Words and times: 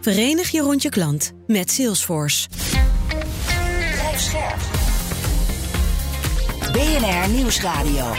Verenig 0.00 0.50
je 0.50 0.60
rond 0.60 0.82
je 0.82 0.88
klant 0.88 1.32
met 1.46 1.70
Salesforce. 1.70 2.48
BNR 6.72 7.30
Nieuwsradio. 7.34 8.12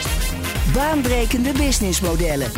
Baanbrekende 0.73 1.51
businessmodellen. 1.51 2.51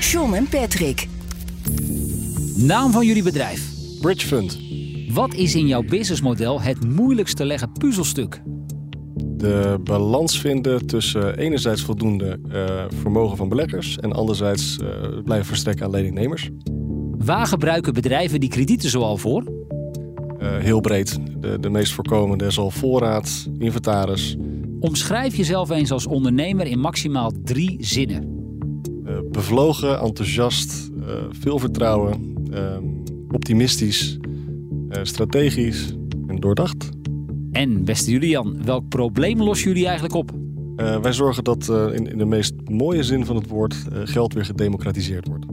John 0.00 0.34
en 0.34 0.48
Patrick. 0.48 1.08
Naam 2.56 2.92
van 2.92 3.06
jullie 3.06 3.22
bedrijf. 3.22 3.62
Bridge 4.00 4.26
Fund. 4.26 4.58
Wat 5.08 5.34
is 5.34 5.54
in 5.54 5.66
jouw 5.66 5.82
businessmodel 5.82 6.60
het 6.60 6.84
moeilijkst 6.84 7.36
te 7.36 7.44
leggen 7.44 7.72
puzzelstuk? 7.72 8.42
De 9.42 9.78
balans 9.84 10.40
vinden 10.40 10.86
tussen 10.86 11.38
enerzijds 11.38 11.82
voldoende 11.82 12.38
uh, 12.52 12.84
vermogen 13.00 13.36
van 13.36 13.48
beleggers 13.48 13.98
en 13.98 14.12
anderzijds 14.12 14.78
uh, 14.82 14.88
blijven 15.24 15.46
verstrekken 15.46 15.84
aan 15.84 15.90
leningnemers. 15.90 16.50
Waar 17.18 17.46
gebruiken 17.46 17.94
bedrijven 17.94 18.40
die 18.40 18.48
kredieten 18.48 18.90
zoal 18.90 19.16
voor? 19.16 19.44
Uh, 20.40 20.58
heel 20.58 20.80
breed. 20.80 21.18
De, 21.40 21.60
de 21.60 21.70
meest 21.70 21.92
voorkomende 21.92 22.44
is 22.44 22.58
al 22.58 22.70
voorraad, 22.70 23.48
inventaris. 23.58 24.36
Omschrijf 24.80 25.36
jezelf 25.36 25.70
eens 25.70 25.90
als 25.90 26.06
ondernemer 26.06 26.66
in 26.66 26.78
maximaal 26.78 27.32
drie 27.44 27.76
zinnen. 27.80 28.30
bevlogen, 29.30 30.00
enthousiast, 30.00 30.90
veel 31.30 31.58
vertrouwen, 31.58 32.34
ehm, 32.52 32.84
optimistisch, 33.30 34.18
strategisch 35.02 35.94
en 36.26 36.36
doordacht. 36.36 36.90
En 37.52 37.84
beste 37.84 38.10
Julian, 38.10 38.64
welk 38.64 38.88
probleem 38.88 39.42
lossen 39.42 39.68
jullie 39.68 39.84
eigenlijk 39.84 40.14
op? 40.14 40.30
Uh, 40.76 41.00
wij 41.00 41.12
zorgen 41.12 41.44
dat 41.44 41.68
uh, 41.70 41.94
in, 41.94 42.06
in, 42.06 42.18
de 42.18 42.24
meest 42.24 42.54
mooie 42.64 43.02
zin 43.02 43.26
van 43.26 43.36
het 43.36 43.48
woord 43.48 43.76
uh, 43.92 44.00
geld 44.04 44.32
weer 44.34 44.44
gedemocratiseerd 44.44 45.28
wordt. 45.28 45.46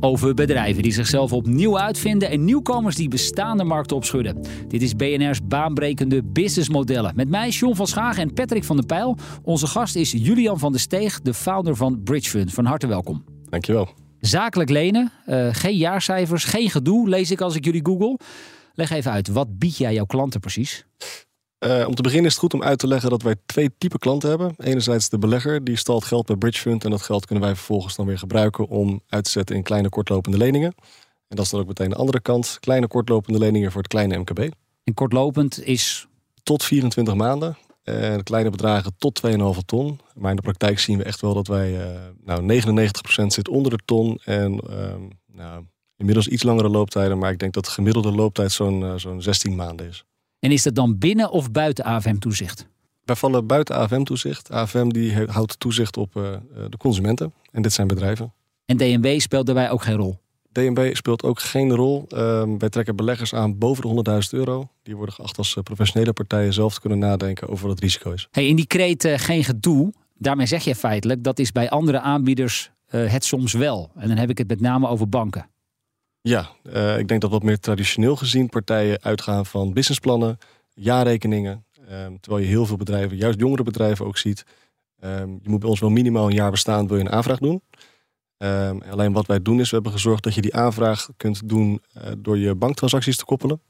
Over 0.00 0.34
bedrijven 0.34 0.82
die 0.82 0.92
zichzelf 0.92 1.32
opnieuw 1.32 1.78
uitvinden 1.78 2.30
en 2.30 2.44
nieuwkomers 2.44 2.96
die 2.96 3.08
bestaande 3.08 3.64
markten 3.64 3.96
opschudden. 3.96 4.40
Dit 4.68 4.82
is 4.82 4.96
BNR's 4.96 5.38
baanbrekende 5.44 6.22
businessmodellen. 6.24 7.12
Met 7.16 7.28
mij 7.28 7.48
John 7.48 7.74
van 7.74 7.86
Schagen 7.86 8.22
en 8.22 8.32
Patrick 8.32 8.64
van 8.64 8.76
der 8.76 8.86
Pijl. 8.86 9.16
Onze 9.42 9.66
gast 9.66 9.96
is 9.96 10.12
Julian 10.12 10.58
van 10.58 10.72
der 10.72 10.80
Steeg, 10.80 11.20
de 11.20 11.34
founder 11.34 11.76
van 11.76 12.02
Bridge 12.02 12.30
Fund. 12.30 12.52
Van 12.52 12.64
harte 12.64 12.86
welkom. 12.86 13.24
Dankjewel. 13.48 13.88
Zakelijk 14.20 14.70
lenen, 14.70 15.12
geen 15.52 15.76
jaarcijfers, 15.76 16.44
geen 16.44 16.70
gedoe, 16.70 17.08
lees 17.08 17.30
ik 17.30 17.40
als 17.40 17.56
ik 17.56 17.64
jullie 17.64 17.84
google. 17.84 18.18
Leg 18.74 18.90
even 18.90 19.10
uit, 19.10 19.28
wat 19.28 19.58
bied 19.58 19.76
jij 19.76 19.94
jouw 19.94 20.04
klanten 20.04 20.40
precies? 20.40 20.86
Uh, 21.66 21.84
om 21.86 21.94
te 21.94 22.02
beginnen 22.02 22.26
is 22.26 22.32
het 22.32 22.42
goed 22.42 22.54
om 22.54 22.62
uit 22.62 22.78
te 22.78 22.86
leggen 22.86 23.10
dat 23.10 23.22
wij 23.22 23.34
twee 23.46 23.70
typen 23.78 23.98
klanten 23.98 24.28
hebben. 24.28 24.54
Enerzijds 24.58 25.08
de 25.08 25.18
belegger, 25.18 25.64
die 25.64 25.76
stalt 25.76 26.04
geld 26.04 26.26
bij 26.26 26.36
Bridge 26.36 26.60
Fund. 26.60 26.84
En 26.84 26.90
dat 26.90 27.02
geld 27.02 27.26
kunnen 27.26 27.44
wij 27.44 27.54
vervolgens 27.54 27.96
dan 27.96 28.06
weer 28.06 28.18
gebruiken 28.18 28.68
om 28.68 29.00
uit 29.08 29.24
te 29.24 29.30
zetten 29.30 29.56
in 29.56 29.62
kleine 29.62 29.88
kortlopende 29.88 30.36
leningen. 30.38 30.74
En 31.28 31.36
dat 31.36 31.44
is 31.44 31.50
dan 31.50 31.60
ook 31.60 31.66
meteen 31.66 31.88
de 31.88 31.96
andere 31.96 32.20
kant. 32.20 32.56
Kleine 32.60 32.86
kortlopende 32.86 33.38
leningen 33.38 33.72
voor 33.72 33.80
het 33.80 33.90
kleine 33.90 34.18
MKB. 34.18 34.38
En 34.84 34.94
kortlopend 34.94 35.64
is? 35.64 36.06
Tot 36.42 36.64
24 36.64 37.14
maanden. 37.14 37.56
En 37.82 38.22
kleine 38.22 38.50
bedragen 38.50 38.94
tot 38.98 39.20
2,5 39.26 39.36
ton. 39.66 40.00
Maar 40.14 40.30
in 40.30 40.36
de 40.36 40.42
praktijk 40.42 40.78
zien 40.78 40.98
we 40.98 41.04
echt 41.04 41.20
wel 41.20 41.34
dat 41.34 41.46
wij 41.46 41.72
uh, 41.72 42.00
nou, 42.24 42.62
99% 43.22 43.26
zit 43.26 43.48
onder 43.48 43.70
de 43.70 43.82
ton. 43.84 44.20
En 44.24 44.60
uh, 44.70 44.94
nou, 45.26 45.64
inmiddels 45.96 46.28
iets 46.28 46.42
langere 46.42 46.68
looptijden. 46.68 47.18
Maar 47.18 47.30
ik 47.30 47.38
denk 47.38 47.52
dat 47.52 47.64
de 47.64 47.70
gemiddelde 47.70 48.12
looptijd 48.12 48.52
zo'n 48.52 48.80
uh, 48.80 48.94
zo'n 48.96 49.22
16 49.22 49.54
maanden 49.54 49.88
is. 49.88 50.04
En 50.38 50.50
is 50.50 50.62
dat 50.62 50.74
dan 50.74 50.98
binnen 50.98 51.30
of 51.30 51.50
buiten 51.50 51.84
AFM-toezicht? 51.84 52.66
Wij 53.04 53.16
vallen 53.16 53.46
buiten 53.46 53.76
AFM-toezicht. 53.76 54.50
AFM 54.50 54.88
die 54.88 55.24
houdt 55.26 55.60
toezicht 55.60 55.96
op 55.96 56.16
uh, 56.16 56.22
de 56.70 56.76
consumenten. 56.76 57.32
En 57.50 57.62
dit 57.62 57.72
zijn 57.72 57.86
bedrijven. 57.86 58.32
En 58.64 58.76
DNB 58.76 59.20
speelt 59.20 59.46
daarbij 59.46 59.70
ook 59.70 59.82
geen 59.82 59.96
rol? 59.96 60.18
DNB 60.52 60.94
speelt 60.94 61.22
ook 61.22 61.40
geen 61.40 61.74
rol. 61.74 62.06
Uh, 62.08 62.42
wij 62.58 62.68
trekken 62.68 62.96
beleggers 62.96 63.34
aan 63.34 63.58
boven 63.58 64.04
de 64.04 64.20
100.000 64.32 64.38
euro. 64.38 64.68
Die 64.82 64.96
worden 64.96 65.14
geacht 65.14 65.38
als 65.38 65.58
professionele 65.62 66.12
partijen 66.12 66.52
zelf 66.52 66.74
te 66.74 66.80
kunnen 66.80 66.98
nadenken 66.98 67.48
over 67.48 67.66
wat 67.66 67.74
het 67.74 67.84
risico 67.84 68.10
is. 68.10 68.28
Hey, 68.30 68.46
in 68.46 68.56
die 68.56 68.66
kreet 68.66 69.04
uh, 69.04 69.18
geen 69.18 69.44
gedoe, 69.44 69.92
daarmee 70.18 70.46
zeg 70.46 70.64
je 70.64 70.74
feitelijk 70.74 71.24
dat 71.24 71.38
is 71.38 71.52
bij 71.52 71.70
andere 71.70 72.00
aanbieders 72.00 72.72
het 72.86 73.24
soms 73.24 73.52
wel. 73.52 73.90
En 73.94 74.08
dan 74.08 74.16
heb 74.16 74.30
ik 74.30 74.38
het 74.38 74.48
met 74.48 74.60
name 74.60 74.88
over 74.88 75.08
banken. 75.08 75.48
Ja, 76.28 76.50
uh, 76.62 76.98
ik 76.98 77.08
denk 77.08 77.20
dat 77.20 77.30
wat 77.30 77.42
meer 77.42 77.60
traditioneel 77.60 78.16
gezien 78.16 78.48
partijen 78.48 79.02
uitgaan 79.02 79.46
van 79.46 79.72
businessplannen, 79.72 80.38
jaarrekeningen. 80.74 81.64
Um, 81.90 82.20
terwijl 82.20 82.42
je 82.44 82.50
heel 82.50 82.66
veel 82.66 82.76
bedrijven, 82.76 83.16
juist 83.16 83.38
jongere 83.38 83.62
bedrijven 83.62 84.06
ook 84.06 84.18
ziet. 84.18 84.44
Um, 85.04 85.38
je 85.42 85.48
moet 85.48 85.60
bij 85.60 85.68
ons 85.68 85.80
wel 85.80 85.90
minimaal 85.90 86.26
een 86.26 86.34
jaar 86.34 86.50
bestaan, 86.50 86.86
wil 86.88 86.96
je 86.96 87.04
een 87.04 87.10
aanvraag 87.10 87.38
doen. 87.38 87.62
Um, 88.38 88.82
alleen 88.82 89.12
wat 89.12 89.26
wij 89.26 89.42
doen 89.42 89.60
is, 89.60 89.68
we 89.68 89.74
hebben 89.74 89.92
gezorgd 89.92 90.22
dat 90.22 90.34
je 90.34 90.40
die 90.40 90.54
aanvraag 90.54 91.08
kunt 91.16 91.48
doen 91.48 91.82
uh, 91.96 92.02
door 92.18 92.38
je 92.38 92.54
banktransacties 92.54 93.16
te 93.16 93.24
koppelen. 93.24 93.62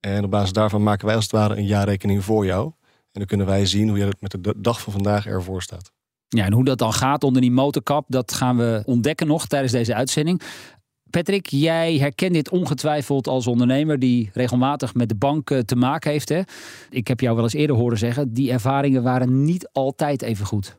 En 0.00 0.24
op 0.24 0.30
basis 0.30 0.52
daarvan 0.52 0.82
maken 0.82 1.06
wij 1.06 1.14
als 1.14 1.24
het 1.24 1.32
ware 1.32 1.56
een 1.56 1.66
jaarrekening 1.66 2.24
voor 2.24 2.44
jou. 2.44 2.64
En 3.12 3.22
dan 3.22 3.26
kunnen 3.26 3.46
wij 3.46 3.66
zien 3.66 3.88
hoe 3.88 3.98
je 3.98 4.16
met 4.20 4.30
de 4.30 4.54
dag 4.56 4.80
van 4.80 4.92
vandaag 4.92 5.26
ervoor 5.26 5.62
staat. 5.62 5.92
Ja, 6.28 6.44
en 6.44 6.52
hoe 6.52 6.64
dat 6.64 6.78
dan 6.78 6.92
gaat 6.92 7.24
onder 7.24 7.42
die 7.42 7.50
motorkap, 7.50 8.04
dat 8.08 8.32
gaan 8.32 8.56
we 8.56 8.82
ontdekken 8.84 9.26
nog 9.26 9.46
tijdens 9.46 9.72
deze 9.72 9.94
uitzending. 9.94 10.42
Patrick, 11.16 11.46
jij 11.46 11.96
herkent 11.96 12.34
dit 12.34 12.50
ongetwijfeld 12.50 13.26
als 13.28 13.46
ondernemer 13.46 13.98
die 13.98 14.30
regelmatig 14.32 14.94
met 14.94 15.08
de 15.08 15.14
bank 15.14 15.54
te 15.64 15.76
maken 15.76 16.10
heeft. 16.10 16.28
Hè? 16.28 16.40
Ik 16.90 17.08
heb 17.08 17.20
jou 17.20 17.34
wel 17.34 17.44
eens 17.44 17.54
eerder 17.54 17.76
horen 17.76 17.98
zeggen, 17.98 18.32
die 18.32 18.52
ervaringen 18.52 19.02
waren 19.02 19.44
niet 19.44 19.68
altijd 19.72 20.22
even 20.22 20.46
goed. 20.46 20.76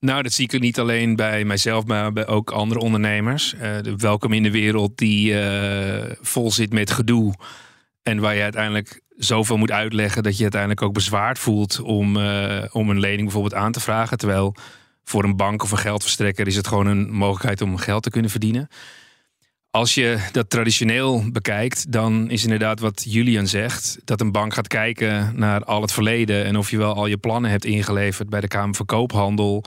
Nou, 0.00 0.22
dat 0.22 0.32
zie 0.32 0.48
ik 0.50 0.60
niet 0.60 0.78
alleen 0.78 1.16
bij 1.16 1.44
mijzelf, 1.44 1.84
maar 1.84 2.12
bij 2.12 2.26
ook 2.26 2.50
andere 2.50 2.80
ondernemers. 2.80 3.54
Uh, 3.54 3.78
welkom 3.96 4.32
in 4.32 4.42
de 4.42 4.50
wereld 4.50 4.98
die 4.98 5.32
uh, 5.32 6.02
vol 6.20 6.52
zit 6.52 6.72
met 6.72 6.90
gedoe. 6.90 7.34
En 8.02 8.18
waar 8.18 8.34
je 8.34 8.42
uiteindelijk 8.42 9.00
zoveel 9.16 9.56
moet 9.56 9.70
uitleggen 9.70 10.22
dat 10.22 10.36
je 10.36 10.42
uiteindelijk 10.42 10.82
ook 10.82 10.94
bezwaard 10.94 11.38
voelt 11.38 11.80
om, 11.80 12.16
om 12.72 12.90
een 12.90 13.00
lening 13.00 13.22
bijvoorbeeld 13.22 13.54
aan 13.54 13.72
te 13.72 13.80
vragen. 13.80 14.18
Terwijl 14.18 14.54
voor 15.04 15.24
een 15.24 15.36
bank 15.36 15.62
of 15.62 15.70
een 15.70 15.78
geldverstrekker 15.78 16.46
is 16.46 16.56
het 16.56 16.66
gewoon 16.66 16.86
een 16.86 17.12
mogelijkheid 17.12 17.60
om 17.60 17.76
geld 17.76 18.02
te 18.02 18.10
kunnen 18.10 18.30
verdienen. 18.30 18.68
Als 19.70 19.94
je 19.94 20.28
dat 20.32 20.50
traditioneel 20.50 21.24
bekijkt, 21.32 21.92
dan 21.92 22.30
is 22.30 22.42
inderdaad 22.42 22.80
wat 22.80 23.04
Julian 23.08 23.46
zegt: 23.46 23.98
dat 24.04 24.20
een 24.20 24.32
bank 24.32 24.54
gaat 24.54 24.66
kijken 24.66 25.32
naar 25.36 25.64
al 25.64 25.80
het 25.80 25.92
verleden 25.92 26.44
en 26.44 26.56
of 26.56 26.70
je 26.70 26.78
wel 26.78 26.94
al 26.94 27.06
je 27.06 27.16
plannen 27.16 27.50
hebt 27.50 27.64
ingeleverd 27.64 28.28
bij 28.28 28.40
de 28.40 28.48
Kamer 28.48 28.74
van 28.74 28.86
Koophandel. 28.86 29.64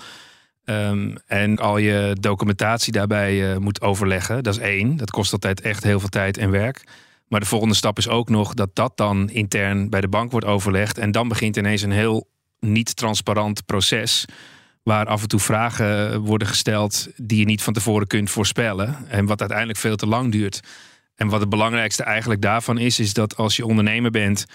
Um, 0.66 1.16
en 1.25 1.58
al 1.58 1.78
je 1.78 2.18
documentatie 2.19 2.91
daarbij 2.91 3.52
uh, 3.52 3.58
moet 3.58 3.81
overleggen. 3.81 4.44
Dat 4.44 4.56
is 4.56 4.62
één. 4.62 4.97
Dat 4.97 5.12
kost 5.12 5.31
altijd 5.31 5.62
echt 5.62 5.84
heel 5.84 6.00
veel 6.00 6.09
tijd 6.09 6.38
en 6.38 6.52
werk. 6.52 6.84
Maar 7.28 7.40
de 7.40 7.46
volgende 7.46 7.75
stap 7.75 7.97
is 7.97 8.08
ook 8.08 8.30
nog 8.30 8.53
dat 8.53 8.70
dat 8.74 8.97
dan 8.97 9.30
intern 9.30 9.90
bij 9.90 10.02
de 10.02 10.08
bank 10.08 10.31
wordt 10.31 10.46
overlegd. 10.46 10.97
En 10.97 11.12
dan 11.12 11.28
begint 11.28 11.58
ineens 11.58 11.81
een 11.81 11.91
heel 11.91 12.28
niet 12.59 12.96
transparant 12.96 13.66
proces 13.66 14.25
waar 14.84 15.06
af 15.06 15.22
en 15.22 15.28
toe 15.28 15.40
vragen 15.40 16.20
worden 16.22 16.48
gesteld 16.48 17.08
die 17.16 17.40
je 17.40 17.46
niet 17.46 17.62
van 17.62 17.74
tevoren 17.74 18.08
kunt 18.08 18.30
voorspellen. 18.30 18.98
En 19.08 19.26
wat 19.26 19.40
uiteindelijk 19.40 19.80
veel 19.80 19.96
te 19.96 20.08
lang 20.08 20.32
duurt. 20.32 20.59
En 21.16 21.28
wat 21.28 21.40
het 21.40 21.50
belangrijkste 21.50 22.03
eigenlijk 22.03 22.41
daarvan 22.41 22.78
is, 22.78 23.00
is 23.00 23.14
dat 23.14 23.38
als 23.38 23.56
je 23.56 23.66
ondernemer 23.66 24.12
bent, 24.12 24.46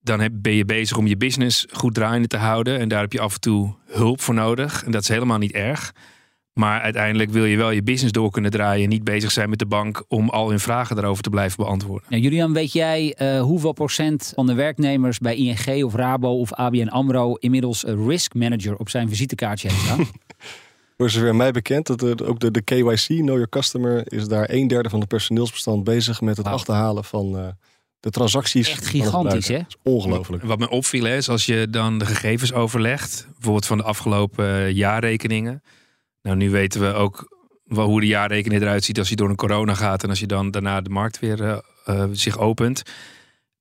dan 0.00 0.28
ben 0.32 0.54
je 0.54 0.64
bezig 0.64 0.96
om 0.96 1.06
je 1.06 1.16
business 1.16 1.66
goed 1.72 1.94
draaiende 1.94 2.28
te 2.28 2.36
houden. 2.36 2.78
En 2.78 2.88
daar 2.88 3.00
heb 3.00 3.12
je 3.12 3.20
af 3.20 3.34
en 3.34 3.40
toe 3.40 3.74
hulp 3.86 4.20
voor 4.20 4.34
nodig. 4.34 4.84
En 4.84 4.90
dat 4.90 5.02
is 5.02 5.08
helemaal 5.08 5.38
niet 5.38 5.52
erg. 5.52 5.92
Maar 6.58 6.80
uiteindelijk 6.80 7.30
wil 7.30 7.44
je 7.44 7.56
wel 7.56 7.70
je 7.70 7.82
business 7.82 8.12
door 8.12 8.30
kunnen 8.30 8.50
draaien. 8.50 8.82
En 8.82 8.88
niet 8.88 9.04
bezig 9.04 9.30
zijn 9.30 9.50
met 9.50 9.58
de 9.58 9.66
bank 9.66 10.04
om 10.08 10.28
al 10.28 10.48
hun 10.48 10.60
vragen 10.60 10.96
daarover 10.96 11.22
te 11.22 11.30
blijven 11.30 11.64
beantwoorden. 11.64 12.06
Ja, 12.10 12.16
Julian, 12.16 12.52
weet 12.52 12.72
jij 12.72 13.16
uh, 13.18 13.40
hoeveel 13.40 13.72
procent 13.72 14.32
van 14.34 14.46
de 14.46 14.54
werknemers 14.54 15.18
bij 15.18 15.36
ING 15.36 15.84
of 15.84 15.94
Rabo 15.94 16.40
of 16.40 16.52
ABN 16.52 16.86
AMRO 16.86 17.34
inmiddels 17.34 17.86
een 17.86 18.08
risk 18.08 18.34
manager 18.34 18.76
op 18.76 18.88
zijn 18.88 19.08
visitekaartje 19.08 19.68
heeft 19.68 19.80
staan? 19.80 20.06
Voor 20.96 21.10
zover 21.10 21.34
mij 21.36 21.52
bekend, 21.52 21.86
dat 21.86 21.98
de, 21.98 22.26
ook 22.26 22.40
de, 22.40 22.50
de 22.50 22.62
KYC, 22.62 23.06
Know 23.06 23.26
Your 23.26 23.48
Customer, 23.48 24.12
is 24.12 24.28
daar 24.28 24.50
een 24.50 24.68
derde 24.68 24.88
van 24.88 25.00
de 25.00 25.06
personeelsbestand 25.06 25.84
bezig 25.84 26.20
met 26.20 26.36
het 26.36 26.46
wow. 26.46 26.54
achterhalen 26.54 27.04
van 27.04 27.36
uh, 27.36 27.46
de 28.00 28.10
transacties. 28.10 28.70
Echt 28.70 28.86
gigantisch, 28.86 29.48
hè? 29.48 29.60
ongelooflijk. 29.82 30.42
Wat 30.42 30.58
me 30.58 30.70
opviel 30.70 31.06
is, 31.06 31.28
als 31.28 31.46
je 31.46 31.66
dan 31.70 31.98
de 31.98 32.06
gegevens 32.06 32.52
overlegt, 32.52 33.26
bijvoorbeeld 33.32 33.66
van 33.66 33.76
de 33.76 33.84
afgelopen 33.84 34.74
jaarrekeningen. 34.74 35.62
Nou, 36.22 36.36
nu 36.36 36.50
weten 36.50 36.80
we 36.80 36.92
ook 36.92 37.38
hoe 37.68 38.00
de 38.00 38.06
jaarrekening 38.06 38.62
eruit 38.62 38.84
ziet 38.84 38.98
als 38.98 39.08
je 39.08 39.16
door 39.16 39.28
een 39.28 39.36
corona 39.36 39.74
gaat 39.74 40.02
en 40.02 40.08
als 40.08 40.20
je 40.20 40.26
dan 40.26 40.50
daarna 40.50 40.80
de 40.80 40.90
markt 40.90 41.18
weer 41.18 41.40
uh, 41.40 41.58
uh, 41.88 42.04
zich 42.12 42.38
opent. 42.38 42.82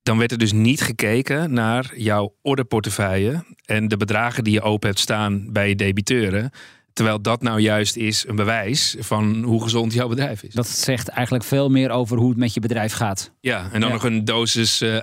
Dan 0.04 0.18
werd 0.18 0.32
er 0.32 0.38
dus 0.38 0.52
niet 0.52 0.82
gekeken 0.82 1.54
naar 1.54 1.94
jouw 1.96 2.36
orderportefeuille 2.42 3.44
en 3.66 3.88
de 3.88 3.98
bedragen 3.98 4.44
die 4.44 4.54
je 4.54 4.62
open 4.62 4.88
hebt 4.88 5.02
staan 5.02 5.52
bij 5.52 5.70
je 5.70 5.76
debiteuren. 5.76 6.52
Terwijl 6.94 7.22
dat 7.22 7.42
nou 7.42 7.60
juist 7.60 7.96
is 7.96 8.28
een 8.28 8.36
bewijs 8.36 8.96
van 9.00 9.44
hoe 9.44 9.64
gezond 9.64 9.94
jouw 9.94 10.08
bedrijf 10.08 10.44
is. 10.44 10.54
Dat 10.54 10.68
zegt 10.68 11.08
eigenlijk 11.08 11.46
veel 11.46 11.70
meer 11.70 11.90
over 11.90 12.18
hoe 12.18 12.30
het 12.30 12.38
met 12.38 12.54
je 12.54 12.60
bedrijf 12.60 12.94
gaat. 12.94 13.32
Ja, 13.40 13.70
en 13.72 13.82
dan 13.82 13.92
nog 13.92 14.04
een 14.04 14.26
dosis 14.26 14.82
uh, 14.82 15.00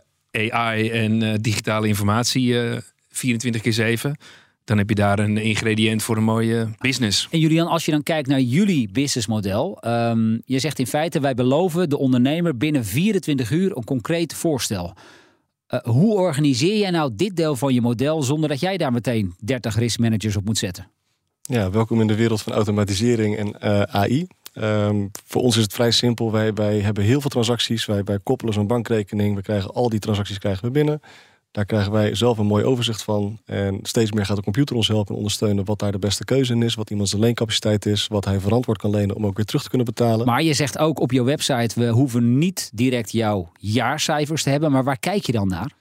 AI 0.50 0.90
en 0.90 1.40
digitale 1.40 1.88
informatie 1.88 2.56
24 3.08 3.62
keer 3.62 3.72
7 3.72 4.16
dan 4.64 4.78
heb 4.78 4.88
je 4.88 4.94
daar 4.94 5.18
een 5.18 5.36
ingrediënt 5.36 6.02
voor 6.02 6.16
een 6.16 6.24
mooie 6.24 6.68
business. 6.78 7.28
En 7.30 7.38
Julian, 7.38 7.66
als 7.66 7.84
je 7.84 7.90
dan 7.90 8.02
kijkt 8.02 8.28
naar 8.28 8.40
jullie 8.40 8.88
businessmodel. 8.92 9.78
Um, 9.86 10.42
je 10.44 10.58
zegt 10.58 10.78
in 10.78 10.86
feite, 10.86 11.20
wij 11.20 11.34
beloven 11.34 11.88
de 11.88 11.98
ondernemer 11.98 12.56
binnen 12.56 12.84
24 12.84 13.50
uur 13.50 13.76
een 13.76 13.84
concreet 13.84 14.34
voorstel. 14.34 14.94
Uh, 15.68 15.80
hoe 15.80 16.14
organiseer 16.14 16.78
jij 16.78 16.90
nou 16.90 17.10
dit 17.14 17.36
deel 17.36 17.56
van 17.56 17.74
je 17.74 17.80
model 17.80 18.22
zonder 18.22 18.48
dat 18.48 18.60
jij 18.60 18.76
daar 18.76 18.92
meteen 18.92 19.34
30 19.38 19.76
risk 19.76 19.98
managers 19.98 20.36
op 20.36 20.44
moet 20.44 20.58
zetten? 20.58 20.90
Ja, 21.42 21.70
welkom 21.70 22.00
in 22.00 22.06
de 22.06 22.14
wereld 22.14 22.42
van 22.42 22.52
automatisering 22.52 23.36
en 23.36 23.56
uh, 23.62 23.82
AI. 23.82 24.20
Um, 24.20 24.62
ehm, 24.62 25.06
voor 25.24 25.42
ons 25.42 25.56
is 25.56 25.62
het 25.62 25.72
vrij 25.72 25.90
simpel. 25.90 26.32
Wij, 26.32 26.52
wij 26.52 26.80
hebben 26.80 27.04
heel 27.04 27.20
veel 27.20 27.30
transacties. 27.30 27.84
Wij, 27.84 28.04
wij 28.04 28.18
koppelen 28.22 28.54
zo'n 28.54 28.66
bankrekening. 28.66 29.36
We 29.36 29.42
krijgen 29.42 29.70
al 29.70 29.88
die 29.88 29.98
transacties 29.98 30.38
krijgen 30.38 30.64
we 30.64 30.70
binnen. 30.70 31.00
Daar 31.54 31.64
krijgen 31.64 31.92
wij 31.92 32.14
zelf 32.14 32.38
een 32.38 32.46
mooi 32.46 32.64
overzicht 32.64 33.02
van. 33.02 33.38
En 33.44 33.78
steeds 33.82 34.12
meer 34.12 34.26
gaat 34.26 34.36
de 34.36 34.42
computer 34.42 34.76
ons 34.76 34.88
helpen 34.88 35.08
en 35.08 35.16
ondersteunen 35.16 35.64
wat 35.64 35.78
daar 35.78 35.92
de 35.92 35.98
beste 35.98 36.24
keuze 36.24 36.52
in 36.52 36.62
is, 36.62 36.74
wat 36.74 36.90
iemands 36.90 37.12
leencapaciteit 37.12 37.86
is, 37.86 38.06
wat 38.06 38.24
hij 38.24 38.40
verantwoord 38.40 38.78
kan 38.78 38.90
lenen 38.90 39.16
om 39.16 39.26
ook 39.26 39.36
weer 39.36 39.44
terug 39.44 39.62
te 39.62 39.68
kunnen 39.68 39.86
betalen. 39.86 40.26
Maar 40.26 40.42
je 40.42 40.54
zegt 40.54 40.78
ook 40.78 41.00
op 41.00 41.12
je 41.12 41.22
website, 41.22 41.80
we 41.80 41.88
hoeven 41.88 42.38
niet 42.38 42.70
direct 42.74 43.12
jouw 43.12 43.52
jaarcijfers 43.58 44.42
te 44.42 44.50
hebben, 44.50 44.72
maar 44.72 44.84
waar 44.84 44.98
kijk 44.98 45.26
je 45.26 45.32
dan 45.32 45.48
naar? 45.48 45.72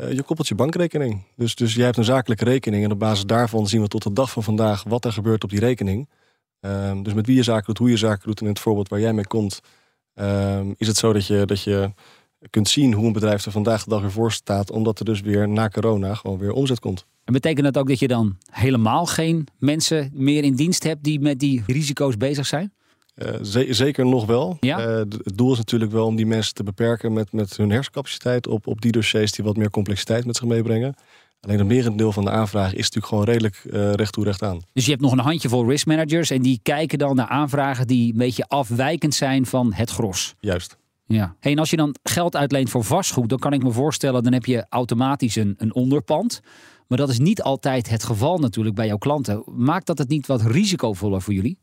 Uh, 0.00 0.12
je 0.12 0.22
koppelt 0.22 0.48
je 0.48 0.54
bankrekening. 0.54 1.22
Dus, 1.36 1.54
dus 1.54 1.74
jij 1.74 1.84
hebt 1.84 1.96
een 1.96 2.04
zakelijke 2.04 2.44
rekening 2.44 2.84
en 2.84 2.92
op 2.92 2.98
basis 2.98 3.24
daarvan 3.24 3.66
zien 3.66 3.80
we 3.80 3.88
tot 3.88 4.02
de 4.02 4.12
dag 4.12 4.30
van 4.30 4.42
vandaag 4.42 4.82
wat 4.82 5.04
er 5.04 5.12
gebeurt 5.12 5.44
op 5.44 5.50
die 5.50 5.60
rekening. 5.60 6.08
Um, 6.60 7.02
dus 7.02 7.14
met 7.14 7.26
wie 7.26 7.36
je 7.36 7.42
zaken 7.42 7.66
doet, 7.66 7.78
hoe 7.78 7.90
je 7.90 7.96
zaken 7.96 8.26
doet 8.26 8.40
en 8.40 8.46
in 8.46 8.52
het 8.52 8.60
voorbeeld 8.60 8.88
waar 8.88 9.00
jij 9.00 9.12
mee 9.12 9.26
komt, 9.26 9.60
um, 10.14 10.74
is 10.76 10.86
het 10.86 10.96
zo 10.96 11.12
dat 11.12 11.26
je, 11.26 11.44
dat 11.44 11.62
je 11.62 11.92
kunt 12.50 12.68
zien 12.68 12.92
hoe 12.92 13.06
een 13.06 13.12
bedrijf 13.12 13.44
er 13.44 13.52
vandaag 13.52 13.84
de 13.84 13.90
dag 13.90 14.02
ervoor 14.02 14.32
staat, 14.32 14.70
omdat 14.70 14.98
er 14.98 15.04
dus 15.04 15.20
weer 15.20 15.48
na 15.48 15.68
corona 15.68 16.14
gewoon 16.14 16.38
weer 16.38 16.52
omzet 16.52 16.80
komt. 16.80 17.06
En 17.24 17.32
betekent 17.32 17.64
dat 17.64 17.78
ook 17.78 17.88
dat 17.88 17.98
je 17.98 18.08
dan 18.08 18.36
helemaal 18.50 19.06
geen 19.06 19.46
mensen 19.58 20.10
meer 20.14 20.44
in 20.44 20.54
dienst 20.54 20.82
hebt 20.82 21.04
die 21.04 21.20
met 21.20 21.38
die 21.38 21.62
risico's 21.66 22.16
bezig 22.16 22.46
zijn? 22.46 22.72
Uh, 23.16 23.34
zeker 23.70 24.06
nog 24.06 24.26
wel. 24.26 24.56
Ja? 24.60 24.88
Uh, 24.88 24.96
het 24.98 25.36
doel 25.36 25.52
is 25.52 25.58
natuurlijk 25.58 25.92
wel 25.92 26.06
om 26.06 26.16
die 26.16 26.26
mensen 26.26 26.54
te 26.54 26.62
beperken 26.62 27.12
met, 27.12 27.32
met 27.32 27.56
hun 27.56 27.70
hersencapaciteit 27.70 28.46
op, 28.46 28.66
op 28.66 28.80
die 28.80 28.92
dossiers 28.92 29.32
die 29.32 29.44
wat 29.44 29.56
meer 29.56 29.70
complexiteit 29.70 30.26
met 30.26 30.36
zich 30.36 30.46
meebrengen. 30.46 30.94
Alleen 31.40 31.58
het 31.58 31.66
merendeel 31.66 32.12
van 32.12 32.24
de 32.24 32.30
aanvraag 32.30 32.74
is 32.74 32.90
natuurlijk 32.90 33.06
gewoon 33.06 33.24
redelijk 33.24 33.62
uh, 33.66 33.92
recht 33.92 34.12
toe 34.12 34.24
recht 34.24 34.42
aan. 34.42 34.60
Dus 34.72 34.84
je 34.84 34.90
hebt 34.90 35.02
nog 35.02 35.12
een 35.12 35.18
handjevol 35.18 35.68
risk 35.68 35.86
managers 35.86 36.30
en 36.30 36.42
die 36.42 36.60
kijken 36.62 36.98
dan 36.98 37.16
naar 37.16 37.28
aanvragen 37.28 37.86
die 37.86 38.12
een 38.12 38.18
beetje 38.18 38.48
afwijkend 38.48 39.14
zijn 39.14 39.46
van 39.46 39.72
het 39.72 39.90
gros. 39.90 40.34
Juist. 40.40 40.76
Ja. 41.06 41.36
en 41.40 41.58
als 41.58 41.70
je 41.70 41.76
dan 41.76 41.94
geld 42.02 42.36
uitleent 42.36 42.70
voor 42.70 42.84
vastgoed, 42.84 43.28
dan 43.28 43.38
kan 43.38 43.52
ik 43.52 43.62
me 43.62 43.70
voorstellen, 43.70 44.22
dan 44.22 44.32
heb 44.32 44.44
je 44.44 44.66
automatisch 44.68 45.36
een, 45.36 45.54
een 45.58 45.74
onderpand. 45.74 46.40
Maar 46.86 46.98
dat 46.98 47.08
is 47.08 47.18
niet 47.18 47.42
altijd 47.42 47.90
het 47.90 48.04
geval 48.04 48.38
natuurlijk 48.38 48.76
bij 48.76 48.86
jouw 48.86 48.96
klanten. 48.96 49.42
Maakt 49.46 49.86
dat 49.86 49.98
het 49.98 50.08
niet 50.08 50.26
wat 50.26 50.42
risicovoller 50.42 51.22
voor 51.22 51.34
jullie? 51.34 51.58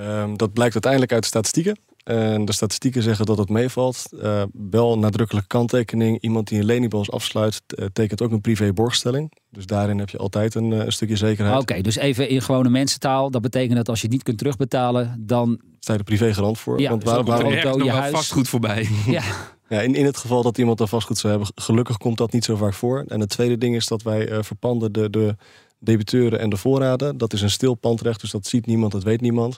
Um, 0.00 0.36
dat 0.36 0.52
blijkt 0.52 0.72
uiteindelijk 0.72 1.12
uit 1.12 1.22
de 1.22 1.28
statistieken. 1.28 1.78
En 2.04 2.44
de 2.44 2.52
statistieken 2.52 3.02
zeggen 3.02 3.26
dat 3.26 3.38
het 3.38 3.48
meevalt. 3.48 4.08
Uh, 4.12 4.42
wel 4.70 4.98
nadrukkelijke 4.98 5.48
kanttekening. 5.48 6.20
Iemand 6.20 6.48
die 6.48 6.58
een 6.58 6.64
lening 6.64 6.90
bij 6.90 6.98
ons 6.98 7.10
afsluit, 7.10 7.62
uh, 7.66 7.86
tekent 7.92 8.22
ook 8.22 8.30
een 8.30 8.40
privé 8.40 8.72
borgstelling. 8.72 9.32
Dus 9.50 9.66
daarin 9.66 9.98
heb 9.98 10.10
je 10.10 10.18
altijd 10.18 10.54
een, 10.54 10.70
uh, 10.70 10.78
een 10.78 10.92
stukje 10.92 11.16
zekerheid. 11.16 11.60
Oké, 11.60 11.80
dus 11.80 11.96
even 11.96 12.28
in 12.28 12.42
gewone 12.42 12.68
mensentaal. 12.68 13.30
Dat 13.30 13.42
betekent 13.42 13.76
dat 13.76 13.88
als 13.88 14.00
je 14.00 14.04
het 14.06 14.14
niet 14.14 14.24
kunt 14.24 14.38
terugbetalen, 14.38 15.16
dan... 15.20 15.60
Sta 15.80 15.92
je 15.92 15.98
er 15.98 16.04
privé 16.04 16.34
garant 16.34 16.58
voor. 16.58 16.80
Ja, 16.80 16.90
want 16.90 17.04
waar, 17.04 17.24
waarom 17.24 17.52
auto, 17.52 17.84
je 17.84 17.90
huis... 17.90 18.12
vastgoed 18.12 18.48
voorbij. 18.48 18.88
Ja. 19.06 19.22
Ja, 19.68 19.80
in, 19.80 19.94
in 19.94 20.04
het 20.04 20.16
geval 20.16 20.42
dat 20.42 20.58
iemand 20.58 20.80
een 20.80 20.88
vastgoed 20.88 21.18
zou 21.18 21.32
hebben, 21.32 21.52
gelukkig 21.54 21.96
komt 21.96 22.18
dat 22.18 22.32
niet 22.32 22.44
zo 22.44 22.56
vaak 22.56 22.74
voor. 22.74 23.04
En 23.08 23.20
het 23.20 23.28
tweede 23.28 23.58
ding 23.58 23.74
is 23.74 23.86
dat 23.86 24.02
wij 24.02 24.44
verpanden 24.44 24.92
de, 24.92 25.10
de 25.10 25.36
debiteuren 25.78 26.38
en 26.38 26.50
de 26.50 26.56
voorraden. 26.56 27.18
Dat 27.18 27.32
is 27.32 27.42
een 27.42 27.50
stil 27.50 27.74
pandrecht, 27.74 28.20
dus 28.20 28.30
dat 28.30 28.46
ziet 28.46 28.66
niemand, 28.66 28.92
dat 28.92 29.02
weet 29.02 29.20
niemand 29.20 29.56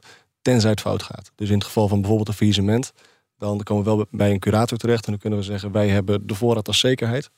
tenzij 0.51 0.71
het 0.71 0.81
fout 0.81 1.03
gaat. 1.03 1.33
Dus 1.35 1.49
in 1.49 1.55
het 1.55 1.65
geval 1.65 1.89
van 1.89 1.99
bijvoorbeeld 1.99 2.29
een 2.29 2.35
faillissement, 2.35 2.93
dan 3.39 3.63
komen 3.63 3.85
we 3.85 3.97
wel 3.97 4.07
bij 4.11 4.31
een 4.31 4.39
curator 4.39 4.79
terecht 4.79 5.05
en 5.05 5.11
dan 5.11 5.21
kunnen 5.21 5.39
we 5.39 5.45
zeggen: 5.45 5.73
wij 5.73 5.89
hebben 5.89 6.27
de 6.27 6.35
voorraad 6.35 6.67
als 6.67 6.79
zekerheid. 6.79 7.31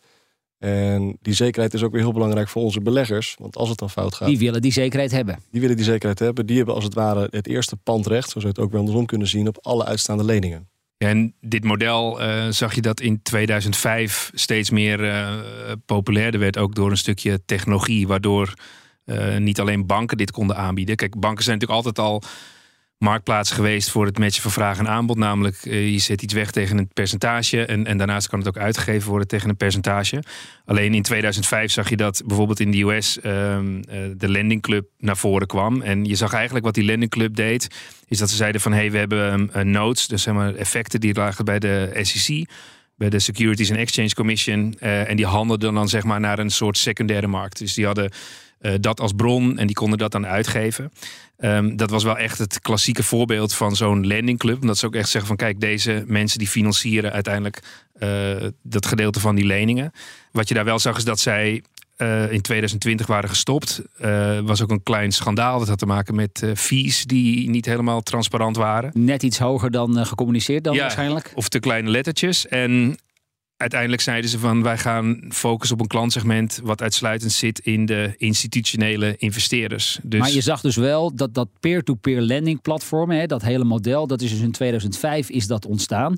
En 0.58 1.18
die 1.20 1.34
zekerheid 1.34 1.74
is 1.74 1.82
ook 1.82 1.92
weer 1.92 2.00
heel 2.00 2.12
belangrijk 2.12 2.48
voor 2.48 2.62
onze 2.62 2.80
beleggers. 2.80 3.36
Want 3.38 3.56
als 3.56 3.68
het 3.68 3.78
dan 3.78 3.90
fout 3.90 4.14
gaat. 4.14 4.28
Die 4.28 4.38
willen 4.38 4.62
die 4.62 4.72
zekerheid 4.72 5.10
hebben. 5.10 5.38
Die 5.50 5.60
willen 5.60 5.76
die 5.76 5.84
zekerheid 5.84 6.18
hebben. 6.18 6.46
Die 6.46 6.56
hebben 6.56 6.74
als 6.74 6.84
het 6.84 6.94
ware 6.94 7.28
het 7.30 7.46
eerste 7.46 7.76
pandrecht, 7.76 8.28
zoals 8.28 8.42
we 8.42 8.50
het 8.50 8.58
ook 8.58 8.70
weer 8.70 8.80
andersom 8.80 9.06
kunnen 9.06 9.28
zien, 9.28 9.48
op 9.48 9.58
alle 9.60 9.84
uitstaande 9.84 10.24
leningen. 10.24 10.68
En 10.96 11.34
dit 11.40 11.64
model 11.64 12.22
uh, 12.22 12.46
zag 12.48 12.74
je 12.74 12.80
dat 12.80 13.00
in 13.00 13.22
2005 13.22 14.30
steeds 14.34 14.70
meer 14.70 15.00
uh, 15.04 15.32
populairder 15.86 16.40
werd, 16.40 16.58
ook 16.58 16.74
door 16.74 16.90
een 16.90 16.96
stukje 16.96 17.44
technologie, 17.44 18.06
waardoor 18.06 18.54
uh, 19.04 19.36
niet 19.36 19.60
alleen 19.60 19.86
banken 19.86 20.16
dit 20.16 20.30
konden 20.30 20.56
aanbieden. 20.56 20.96
Kijk, 20.96 21.20
banken 21.20 21.44
zijn 21.44 21.58
natuurlijk 21.58 21.86
altijd 21.86 22.06
al 22.06 22.22
marktplaats 22.98 23.50
geweest 23.50 23.90
voor 23.90 24.06
het 24.06 24.18
matchen 24.18 24.42
van 24.42 24.50
vraag 24.50 24.78
en 24.78 24.88
aanbod. 24.88 25.16
Namelijk, 25.16 25.56
eh, 25.64 25.92
je 25.92 25.98
zet 25.98 26.22
iets 26.22 26.34
weg 26.34 26.50
tegen 26.50 26.78
een 26.78 26.88
percentage. 26.88 27.64
En, 27.64 27.86
en 27.86 27.98
daarnaast 27.98 28.28
kan 28.28 28.38
het 28.38 28.48
ook 28.48 28.58
uitgegeven 28.58 29.08
worden 29.08 29.28
tegen 29.28 29.48
een 29.48 29.56
percentage. 29.56 30.22
Alleen 30.64 30.94
in 30.94 31.02
2005 31.02 31.72
zag 31.72 31.88
je 31.88 31.96
dat 31.96 32.22
bijvoorbeeld 32.26 32.60
in 32.60 32.70
de 32.70 32.82
US 32.82 33.20
ehm, 33.20 33.80
eh, 33.80 33.98
de 34.16 34.28
Lending 34.28 34.62
Club 34.62 34.88
naar 34.98 35.16
voren 35.16 35.46
kwam. 35.46 35.82
En 35.82 36.04
je 36.04 36.14
zag 36.14 36.32
eigenlijk 36.32 36.64
wat 36.64 36.74
die 36.74 36.84
Lending 36.84 37.10
Club 37.10 37.34
deed. 37.34 37.68
Is 38.06 38.18
dat 38.18 38.30
ze 38.30 38.36
zeiden 38.36 38.60
van 38.60 38.72
hé, 38.72 38.78
hey, 38.78 38.90
we 38.90 38.98
hebben 38.98 39.50
um, 39.58 39.70
notes. 39.70 40.06
Dus 40.06 40.22
zeg 40.22 40.34
maar 40.34 40.54
effecten 40.54 41.00
die 41.00 41.14
lagen 41.14 41.44
bij 41.44 41.58
de 41.58 41.98
SEC 42.02 42.46
bij 42.98 43.10
de 43.10 43.18
Securities 43.18 43.70
and 43.70 43.78
Exchange 43.78 44.14
Commission. 44.14 44.76
Uh, 44.80 45.08
en 45.08 45.16
die 45.16 45.26
handelden 45.26 45.74
dan 45.74 45.88
zeg 45.88 46.04
maar 46.04 46.20
naar 46.20 46.38
een 46.38 46.50
soort 46.50 46.78
secundaire 46.78 47.26
markt. 47.26 47.58
Dus 47.58 47.74
die 47.74 47.86
hadden 47.86 48.10
uh, 48.60 48.72
dat 48.80 49.00
als 49.00 49.12
bron 49.12 49.58
en 49.58 49.66
die 49.66 49.76
konden 49.76 49.98
dat 49.98 50.12
dan 50.12 50.26
uitgeven. 50.26 50.92
Um, 51.40 51.76
dat 51.76 51.90
was 51.90 52.04
wel 52.04 52.18
echt 52.18 52.38
het 52.38 52.60
klassieke 52.60 53.02
voorbeeld 53.02 53.54
van 53.54 53.76
zo'n 53.76 54.06
landingclub. 54.06 54.60
Omdat 54.60 54.78
ze 54.78 54.86
ook 54.86 54.94
echt 54.94 55.08
zeggen 55.08 55.28
van 55.28 55.36
kijk, 55.36 55.60
deze 55.60 56.04
mensen 56.06 56.38
die 56.38 56.48
financieren 56.48 57.12
uiteindelijk 57.12 57.62
uh, 57.98 58.48
dat 58.62 58.86
gedeelte 58.86 59.20
van 59.20 59.34
die 59.34 59.44
leningen. 59.44 59.92
Wat 60.32 60.48
je 60.48 60.54
daar 60.54 60.64
wel 60.64 60.78
zag 60.78 60.96
is 60.96 61.04
dat 61.04 61.18
zij 61.18 61.62
uh, 61.98 62.32
in 62.32 62.40
2020 62.40 63.06
waren 63.06 63.28
gestopt. 63.28 63.82
Uh, 64.00 64.38
was 64.38 64.62
ook 64.62 64.70
een 64.70 64.82
klein 64.82 65.12
schandaal. 65.12 65.58
Dat 65.58 65.68
had 65.68 65.78
te 65.78 65.86
maken 65.86 66.14
met 66.14 66.42
uh, 66.44 66.54
fees 66.54 67.04
die 67.04 67.50
niet 67.50 67.66
helemaal 67.66 68.00
transparant 68.00 68.56
waren. 68.56 68.90
Net 68.94 69.22
iets 69.22 69.38
hoger 69.38 69.70
dan 69.70 70.06
gecommuniceerd 70.06 70.64
dan 70.64 70.74
ja, 70.74 70.80
waarschijnlijk. 70.80 71.32
Of 71.34 71.48
te 71.48 71.58
kleine 71.58 71.90
lettertjes. 71.90 72.48
En 72.48 72.98
uiteindelijk 73.58 74.02
zeiden 74.02 74.30
ze 74.30 74.38
van 74.38 74.62
wij 74.62 74.78
gaan 74.78 75.20
focussen 75.28 75.76
op 75.76 75.82
een 75.82 75.88
klantsegment 75.88 76.60
wat 76.62 76.82
uitsluitend 76.82 77.32
zit 77.32 77.58
in 77.58 77.86
de 77.86 78.14
institutionele 78.16 79.14
investeerders. 79.16 79.98
Dus... 80.02 80.20
Maar 80.20 80.30
je 80.30 80.40
zag 80.40 80.60
dus 80.60 80.76
wel 80.76 81.14
dat 81.14 81.34
dat 81.34 81.48
peer-to-peer 81.60 82.20
lending 82.20 82.62
platform, 82.62 83.10
hè, 83.10 83.26
dat 83.26 83.42
hele 83.42 83.64
model, 83.64 84.06
dat 84.06 84.22
is 84.22 84.30
dus 84.30 84.40
in 84.40 84.52
2005 84.52 85.28
is 85.28 85.46
dat 85.46 85.66
ontstaan. 85.66 86.16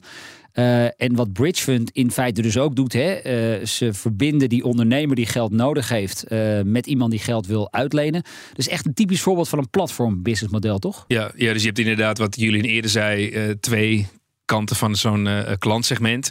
Uh, 0.55 0.85
en 0.85 1.15
wat 1.15 1.33
Bridge 1.33 1.63
Fund 1.63 1.91
in 1.91 2.11
feite 2.11 2.43
dus 2.43 2.59
ook 2.59 2.77
doet, 2.77 2.93
hè, 2.93 3.17
uh, 3.59 3.67
ze 3.67 3.95
verbinden 3.95 4.49
die 4.49 4.65
ondernemer 4.65 5.17
die 5.17 5.27
geld 5.27 5.53
nodig 5.53 5.89
heeft 5.89 6.25
uh, 6.29 6.61
met 6.65 6.87
iemand 6.87 7.11
die 7.11 7.21
geld 7.21 7.47
wil 7.47 7.73
uitlenen. 7.73 8.23
Dus 8.55 8.69
echt 8.69 8.87
een 8.87 8.95
typisch 8.95 9.21
voorbeeld 9.21 9.49
van 9.49 9.59
een 9.59 9.71
platform 9.71 10.23
businessmodel, 10.23 10.79
toch? 10.79 11.05
Ja, 11.09 11.33
ja, 11.37 11.53
dus 11.53 11.61
je 11.61 11.67
hebt 11.67 11.79
inderdaad 11.79 12.19
wat 12.19 12.37
jullie 12.37 12.63
eerder 12.63 12.91
zei, 12.91 13.57
twee 13.61 14.07
kanten 14.45 14.77
van 14.77 14.97
zo'n 14.97 15.29
klantsegment. 15.59 16.31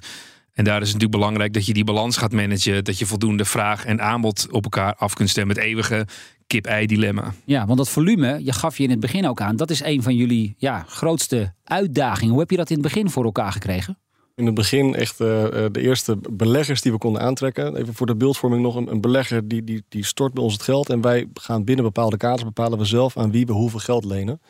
En 0.60 0.66
daar 0.66 0.82
is 0.82 0.92
het 0.92 0.94
natuurlijk 0.94 1.22
belangrijk 1.22 1.54
dat 1.54 1.66
je 1.66 1.74
die 1.74 1.84
balans 1.84 2.18
gaat 2.18 2.32
managen. 2.32 2.84
Dat 2.84 3.00
je 3.00 3.06
voldoende 3.06 3.46
vraag 3.46 3.86
en 3.86 4.02
aanbod 4.02 4.48
op 4.52 4.64
elkaar 4.64 4.96
af 4.96 5.14
kunt 5.14 5.30
stemmen. 5.30 5.56
Het 5.56 5.66
eeuwige 5.66 6.08
kip-ei-dilemma. 6.48 7.34
Ja, 7.46 7.66
want 7.66 7.78
dat 7.78 7.90
volume, 7.90 8.40
je 8.44 8.54
gaf 8.54 8.78
je 8.78 8.84
in 8.84 8.90
het 8.90 9.00
begin 9.00 9.28
ook 9.28 9.42
aan, 9.42 9.56
dat 9.56 9.70
is 9.70 9.84
een 9.84 10.04
van 10.04 10.16
jullie 10.16 10.56
ja, 10.58 10.86
grootste 10.88 11.54
uitdagingen. 11.64 12.32
Hoe 12.32 12.40
heb 12.40 12.50
je 12.50 12.58
dat 12.58 12.70
in 12.70 12.76
het 12.76 12.86
begin 12.86 13.10
voor 13.10 13.24
elkaar 13.24 13.52
gekregen? 13.52 13.98
In 14.36 14.46
het 14.46 14.56
begin 14.56 14.96
echt 14.96 15.22
uh, 15.22 15.28
de 15.52 15.82
eerste 15.82 16.18
beleggers 16.32 16.82
die 16.82 16.92
we 16.92 16.98
konden 16.98 17.22
aantrekken. 17.22 17.76
Even 17.76 17.94
voor 17.94 18.08
de 18.08 18.16
beeldvorming 18.16 18.62
nog. 18.62 18.76
Een, 18.76 18.92
een, 18.92 19.02
belegger 19.02 19.48
die, 19.48 19.64
die, 19.64 19.84
die 19.90 20.06
stort 20.06 20.34
bij 20.34 20.44
ons 20.44 20.54
het 20.54 20.64
geld. 20.64 20.90
En 20.90 21.02
wij 21.02 21.28
gaan 21.34 21.64
binnen 21.64 21.86
bepaalde 21.86 22.18
kaders 22.18 22.44
bepalen 22.44 22.78
we 22.78 22.86
zelf 22.86 23.18
aan 23.18 23.32
wie 23.32 23.46
we 23.46 23.54
hoeveel 23.54 23.80
geld 23.80 24.06
lenen. 24.06 24.42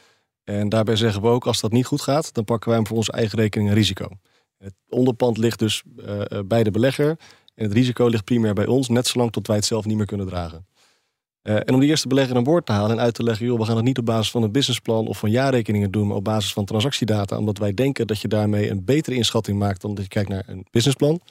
En 0.43 0.69
daarbij 0.69 0.95
zeggen 0.95 1.21
we 1.21 1.27
ook, 1.27 1.45
als 1.45 1.61
dat 1.61 1.71
niet 1.71 1.85
goed 1.85 2.01
gaat, 2.01 2.33
dan 2.33 2.43
pakken 2.43 2.69
wij 2.69 2.77
hem 2.77 2.87
voor 2.87 2.97
onze 2.97 3.11
eigen 3.11 3.39
rekening 3.39 3.69
een 3.69 3.75
risico. 3.75 4.07
Het 4.63 4.73
onderpand 4.89 5.37
ligt 5.37 5.59
dus 5.59 5.83
uh, 5.97 6.21
bij 6.45 6.63
de 6.63 6.71
belegger. 6.71 7.09
En 7.55 7.63
het 7.63 7.73
risico 7.73 8.07
ligt 8.07 8.23
primair 8.23 8.53
bij 8.53 8.65
ons, 8.65 8.87
net 8.89 9.07
zolang 9.07 9.31
tot 9.31 9.47
wij 9.47 9.55
het 9.55 9.65
zelf 9.65 9.85
niet 9.85 9.97
meer 9.97 10.05
kunnen 10.05 10.27
dragen. 10.27 10.67
Uh, 11.43 11.55
en 11.55 11.73
om 11.73 11.79
die 11.79 11.89
eerste 11.89 12.07
belegger 12.07 12.35
aan 12.35 12.43
boord 12.43 12.65
te 12.65 12.71
halen 12.71 12.91
en 12.91 12.99
uit 12.99 13.13
te 13.13 13.23
leggen, 13.23 13.45
joh, 13.45 13.59
we 13.59 13.65
gaan 13.65 13.75
het 13.75 13.85
niet 13.85 13.97
op 13.97 14.05
basis 14.05 14.31
van 14.31 14.43
een 14.43 14.51
businessplan 14.51 15.07
of 15.07 15.17
van 15.19 15.29
jaarrekeningen 15.29 15.91
doen, 15.91 16.07
maar 16.07 16.15
op 16.15 16.23
basis 16.23 16.53
van 16.53 16.65
transactiedata, 16.65 17.37
omdat 17.37 17.57
wij 17.57 17.73
denken 17.73 18.07
dat 18.07 18.21
je 18.21 18.27
daarmee 18.27 18.69
een 18.69 18.85
betere 18.85 19.15
inschatting 19.15 19.59
maakt 19.59 19.81
dan 19.81 19.93
dat 19.93 20.03
je 20.03 20.09
kijkt 20.09 20.29
naar 20.29 20.43
een 20.47 20.65
businessplan. 20.71 21.21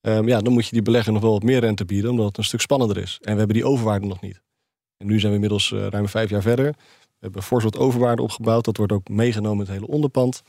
Um, 0.00 0.28
ja, 0.28 0.40
dan 0.40 0.52
moet 0.52 0.66
je 0.66 0.72
die 0.72 0.82
belegger 0.82 1.12
nog 1.12 1.22
wel 1.22 1.32
wat 1.32 1.42
meer 1.42 1.60
rente 1.60 1.84
bieden, 1.84 2.10
omdat 2.10 2.26
het 2.26 2.38
een 2.38 2.44
stuk 2.44 2.60
spannender 2.60 2.96
is. 2.96 3.18
En 3.22 3.32
we 3.32 3.38
hebben 3.38 3.56
die 3.56 3.66
overwaarde 3.66 4.06
nog 4.06 4.20
niet. 4.20 4.40
En 4.96 5.06
nu 5.06 5.18
zijn 5.18 5.28
we 5.28 5.34
inmiddels 5.34 5.70
ruim 5.70 6.08
vijf 6.08 6.30
jaar 6.30 6.42
verder. 6.42 6.66
We 6.66 7.18
hebben 7.18 7.42
fors 7.42 7.72
overwaarde 7.72 8.22
opgebouwd. 8.22 8.64
Dat 8.64 8.76
wordt 8.76 8.92
ook 8.92 9.08
meegenomen 9.08 9.66
in 9.66 9.72
het 9.72 9.80
hele 9.80 9.92
onderpand. 9.92 10.42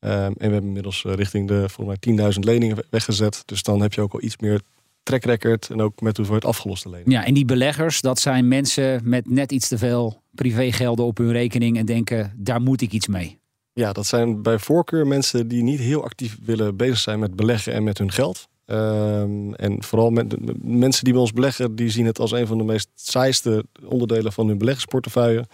Um, 0.00 0.10
en 0.10 0.34
we 0.36 0.42
hebben 0.42 0.62
inmiddels 0.62 1.04
uh, 1.04 1.14
richting 1.14 1.48
de 1.48 1.68
volgens 1.68 1.98
mij 2.16 2.32
10.000 2.32 2.38
leningen 2.38 2.84
weggezet. 2.90 3.42
Dus 3.44 3.62
dan 3.62 3.80
heb 3.80 3.92
je 3.92 4.00
ook 4.00 4.12
al 4.12 4.22
iets 4.22 4.36
meer 4.36 4.60
track 5.02 5.24
record 5.24 5.70
en 5.70 5.80
ook 5.80 6.00
met 6.00 6.16
hoeveelheid 6.16 6.46
afgeloste 6.46 6.88
leningen. 6.88 7.12
Ja, 7.12 7.24
en 7.24 7.34
die 7.34 7.44
beleggers, 7.44 8.00
dat 8.00 8.18
zijn 8.18 8.48
mensen 8.48 9.00
met 9.04 9.30
net 9.30 9.52
iets 9.52 9.68
te 9.68 9.78
veel 9.78 10.22
privégelden 10.30 11.04
op 11.04 11.18
hun 11.18 11.32
rekening 11.32 11.78
en 11.78 11.86
denken, 11.86 12.32
daar 12.36 12.60
moet 12.60 12.80
ik 12.80 12.92
iets 12.92 13.06
mee. 13.06 13.38
Ja, 13.72 13.92
dat 13.92 14.06
zijn 14.06 14.42
bij 14.42 14.58
voorkeur 14.58 15.06
mensen 15.06 15.48
die 15.48 15.62
niet 15.62 15.80
heel 15.80 16.04
actief 16.04 16.38
willen 16.44 16.76
bezig 16.76 16.98
zijn 16.98 17.18
met 17.18 17.36
beleggen 17.36 17.72
en 17.72 17.84
met 17.84 17.98
hun 17.98 18.12
geld. 18.12 18.48
Um, 18.66 19.54
en 19.54 19.82
vooral 19.82 20.10
met, 20.10 20.36
mensen 20.64 21.04
die 21.04 21.12
bij 21.12 21.22
ons 21.22 21.32
beleggen, 21.32 21.76
die 21.76 21.90
zien 21.90 22.06
het 22.06 22.18
als 22.18 22.32
een 22.32 22.46
van 22.46 22.58
de 22.58 22.64
meest 22.64 22.88
saaiste 22.94 23.64
onderdelen 23.84 24.32
van 24.32 24.48
hun 24.48 24.58
beleggersportefeuille. 24.58 25.46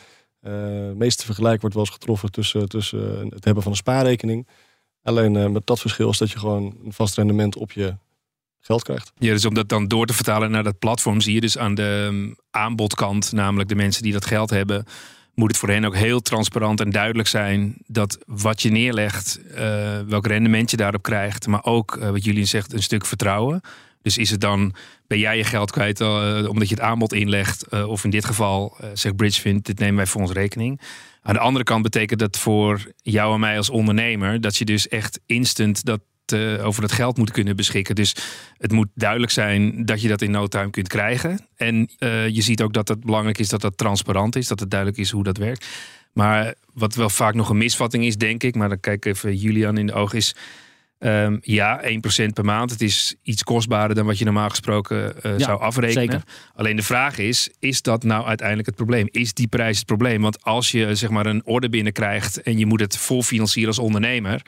Uh, 0.47 0.87
het 0.89 0.97
meeste 0.97 1.25
vergelijk 1.25 1.61
wordt 1.61 1.77
wel 1.77 1.85
eens 1.85 1.95
getroffen 1.95 2.31
tussen, 2.31 2.69
tussen 2.69 3.29
het 3.29 3.45
hebben 3.45 3.63
van 3.63 3.73
een 3.73 3.79
spaarrekening. 3.79 4.49
Alleen 5.03 5.35
uh, 5.35 5.47
met 5.47 5.67
dat 5.67 5.81
verschil 5.81 6.11
is 6.11 6.19
dat 6.19 6.31
je 6.31 6.39
gewoon 6.39 6.77
een 6.85 6.93
vast 6.93 7.17
rendement 7.17 7.57
op 7.57 7.73
je 7.73 7.97
geld 8.61 8.83
krijgt. 8.83 9.13
Ja, 9.19 9.33
dus 9.33 9.45
om 9.45 9.55
dat 9.55 9.69
dan 9.69 9.89
door 9.89 10.07
te 10.07 10.15
vertalen 10.15 10.51
naar 10.51 10.63
dat 10.65 10.79
platform, 10.79 11.21
zie 11.21 11.35
je 11.35 11.41
dus 11.41 11.59
aan 11.59 11.75
de 11.75 12.07
um, 12.09 12.37
aanbodkant, 12.51 13.33
namelijk 13.33 13.69
de 13.69 13.75
mensen 13.75 14.03
die 14.03 14.13
dat 14.13 14.27
geld 14.27 14.51
hebben, 14.51 14.85
moet 15.35 15.49
het 15.49 15.59
voor 15.59 15.69
hen 15.69 15.85
ook 15.85 15.97
heel 15.97 16.21
transparant 16.21 16.81
en 16.81 16.91
duidelijk 16.91 17.29
zijn 17.29 17.77
dat 17.87 18.19
wat 18.27 18.63
je 18.63 18.71
neerlegt, 18.71 19.41
uh, 19.51 20.01
welk 20.01 20.27
rendement 20.27 20.71
je 20.71 20.77
daarop 20.77 21.03
krijgt, 21.03 21.47
maar 21.47 21.65
ook 21.65 21.95
wat 21.95 22.25
jullie 22.25 22.45
zegt, 22.45 22.73
een 22.73 22.83
stuk 22.83 23.07
vertrouwen. 23.07 23.61
Dus 24.05 24.19
is 24.19 24.31
het 24.31 24.41
dan, 24.41 24.75
ben 25.07 25.19
jij 25.19 25.37
je 25.37 25.45
geld 25.45 25.71
kwijt 25.71 26.01
uh, 26.01 26.45
omdat 26.49 26.69
je 26.69 26.75
het 26.75 26.85
aanbod 26.85 27.13
inlegt, 27.13 27.85
of 27.87 28.05
in 28.05 28.11
dit 28.11 28.25
geval 28.25 28.77
zegt 28.95 29.17
Bridgefind, 29.17 29.67
dit 29.67 29.79
nemen 29.79 29.97
wij 29.97 30.07
voor 30.07 30.21
ons 30.21 30.31
rekening. 30.31 30.81
Aan 31.23 31.35
de 31.35 31.41
andere 31.41 31.65
kant 31.65 31.83
betekent 31.83 32.21
dat 32.21 32.39
voor 32.39 32.93
jou 32.97 33.35
en 33.35 33.41
mij 33.41 33.57
als 33.57 33.71
ondernemer 33.71 34.41
dat 34.41 34.57
je 34.57 34.65
dus 34.65 34.89
echt 34.89 35.21
instant 35.27 35.85
dat 35.85 36.01
over 36.63 36.81
dat 36.81 36.93
geld 36.93 37.17
moet 37.17 37.31
kunnen 37.31 37.57
beschikken. 37.57 37.95
Dus 37.95 38.17
het 38.59 38.73
moet 38.73 38.89
duidelijk 38.95 39.33
zijn 39.33 39.85
dat 39.85 40.03
je 40.03 40.09
dat 40.09 40.23
in 40.23 40.31
no 40.31 40.47
time 40.47 40.71
kunt 40.71 40.89
krijgen. 40.89 41.47
En 41.57 41.91
je 42.33 42.43
ziet 42.43 42.63
ook 42.63 42.73
dat 42.73 42.89
het 42.89 43.01
belangrijk 43.01 43.39
is 43.39 43.49
dat 43.49 43.61
dat 43.61 43.77
transparant 43.77 44.37
is, 44.37 44.49
dat 44.49 44.61
het 44.61 44.71
duidelijk 44.71 45.01
is 45.01 45.11
hoe 45.11 45.25
dat 45.25 45.37
werkt. 45.37 45.67
Maar 46.13 46.55
wat 46.73 46.95
wel 46.95 47.11
vaak 47.11 47.35
nog 47.35 47.49
een 47.49 47.57
misvatting 47.57 48.05
is, 48.05 48.17
denk 48.17 48.43
ik, 48.43 48.55
maar 48.55 48.69
dan 48.69 48.81
kijk 48.81 49.07
ik 49.07 49.15
even 49.15 49.37
Julian 49.37 49.79
in 49.79 49.87
de 49.87 49.93
ogen, 49.93 50.19
is 50.19 50.35
um, 50.99 51.39
ja, 51.41 51.83
1% 51.83 51.87
per 52.33 52.45
maand. 52.45 52.71
Het 52.71 52.81
is 52.81 53.15
iets 53.23 53.43
kostbaarder 53.43 53.97
dan 53.97 54.07
wat 54.07 54.19
je 54.19 54.25
normaal 54.25 54.49
gesproken 54.49 55.15
uh, 55.17 55.39
ja, 55.39 55.45
zou 55.45 55.61
afrekenen. 55.61 56.11
Zeker. 56.11 56.23
Alleen 56.55 56.77
de 56.77 56.83
vraag 56.83 57.19
is, 57.19 57.51
is 57.59 57.83
dat 57.83 58.03
nou 58.03 58.27
uiteindelijk 58.27 58.67
het 58.67 58.77
probleem? 58.77 59.09
Is 59.11 59.35
die 59.35 59.49
prijs 59.49 59.77
het 59.77 59.87
probleem? 59.87 60.23
Want 60.23 60.43
als 60.43 60.71
je 60.71 60.95
zeg 60.95 61.11
maar 61.11 61.27
een 61.27 61.43
orde 61.45 61.69
binnenkrijgt 61.69 62.43
en 62.43 62.59
je 62.59 62.67
moet 62.67 62.81
het 62.81 62.97
vol 62.97 63.23
financieren 63.23 63.69
als 63.69 63.79
ondernemer, 63.79 64.43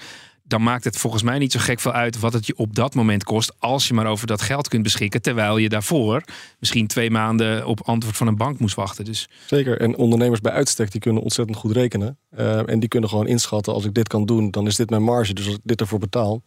dan 0.47 0.62
maakt 0.62 0.85
het 0.85 0.97
volgens 0.97 1.23
mij 1.23 1.38
niet 1.38 1.53
zo 1.53 1.61
gek 1.61 1.81
veel 1.81 1.93
uit 1.93 2.19
wat 2.19 2.33
het 2.33 2.47
je 2.47 2.57
op 2.57 2.75
dat 2.75 2.95
moment 2.95 3.25
kost. 3.25 3.53
Als 3.59 3.88
je 3.88 3.95
maar 3.95 4.07
over 4.07 4.26
dat 4.26 4.43
geld 4.43 4.69
kunt 4.69 4.83
beschikken. 4.83 5.23
Terwijl 5.23 5.57
je 5.57 5.69
daarvoor 5.69 6.23
misschien 6.59 6.87
twee 6.87 7.11
maanden 7.11 7.67
op 7.67 7.81
antwoord 7.83 8.17
van 8.17 8.26
een 8.26 8.37
bank 8.37 8.59
moest 8.59 8.75
wachten. 8.75 9.05
Dus... 9.05 9.29
Zeker. 9.47 9.81
En 9.81 9.97
ondernemers 9.97 10.41
bij 10.41 10.53
uitstek 10.53 10.91
die 10.91 11.00
kunnen 11.00 11.23
ontzettend 11.23 11.59
goed 11.59 11.73
rekenen. 11.73 12.19
Uh, 12.38 12.69
en 12.69 12.81
die 12.81 12.88
kunnen 12.88 13.09
gewoon 13.09 13.26
inschatten: 13.26 13.73
als 13.73 13.85
ik 13.85 13.95
dit 13.95 14.09
kan 14.09 14.26
doen, 14.26 14.50
dan 14.50 14.67
is 14.67 14.76
dit 14.76 14.91
mijn 14.91 15.03
marge. 15.03 15.35
Dus 15.35 15.47
als 15.47 15.55
ik 15.55 15.61
dit 15.65 15.81
ervoor 15.81 15.99
betaal. 15.99 16.43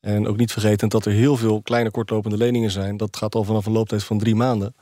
En 0.00 0.26
ook 0.26 0.36
niet 0.36 0.52
vergeten 0.52 0.88
dat 0.88 1.06
er 1.06 1.12
heel 1.12 1.36
veel 1.36 1.62
kleine 1.62 1.90
kortlopende 1.90 2.36
leningen 2.36 2.70
zijn. 2.70 2.96
Dat 2.96 3.16
gaat 3.16 3.34
al 3.34 3.44
vanaf 3.44 3.66
een 3.66 3.72
looptijd 3.72 4.04
van 4.04 4.18
drie 4.18 4.34
maanden. 4.34 4.74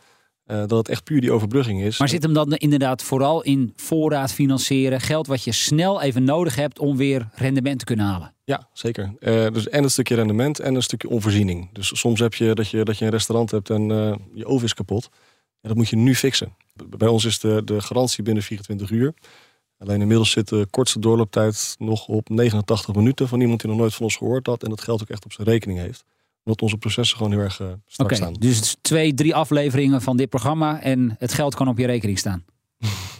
Uh, 0.52 0.58
dat 0.58 0.70
het 0.70 0.88
echt 0.88 1.04
puur 1.04 1.20
die 1.20 1.32
overbrugging 1.32 1.82
is. 1.82 1.98
Maar 1.98 2.08
zit 2.08 2.22
hem 2.22 2.32
dan 2.32 2.52
inderdaad 2.52 3.02
vooral 3.02 3.42
in 3.42 3.72
voorraad 3.76 4.32
financieren? 4.32 5.00
Geld 5.00 5.26
wat 5.26 5.44
je 5.44 5.52
snel 5.52 6.00
even 6.00 6.24
nodig 6.24 6.56
hebt 6.56 6.78
om 6.78 6.96
weer 6.96 7.28
rendement 7.34 7.78
te 7.78 7.84
kunnen 7.84 8.06
halen? 8.06 8.34
Ja, 8.44 8.68
zeker. 8.72 9.14
Uh, 9.20 9.46
dus 9.52 9.68
en 9.68 9.82
een 9.82 9.90
stukje 9.90 10.14
rendement 10.14 10.60
en 10.60 10.74
een 10.74 10.82
stukje 10.82 11.08
onvoorziening. 11.08 11.68
Dus 11.72 11.98
soms 11.98 12.20
heb 12.20 12.34
je 12.34 12.54
dat 12.54 12.68
je, 12.68 12.84
dat 12.84 12.98
je 12.98 13.04
een 13.04 13.10
restaurant 13.10 13.50
hebt 13.50 13.70
en 13.70 13.90
uh, 13.90 14.14
je 14.34 14.46
oven 14.46 14.64
is 14.64 14.74
kapot. 14.74 15.08
En 15.60 15.68
dat 15.68 15.76
moet 15.76 15.88
je 15.88 15.96
nu 15.96 16.14
fixen. 16.14 16.56
Bij 16.88 17.08
ons 17.08 17.24
is 17.24 17.38
de, 17.38 17.62
de 17.64 17.80
garantie 17.80 18.22
binnen 18.22 18.42
24 18.42 18.90
uur. 18.90 19.14
Alleen 19.78 20.00
inmiddels 20.00 20.30
zit 20.30 20.48
de 20.48 20.66
kortste 20.70 20.98
doorlooptijd 20.98 21.74
nog 21.78 22.08
op 22.08 22.28
89 22.28 22.94
minuten 22.94 23.28
van 23.28 23.40
iemand 23.40 23.60
die 23.60 23.70
nog 23.70 23.78
nooit 23.78 23.94
van 23.94 24.04
ons 24.04 24.16
gehoord 24.16 24.46
had. 24.46 24.62
En 24.62 24.70
dat 24.70 24.80
geld 24.80 25.02
ook 25.02 25.10
echt 25.10 25.24
op 25.24 25.32
zijn 25.32 25.48
rekening 25.48 25.78
heeft 25.78 26.04
omdat 26.44 26.62
onze 26.62 26.76
processen 26.76 27.16
gewoon 27.16 27.32
heel 27.32 27.40
erg 27.40 27.60
uh, 27.60 27.68
strak 27.86 28.06
okay, 28.06 28.18
staan. 28.18 28.32
Dus 28.32 28.76
twee, 28.80 29.14
drie 29.14 29.34
afleveringen 29.34 30.02
van 30.02 30.16
dit 30.16 30.28
programma 30.28 30.80
en 30.80 31.14
het 31.18 31.32
geld 31.32 31.54
kan 31.54 31.68
op 31.68 31.78
je 31.78 31.86
rekening 31.86 32.18
staan. 32.18 32.44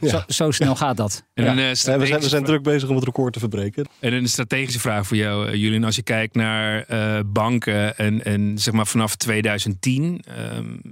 Ja. 0.01 0.09
Zo, 0.09 0.23
zo, 0.29 0.51
snel 0.51 0.77
gaat 0.77 0.97
dat. 0.97 1.25
En 1.35 1.45
ja. 1.45 1.55
we, 1.55 1.75
zijn, 1.75 1.99
we 1.99 2.29
zijn 2.29 2.45
druk 2.45 2.63
bezig 2.63 2.89
om 2.89 2.97
het 2.97 3.05
record 3.05 3.33
te 3.33 3.39
verbreken. 3.39 3.87
En 3.99 4.13
een 4.13 4.29
strategische 4.29 4.81
vraag 4.81 5.07
voor 5.07 5.17
jou, 5.17 5.49
uh, 5.49 5.55
Julien. 5.55 5.85
Als 5.85 5.97
je 5.97 6.03
kijkt 6.03 6.35
naar 6.35 6.85
uh, 6.91 7.21
banken 7.27 7.97
en, 7.97 8.25
en 8.25 8.59
zeg 8.59 8.75
maar 8.75 8.87
vanaf 8.87 9.17
2010 9.17 10.25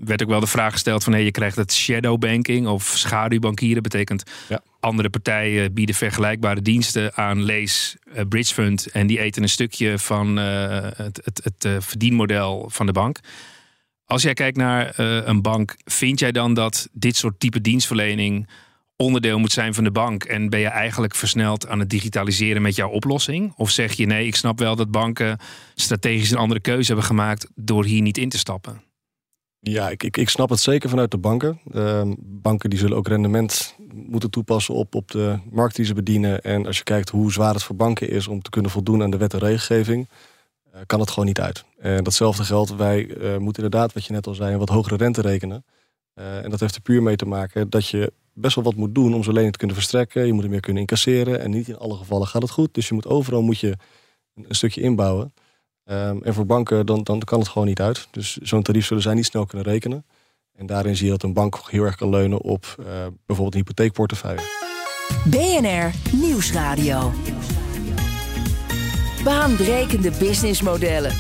werd 0.01 0.23
ook 0.23 0.29
wel 0.29 0.41
de 0.41 0.47
vraag 0.47 0.73
gesteld 0.73 1.05
van 1.05 1.13
hey, 1.13 1.25
je 1.25 1.31
krijgt 1.31 1.57
het 1.57 1.73
shadow 1.73 2.19
banking 2.19 2.67
of 2.67 2.93
schaduwbankieren. 2.97 3.83
Betekent 3.83 4.23
ja. 4.49 4.61
andere 4.81 5.11
partijen 5.11 5.75
bieden 5.75 5.95
vergelijkbare 5.95 6.63
diensten 6.63 7.17
aan 7.17 7.43
lees 7.43 7.97
uh, 8.15 8.21
bridge 8.29 8.55
fund 8.55 8.87
en 8.87 9.07
die 9.07 9.21
eten 9.21 9.43
een 9.43 9.49
stukje 9.49 9.99
van 9.99 10.37
het, 10.37 11.21
het, 11.25 11.41
het 11.45 11.85
verdienmodel 11.85 12.69
van 12.73 12.87
de 12.87 12.93
bank. 12.93 13.21
Als 14.11 14.23
jij 14.23 14.35
kijkt 14.35 14.57
naar 14.57 14.95
uh, 15.01 15.27
een 15.27 15.43
bank, 15.43 15.77
vind 15.85 16.19
jij 16.19 16.33
dan 16.33 16.55
dat 16.55 16.89
dit 16.93 17.17
soort 17.17 17.41
type 17.41 17.61
dienstverlening 17.61 18.49
onderdeel 18.97 19.39
moet 19.39 19.53
zijn 19.53 19.75
van 19.75 19.85
de 19.85 19.91
bank? 19.91 20.25
En 20.25 20.49
ben 20.49 20.61
je 20.61 20.69
eigenlijk 20.69 21.15
versneld 21.15 21.69
aan 21.69 21.79
het 21.79 21.91
digitaliseren 21.91 22.63
met 22.63 22.77
jouw 22.77 22.89
oplossing? 22.89 23.53
Of 23.57 23.71
zeg 23.71 23.93
je 23.93 24.07
nee, 24.07 24.27
ik 24.27 24.37
snap 24.37 24.59
wel 24.59 24.77
dat 24.77 24.91
banken 24.91 25.39
strategisch 25.75 26.31
een 26.31 26.39
andere 26.39 26.61
keuze 26.61 26.87
hebben 26.87 27.05
gemaakt 27.05 27.47
door 27.55 27.85
hier 27.85 28.03
niet 28.03 28.19
in 28.19 28.29
te 28.29 28.39
stappen? 28.39 28.83
Ja, 29.61 29.89
ik, 29.89 30.03
ik, 30.03 30.17
ik 30.17 30.29
snap 30.29 30.51
het 30.51 30.61
zeker 30.61 30.89
vanuit 30.89 31.11
de 31.11 31.19
banken. 31.19 31.61
Uh, 31.75 32.03
banken 32.19 32.71
die 32.71 32.79
zullen 32.79 32.97
ook 32.97 33.09
rendement 33.09 33.77
moeten 33.93 34.31
toepassen 34.31 34.75
op, 34.75 34.95
op 34.95 35.11
de 35.11 35.39
markt 35.51 35.77
die 35.77 35.85
ze 35.85 35.95
bedienen. 35.95 36.43
En 36.43 36.67
als 36.67 36.77
je 36.79 36.85
kijkt 36.85 37.09
hoe 37.09 37.33
zwaar 37.33 37.55
het 37.55 37.63
voor 37.63 37.77
banken 37.77 38.11
is 38.11 38.29
om 38.29 38.43
te 38.43 38.51
kunnen 38.51 38.71
voldoen 38.71 39.03
aan 39.03 39.11
de 39.11 39.17
wet 39.17 39.33
en 39.33 39.39
regelgeving 39.39 40.09
eh, 40.09 40.17
kan 40.87 41.01
het 41.01 41.11
gewoon 41.11 41.27
niet 41.27 41.41
uit. 41.41 41.65
En 41.79 42.05
datzelfde 42.05 42.45
geldt, 42.45 42.77
wij 42.77 43.07
uh, 43.07 43.37
moeten 43.37 43.63
inderdaad, 43.63 43.93
wat 43.93 44.05
je 44.05 44.13
net 44.13 44.27
al 44.27 44.35
zei, 44.35 44.53
een 44.53 44.59
wat 44.59 44.69
hogere 44.69 44.97
rente 44.97 45.21
rekenen. 45.21 45.65
Uh, 46.15 46.45
en 46.45 46.51
dat 46.51 46.61
heeft 46.61 46.75
er 46.75 46.81
puur 46.81 47.03
mee 47.03 47.17
te 47.17 47.27
maken 47.27 47.71
dat 47.71 47.89
je 47.89 48.13
best 48.33 48.55
wel 48.55 48.65
wat 48.65 48.75
moet 48.75 48.95
doen 48.95 49.15
om 49.15 49.23
zo'n 49.23 49.35
lening 49.35 49.53
te 49.53 49.59
kunnen 49.59 49.77
verstrekken. 49.77 50.27
Je 50.27 50.33
moet 50.33 50.45
er 50.45 50.51
meer 50.51 50.61
kunnen 50.61 50.83
incasseren. 50.83 51.41
En 51.41 51.51
niet 51.51 51.69
in 51.69 51.79
alle 51.79 51.97
gevallen 51.97 52.27
gaat 52.27 52.43
het 52.43 52.51
goed. 52.51 52.75
Dus 52.75 52.89
je 52.89 52.95
moet 52.95 53.07
overal 53.07 53.43
moet 53.43 53.59
je 53.59 53.77
een, 54.35 54.55
stukje 54.55 54.81
inbouwen. 54.81 55.35
Um, 55.85 56.23
en 56.23 56.35
voor 56.35 56.47
banken 56.47 56.87
dan, 56.87 57.03
dan 57.03 57.21
kan 57.21 57.39
het 57.39 57.49
gewoon 57.49 57.69
niet 57.69 57.81
uit. 57.81 58.09
Dus 58.11 58.37
zo'n 58.37 58.63
tarief 58.63 58.87
zullen 58.87 59.03
zij 59.03 59.15
niet 59.15 59.25
snel 59.25 59.47
kunnen 59.47 59.67
rekenen. 59.67 60.07
En 60.53 60.67
daarin 60.67 60.97
zie 60.97 61.05
je 61.05 61.11
dat 61.11 61.23
een 61.23 61.33
bank 61.33 61.61
heel 61.67 61.85
erg 61.85 61.97
kan 61.97 62.09
leunen 62.09 62.41
op 62.41 62.75
bijvoorbeeld 63.27 63.55
een 63.55 63.61
hypotheekportefeuille. 63.61 64.43
BNR 65.25 65.91
Nieuwsradio. 66.13 67.13
Baanbrekende 69.25 70.11
businessmodellen. 70.19 71.13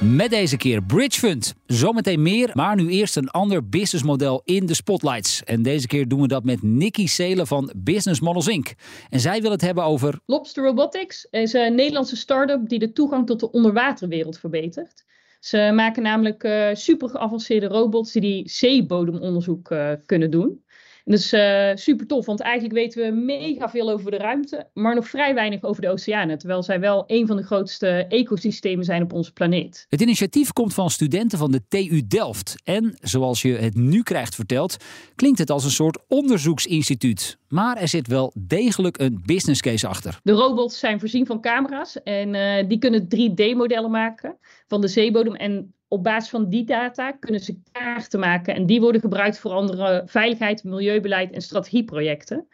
Met 0.00 0.30
deze 0.30 0.56
keer 0.56 0.82
Bridge 0.82 1.18
Fund. 1.18 1.54
Zometeen 1.66 2.22
meer, 2.22 2.50
maar 2.52 2.76
nu 2.76 2.88
eerst 2.88 3.16
een 3.16 3.28
ander 3.28 3.68
businessmodel 3.68 4.42
in 4.44 4.66
de 4.66 4.74
spotlights. 4.74 5.44
En 5.44 5.62
deze 5.62 5.86
keer 5.86 6.08
doen 6.08 6.20
we 6.20 6.28
dat 6.28 6.44
met 6.44 6.62
Nikki 6.62 7.08
Seelen 7.08 7.46
van 7.46 7.72
Business 7.76 8.20
Models 8.20 8.48
Inc. 8.48 8.74
En 9.10 9.20
zij 9.20 9.40
wil 9.40 9.50
het 9.50 9.60
hebben 9.60 9.84
over... 9.84 10.20
Lobster 10.26 10.64
Robotics 10.64 11.26
is 11.30 11.52
een 11.52 11.74
Nederlandse 11.74 12.16
start-up 12.16 12.68
die 12.68 12.78
de 12.78 12.92
toegang 12.92 13.26
tot 13.26 13.40
de 13.40 13.50
onderwaterwereld 13.50 14.38
verbetert. 14.38 15.04
Ze 15.40 15.70
maken 15.74 16.02
namelijk 16.02 16.44
uh, 16.44 16.68
super 16.72 17.08
geavanceerde 17.08 17.66
robots 17.66 18.12
die, 18.12 18.48
zeebodemonderzoek 18.48 19.70
uh, 19.70 19.92
kunnen 20.06 20.30
doen. 20.30 20.64
Dat 21.08 21.18
is 21.18 21.32
uh, 21.32 21.70
super 21.74 22.06
tof, 22.06 22.26
want 22.26 22.40
eigenlijk 22.40 22.74
weten 22.74 23.02
we 23.02 23.20
mega 23.20 23.70
veel 23.70 23.90
over 23.90 24.10
de 24.10 24.16
ruimte, 24.16 24.68
maar 24.74 24.94
nog 24.94 25.08
vrij 25.08 25.34
weinig 25.34 25.62
over 25.62 25.82
de 25.82 25.88
oceanen. 25.88 26.38
Terwijl 26.38 26.62
zij 26.62 26.80
wel 26.80 27.04
een 27.06 27.26
van 27.26 27.36
de 27.36 27.42
grootste 27.42 27.88
ecosystemen 28.08 28.84
zijn 28.84 29.02
op 29.02 29.12
onze 29.12 29.32
planeet. 29.32 29.86
Het 29.88 30.00
initiatief 30.00 30.52
komt 30.52 30.74
van 30.74 30.90
studenten 30.90 31.38
van 31.38 31.50
de 31.50 31.62
TU 31.68 32.06
Delft. 32.06 32.54
En 32.64 32.96
zoals 33.00 33.42
je 33.42 33.52
het 33.52 33.74
nu 33.74 34.02
krijgt 34.02 34.34
verteld, 34.34 34.76
klinkt 35.14 35.38
het 35.38 35.50
als 35.50 35.64
een 35.64 35.70
soort 35.70 35.98
onderzoeksinstituut. 36.08 37.38
Maar 37.48 37.76
er 37.76 37.88
zit 37.88 38.06
wel 38.06 38.32
degelijk 38.38 38.98
een 38.98 39.22
business 39.26 39.60
case 39.60 39.86
achter. 39.86 40.20
De 40.22 40.32
robots 40.32 40.78
zijn 40.78 41.00
voorzien 41.00 41.26
van 41.26 41.40
camera's 41.40 42.02
en 42.02 42.34
uh, 42.34 42.68
die 42.68 42.78
kunnen 42.78 43.04
3D-modellen 43.04 43.90
maken 43.90 44.36
van 44.66 44.80
de 44.80 44.88
zeebodem. 44.88 45.34
En 45.34 45.74
op 45.88 46.02
basis 46.02 46.30
van 46.30 46.48
die 46.48 46.64
data 46.64 47.12
kunnen 47.12 47.40
ze 47.40 47.60
kaarten 47.72 48.20
maken. 48.20 48.54
En 48.54 48.66
die 48.66 48.80
worden 48.80 49.00
gebruikt 49.00 49.38
voor 49.38 49.50
andere 49.50 50.02
veiligheid, 50.06 50.64
milieubeleid 50.64 51.32
en 51.32 51.40
strategieprojecten. 51.40 52.46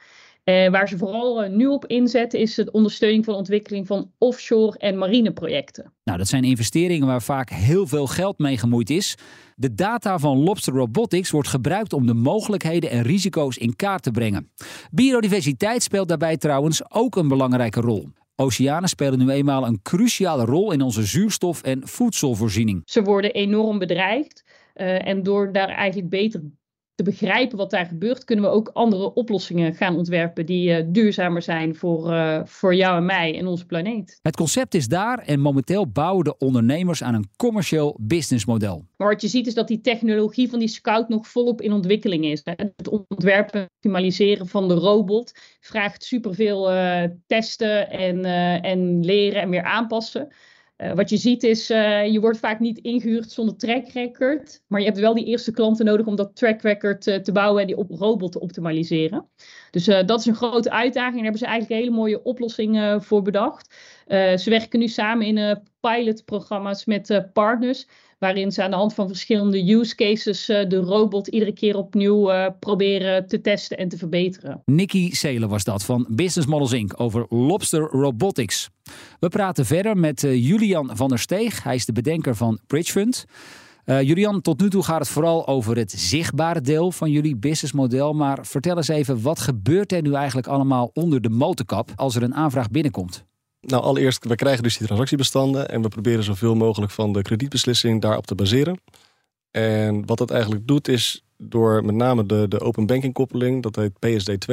Uh, 0.44 0.70
waar 0.70 0.88
ze 0.88 0.98
vooral 0.98 1.44
uh, 1.44 1.50
nu 1.50 1.66
op 1.66 1.86
inzetten 1.86 2.38
is 2.38 2.54
de 2.54 2.70
ondersteuning 2.70 3.24
van 3.24 3.34
ontwikkeling 3.34 3.86
van 3.86 4.10
offshore 4.18 4.78
en 4.78 4.98
marineprojecten. 4.98 5.92
Nou, 6.04 6.18
dat 6.18 6.28
zijn 6.28 6.44
investeringen 6.44 7.06
waar 7.06 7.22
vaak 7.22 7.50
heel 7.50 7.86
veel 7.86 8.06
geld 8.06 8.38
mee 8.38 8.58
gemoeid 8.58 8.90
is. 8.90 9.14
De 9.56 9.74
data 9.74 10.18
van 10.18 10.38
Lobster 10.38 10.74
Robotics 10.74 11.30
wordt 11.30 11.48
gebruikt 11.48 11.92
om 11.92 12.06
de 12.06 12.14
mogelijkheden 12.14 12.90
en 12.90 13.02
risico's 13.02 13.56
in 13.56 13.76
kaart 13.76 14.02
te 14.02 14.10
brengen. 14.10 14.50
Biodiversiteit 14.90 15.82
speelt 15.82 16.08
daarbij 16.08 16.36
trouwens 16.36 16.90
ook 16.90 17.16
een 17.16 17.28
belangrijke 17.28 17.80
rol. 17.80 18.08
Oceanen 18.36 18.88
spelen 18.88 19.18
nu 19.18 19.30
eenmaal 19.30 19.66
een 19.66 19.82
cruciale 19.82 20.44
rol 20.44 20.72
in 20.72 20.80
onze 20.80 21.02
zuurstof- 21.02 21.62
en 21.62 21.88
voedselvoorziening. 21.88 22.82
Ze 22.84 23.02
worden 23.02 23.32
enorm 23.32 23.78
bedreigd. 23.78 24.44
Uh, 24.74 25.06
en 25.06 25.22
door 25.22 25.52
daar 25.52 25.68
eigenlijk 25.68 26.08
beter 26.08 26.42
te 27.04 27.10
begrijpen 27.10 27.56
wat 27.56 27.70
daar 27.70 27.86
gebeurt, 27.86 28.24
kunnen 28.24 28.44
we 28.44 28.50
ook 28.50 28.70
andere 28.72 29.14
oplossingen 29.14 29.74
gaan 29.74 29.96
ontwerpen 29.96 30.46
die 30.46 30.68
uh, 30.68 30.84
duurzamer 30.86 31.42
zijn 31.42 31.74
voor, 31.74 32.10
uh, 32.10 32.40
voor 32.44 32.74
jou 32.74 32.96
en 32.96 33.04
mij 33.04 33.38
en 33.38 33.46
onze 33.46 33.66
planeet. 33.66 34.18
Het 34.22 34.36
concept 34.36 34.74
is 34.74 34.88
daar 34.88 35.18
en 35.18 35.40
momenteel 35.40 35.88
bouwen 35.88 36.24
de 36.24 36.36
ondernemers 36.38 37.02
aan 37.02 37.14
een 37.14 37.30
commercieel 37.36 37.98
businessmodel. 38.00 38.86
Maar 38.96 39.08
wat 39.08 39.20
je 39.20 39.28
ziet 39.28 39.46
is 39.46 39.54
dat 39.54 39.68
die 39.68 39.80
technologie 39.80 40.48
van 40.48 40.58
die 40.58 40.68
scout 40.68 41.08
nog 41.08 41.26
volop 41.26 41.60
in 41.60 41.72
ontwikkeling 41.72 42.24
is. 42.24 42.40
Het 42.44 42.88
ontwerpen 42.88 43.60
en 43.60 43.68
optimaliseren 43.74 44.46
van 44.46 44.68
de 44.68 44.74
robot 44.74 45.32
vraagt 45.60 46.04
superveel 46.04 46.72
uh, 46.72 47.02
testen 47.26 47.90
en, 47.90 48.24
en 48.62 49.04
leren 49.04 49.40
en 49.40 49.50
weer 49.50 49.64
aanpassen. 49.64 50.32
Uh, 50.82 50.92
wat 50.92 51.10
je 51.10 51.16
ziet 51.16 51.42
is, 51.42 51.70
uh, 51.70 52.06
je 52.06 52.20
wordt 52.20 52.38
vaak 52.38 52.60
niet 52.60 52.78
ingehuurd 52.78 53.30
zonder 53.30 53.56
track 53.56 53.88
record. 53.88 54.62
Maar 54.66 54.80
je 54.80 54.86
hebt 54.86 54.98
wel 54.98 55.14
die 55.14 55.24
eerste 55.24 55.52
klanten 55.52 55.84
nodig 55.84 56.06
om 56.06 56.16
dat 56.16 56.36
track 56.36 56.62
record 56.62 57.00
te 57.00 57.32
bouwen 57.32 57.60
en 57.60 57.66
die 57.66 57.76
op 57.76 57.90
robot 57.90 58.32
te 58.32 58.40
optimaliseren. 58.40 59.28
Dus 59.70 59.84
dat 59.84 60.20
is 60.20 60.26
een 60.26 60.34
grote 60.34 60.70
uitdaging. 60.70 61.14
Daar 61.14 61.22
hebben 61.22 61.40
ze 61.40 61.46
eigenlijk 61.46 61.80
hele 61.80 61.96
mooie 61.96 62.22
oplossing 62.22 62.96
voor 63.04 63.22
bedacht. 63.22 63.74
ze 64.08 64.44
werken 64.44 64.78
nu 64.78 64.88
samen 64.88 65.26
in 65.26 65.62
pilotprogramma's 65.80 66.84
met 66.84 67.28
partners 67.32 67.86
waarin 68.22 68.52
ze 68.52 68.62
aan 68.62 68.70
de 68.70 68.76
hand 68.76 68.94
van 68.94 69.06
verschillende 69.06 69.72
use 69.72 69.94
cases 69.94 70.48
uh, 70.48 70.68
de 70.68 70.76
robot 70.76 71.28
iedere 71.28 71.52
keer 71.52 71.76
opnieuw 71.76 72.32
uh, 72.32 72.46
proberen 72.58 73.26
te 73.26 73.40
testen 73.40 73.78
en 73.78 73.88
te 73.88 73.96
verbeteren. 73.96 74.62
Nikki 74.64 75.14
Seelen 75.14 75.48
was 75.48 75.64
dat 75.64 75.84
van 75.84 76.06
Business 76.10 76.46
Models 76.46 76.72
Inc. 76.72 77.00
over 77.00 77.26
Lobster 77.28 77.80
Robotics. 77.80 78.68
We 79.20 79.28
praten 79.28 79.66
verder 79.66 79.96
met 79.96 80.22
uh, 80.22 80.48
Julian 80.48 80.90
van 80.96 81.08
der 81.08 81.18
Steeg. 81.18 81.62
Hij 81.62 81.74
is 81.74 81.84
de 81.84 81.92
bedenker 81.92 82.36
van 82.36 82.58
Bridgefund. 82.66 83.24
Julian, 83.84 84.40
tot 84.40 84.60
nu 84.60 84.70
toe 84.70 84.82
gaat 84.82 84.98
het 84.98 85.08
vooral 85.08 85.46
over 85.46 85.76
het 85.76 85.90
zichtbare 85.90 86.60
deel 86.60 86.92
van 86.92 87.10
jullie 87.10 87.36
businessmodel. 87.36 88.12
Maar 88.12 88.46
vertel 88.46 88.76
eens 88.76 88.88
even, 88.88 89.22
wat 89.22 89.40
gebeurt 89.40 89.92
er 89.92 90.02
nu 90.02 90.14
eigenlijk 90.14 90.46
allemaal 90.46 90.90
onder 90.94 91.20
de 91.20 91.30
motorkap 91.30 91.90
als 91.94 92.14
er 92.14 92.22
een 92.22 92.34
aanvraag 92.34 92.70
binnenkomt? 92.70 93.24
Nou, 93.66 93.82
allereerst, 93.82 94.24
we 94.24 94.34
krijgen 94.34 94.62
dus 94.62 94.76
die 94.76 94.86
transactiebestanden 94.86 95.68
en 95.68 95.82
we 95.82 95.88
proberen 95.88 96.24
zoveel 96.24 96.54
mogelijk 96.54 96.92
van 96.92 97.12
de 97.12 97.22
kredietbeslissing 97.22 98.00
daarop 98.00 98.26
te 98.26 98.34
baseren. 98.34 98.80
En 99.50 100.06
wat 100.06 100.18
dat 100.18 100.30
eigenlijk 100.30 100.66
doet, 100.66 100.88
is 100.88 101.24
door 101.36 101.84
met 101.84 101.94
name 101.94 102.26
de, 102.26 102.48
de 102.48 102.60
open 102.60 102.86
banking 102.86 103.12
koppeling, 103.12 103.62
dat 103.62 103.76
heet 103.76 103.92
PSD2, 103.92 104.52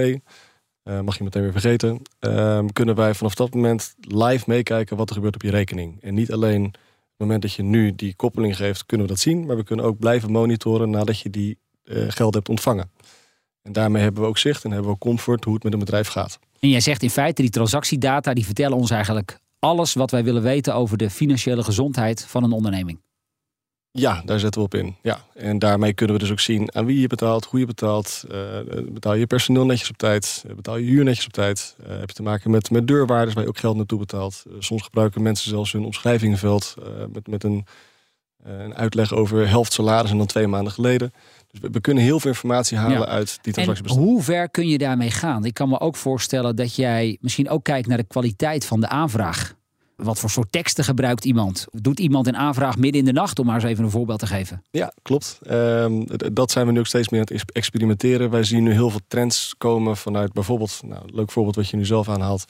uh, 0.83 0.99
mag 1.01 1.17
je 1.17 1.23
meteen 1.23 1.41
weer 1.41 1.51
vergeten, 1.51 2.01
uh, 2.19 2.65
kunnen 2.73 2.95
wij 2.95 3.13
vanaf 3.13 3.35
dat 3.35 3.53
moment 3.53 3.95
live 3.99 4.43
meekijken 4.47 4.97
wat 4.97 5.09
er 5.09 5.15
gebeurt 5.15 5.35
op 5.35 5.41
je 5.41 5.49
rekening. 5.49 6.01
En 6.01 6.13
niet 6.13 6.31
alleen 6.31 6.65
op 6.65 6.73
het 6.73 7.27
moment 7.27 7.41
dat 7.41 7.53
je 7.53 7.63
nu 7.63 7.95
die 7.95 8.15
koppeling 8.15 8.55
geeft, 8.55 8.85
kunnen 8.85 9.07
we 9.07 9.13
dat 9.13 9.21
zien, 9.21 9.45
maar 9.45 9.55
we 9.55 9.63
kunnen 9.63 9.85
ook 9.85 9.99
blijven 9.99 10.31
monitoren 10.31 10.89
nadat 10.89 11.19
je 11.19 11.29
die 11.29 11.57
uh, 11.83 12.05
geld 12.07 12.33
hebt 12.33 12.49
ontvangen. 12.49 12.91
En 13.61 13.71
daarmee 13.71 14.01
hebben 14.01 14.21
we 14.21 14.27
ook 14.27 14.37
zicht 14.37 14.63
en 14.63 14.71
hebben 14.71 14.87
we 14.87 14.93
ook 14.93 15.01
comfort 15.01 15.43
hoe 15.43 15.53
het 15.53 15.63
met 15.63 15.73
een 15.73 15.79
bedrijf 15.79 16.07
gaat. 16.07 16.39
En 16.59 16.69
jij 16.69 16.79
zegt 16.79 17.03
in 17.03 17.09
feite, 17.09 17.41
die 17.41 17.51
transactiedata 17.51 18.33
die 18.33 18.45
vertellen 18.45 18.77
ons 18.77 18.89
eigenlijk 18.89 19.39
alles 19.59 19.93
wat 19.93 20.11
wij 20.11 20.23
willen 20.23 20.41
weten 20.41 20.75
over 20.75 20.97
de 20.97 21.09
financiële 21.09 21.63
gezondheid 21.63 22.25
van 22.25 22.43
een 22.43 22.51
onderneming. 22.51 23.01
Ja, 23.91 24.21
daar 24.25 24.39
zetten 24.39 24.61
we 24.61 24.67
op 24.67 24.73
in. 24.73 24.95
Ja. 25.01 25.25
En 25.33 25.59
daarmee 25.59 25.93
kunnen 25.93 26.15
we 26.15 26.21
dus 26.21 26.31
ook 26.31 26.39
zien 26.39 26.75
aan 26.75 26.85
wie 26.85 26.99
je 26.99 27.07
betaalt, 27.07 27.45
hoe 27.45 27.59
je 27.59 27.65
betaalt. 27.65 28.23
Uh, 28.31 28.59
betaal 28.85 29.13
je 29.13 29.27
personeel 29.27 29.65
netjes 29.65 29.89
op 29.89 29.97
tijd? 29.97 30.43
Betaal 30.55 30.77
je 30.77 30.85
huur 30.85 31.03
netjes 31.03 31.25
op 31.25 31.31
tijd? 31.31 31.75
Uh, 31.81 31.87
heb 31.87 32.07
je 32.07 32.15
te 32.15 32.23
maken 32.23 32.51
met, 32.51 32.69
met 32.69 32.87
deurwaarders 32.87 33.33
waar 33.33 33.43
je 33.43 33.49
ook 33.49 33.57
geld 33.57 33.75
naartoe 33.75 33.99
betaalt? 33.99 34.43
Soms 34.59 34.83
gebruiken 34.83 35.21
mensen 35.21 35.49
zelfs 35.49 35.71
hun 35.71 35.85
omschrijvingenveld 35.85 36.75
met, 37.13 37.27
met 37.27 37.43
een, 37.43 37.65
een 38.43 38.75
uitleg 38.75 39.13
over 39.13 39.49
helft 39.49 39.73
salaris 39.73 40.11
en 40.11 40.17
dan 40.17 40.27
twee 40.27 40.47
maanden 40.47 40.73
geleden. 40.73 41.13
Dus 41.51 41.59
we, 41.59 41.69
we 41.71 41.81
kunnen 41.81 42.03
heel 42.03 42.19
veel 42.19 42.29
informatie 42.31 42.77
halen 42.77 42.99
ja. 42.99 43.05
uit 43.05 43.39
die 43.41 43.53
transactiebestanden. 43.53 44.11
Hoe 44.11 44.23
ver 44.23 44.49
kun 44.49 44.67
je 44.67 44.77
daarmee 44.77 45.11
gaan? 45.11 45.45
Ik 45.45 45.53
kan 45.53 45.69
me 45.69 45.79
ook 45.79 45.95
voorstellen 45.95 46.55
dat 46.55 46.75
jij 46.75 47.17
misschien 47.21 47.49
ook 47.49 47.63
kijkt 47.63 47.87
naar 47.87 47.97
de 47.97 48.03
kwaliteit 48.03 48.65
van 48.65 48.79
de 48.79 48.87
aanvraag. 48.87 49.57
Wat 49.95 50.19
voor 50.19 50.29
soort 50.29 50.51
teksten 50.51 50.83
gebruikt 50.83 51.25
iemand? 51.25 51.67
Doet 51.71 51.99
iemand 51.99 52.27
een 52.27 52.37
aanvraag 52.37 52.77
midden 52.77 52.99
in 52.99 53.05
de 53.05 53.11
nacht, 53.11 53.39
om 53.39 53.45
maar 53.45 53.55
eens 53.55 53.63
even 53.63 53.83
een 53.83 53.89
voorbeeld 53.89 54.19
te 54.19 54.27
geven? 54.27 54.63
Ja, 54.71 54.93
klopt. 55.01 55.39
Um, 55.51 56.05
dat 56.33 56.51
zijn 56.51 56.65
we 56.65 56.71
nu 56.71 56.79
ook 56.79 56.87
steeds 56.87 57.09
meer 57.09 57.19
aan 57.19 57.35
het 57.35 57.51
experimenteren. 57.51 58.29
Wij 58.29 58.43
zien 58.43 58.63
nu 58.63 58.71
heel 58.71 58.89
veel 58.89 58.99
trends 59.07 59.55
komen 59.57 59.97
vanuit 59.97 60.33
bijvoorbeeld, 60.33 60.81
nou, 60.85 61.03
leuk 61.13 61.31
voorbeeld 61.31 61.55
wat 61.55 61.69
je 61.69 61.77
nu 61.77 61.85
zelf 61.85 62.09
aanhaalt. 62.09 62.45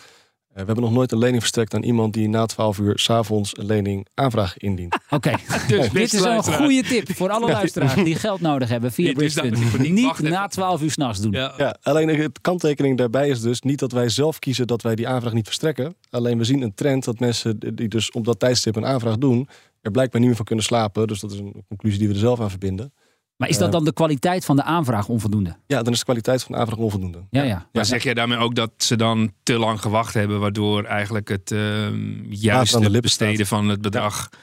Uh, 0.49 0.55
we 0.55 0.65
hebben 0.65 0.83
nog 0.83 0.93
nooit 0.93 1.11
een 1.11 1.17
lening 1.17 1.39
verstrekt 1.39 1.73
aan 1.73 1.83
iemand 1.83 2.13
die 2.13 2.29
na 2.29 2.45
12 2.45 2.79
uur 2.79 2.99
s'avonds 2.99 3.57
een 3.57 3.65
lening 3.65 4.07
aanvraag 4.13 4.57
indient. 4.57 4.93
Oké, 5.09 5.15
okay. 5.15 5.39
dus 5.67 5.89
dit 5.89 6.13
is 6.13 6.21
een 6.21 6.43
goede 6.43 6.83
tip 6.83 7.15
voor 7.15 7.29
alle 7.29 7.51
luisteraars 7.51 8.03
die 8.03 8.15
geld 8.15 8.41
nodig 8.41 8.69
hebben 8.69 8.91
via 8.91 9.13
Bridgefund. 9.13 9.89
Niet 9.89 10.19
na 10.19 10.47
12 10.47 10.81
uur 10.81 10.91
s'nachts 10.91 11.21
doen. 11.21 11.31
Ja. 11.31 11.53
ja, 11.57 11.77
alleen 11.81 12.07
de 12.07 12.31
kanttekening 12.41 12.97
daarbij 12.97 13.29
is 13.29 13.41
dus 13.41 13.61
niet 13.61 13.79
dat 13.79 13.91
wij 13.91 14.09
zelf 14.09 14.39
kiezen 14.39 14.67
dat 14.67 14.81
wij 14.81 14.95
die 14.95 15.07
aanvraag 15.07 15.33
niet 15.33 15.45
verstrekken. 15.45 15.95
Alleen 16.09 16.37
we 16.37 16.43
zien 16.43 16.61
een 16.61 16.73
trend 16.73 17.03
dat 17.03 17.19
mensen 17.19 17.59
die 17.75 17.87
dus 17.87 18.11
op 18.11 18.25
dat 18.25 18.39
tijdstip 18.39 18.75
een 18.75 18.85
aanvraag 18.85 19.17
doen, 19.17 19.47
er 19.81 19.91
blijkbaar 19.91 20.19
niet 20.19 20.29
meer 20.29 20.37
van 20.37 20.45
kunnen 20.45 20.65
slapen. 20.65 21.07
Dus 21.07 21.19
dat 21.19 21.31
is 21.31 21.39
een 21.39 21.63
conclusie 21.67 21.99
die 21.99 22.07
we 22.07 22.13
er 22.13 22.19
zelf 22.19 22.39
aan 22.39 22.49
verbinden. 22.49 22.93
Maar 23.39 23.49
is 23.49 23.57
dat 23.57 23.71
dan 23.71 23.85
de 23.85 23.93
kwaliteit 23.93 24.45
van 24.45 24.55
de 24.55 24.63
aanvraag 24.63 25.07
onvoldoende? 25.07 25.55
Ja, 25.67 25.83
dan 25.83 25.93
is 25.93 25.99
de 25.99 26.05
kwaliteit 26.05 26.43
van 26.43 26.51
de 26.51 26.57
aanvraag 26.57 26.79
onvoldoende. 26.79 27.23
Ja, 27.29 27.43
ja. 27.43 27.67
Maar 27.71 27.85
zeg 27.85 28.03
jij 28.03 28.13
daarmee 28.13 28.37
ook 28.37 28.55
dat 28.55 28.71
ze 28.77 28.95
dan 28.95 29.31
te 29.43 29.57
lang 29.57 29.81
gewacht 29.81 30.13
hebben, 30.13 30.39
waardoor 30.39 30.83
eigenlijk 30.83 31.27
het 31.27 31.51
uh, 31.51 31.87
juiste 32.29 33.01
besteden 33.01 33.45
van 33.45 33.69
het 33.69 33.81
bedrag 33.81 34.27
ja. 34.31 34.37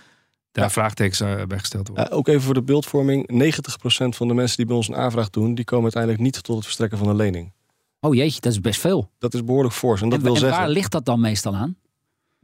daar 0.53 0.65
ja. 0.65 0.71
vraagtekens 0.71 1.19
bij 1.47 1.59
gesteld 1.59 1.89
worden? 1.89 2.11
Uh, 2.11 2.17
ook 2.17 2.29
even 2.29 2.43
voor 2.43 2.55
de 2.55 2.63
beeldvorming: 2.63 3.31
90% 3.33 4.09
van 4.09 4.29
de 4.29 4.35
mensen 4.35 4.57
die 4.57 4.67
bij 4.67 4.77
ons 4.77 4.89
een 4.89 4.97
aanvraag 4.97 5.31
doen, 5.31 5.55
die 5.55 5.65
komen 5.65 5.83
uiteindelijk 5.83 6.23
niet 6.23 6.43
tot 6.43 6.55
het 6.55 6.65
verstrekken 6.65 6.99
van 6.99 7.09
een 7.09 7.17
lening. 7.17 7.53
Oh 8.01 8.15
jeetje, 8.15 8.41
dat 8.41 8.53
is 8.53 8.61
best 8.61 8.81
veel. 8.81 9.11
Dat 9.19 9.35
is 9.35 9.45
behoorlijk 9.45 9.75
fors. 9.75 10.03
En, 10.03 10.09
dat 10.09 10.19
en, 10.19 10.25
wil 10.25 10.35
en 10.35 10.41
zeggen, 10.41 10.59
waar 10.59 10.69
ligt 10.69 10.93
dat 10.93 11.05
dan 11.05 11.21
meestal 11.21 11.55
aan? 11.55 11.77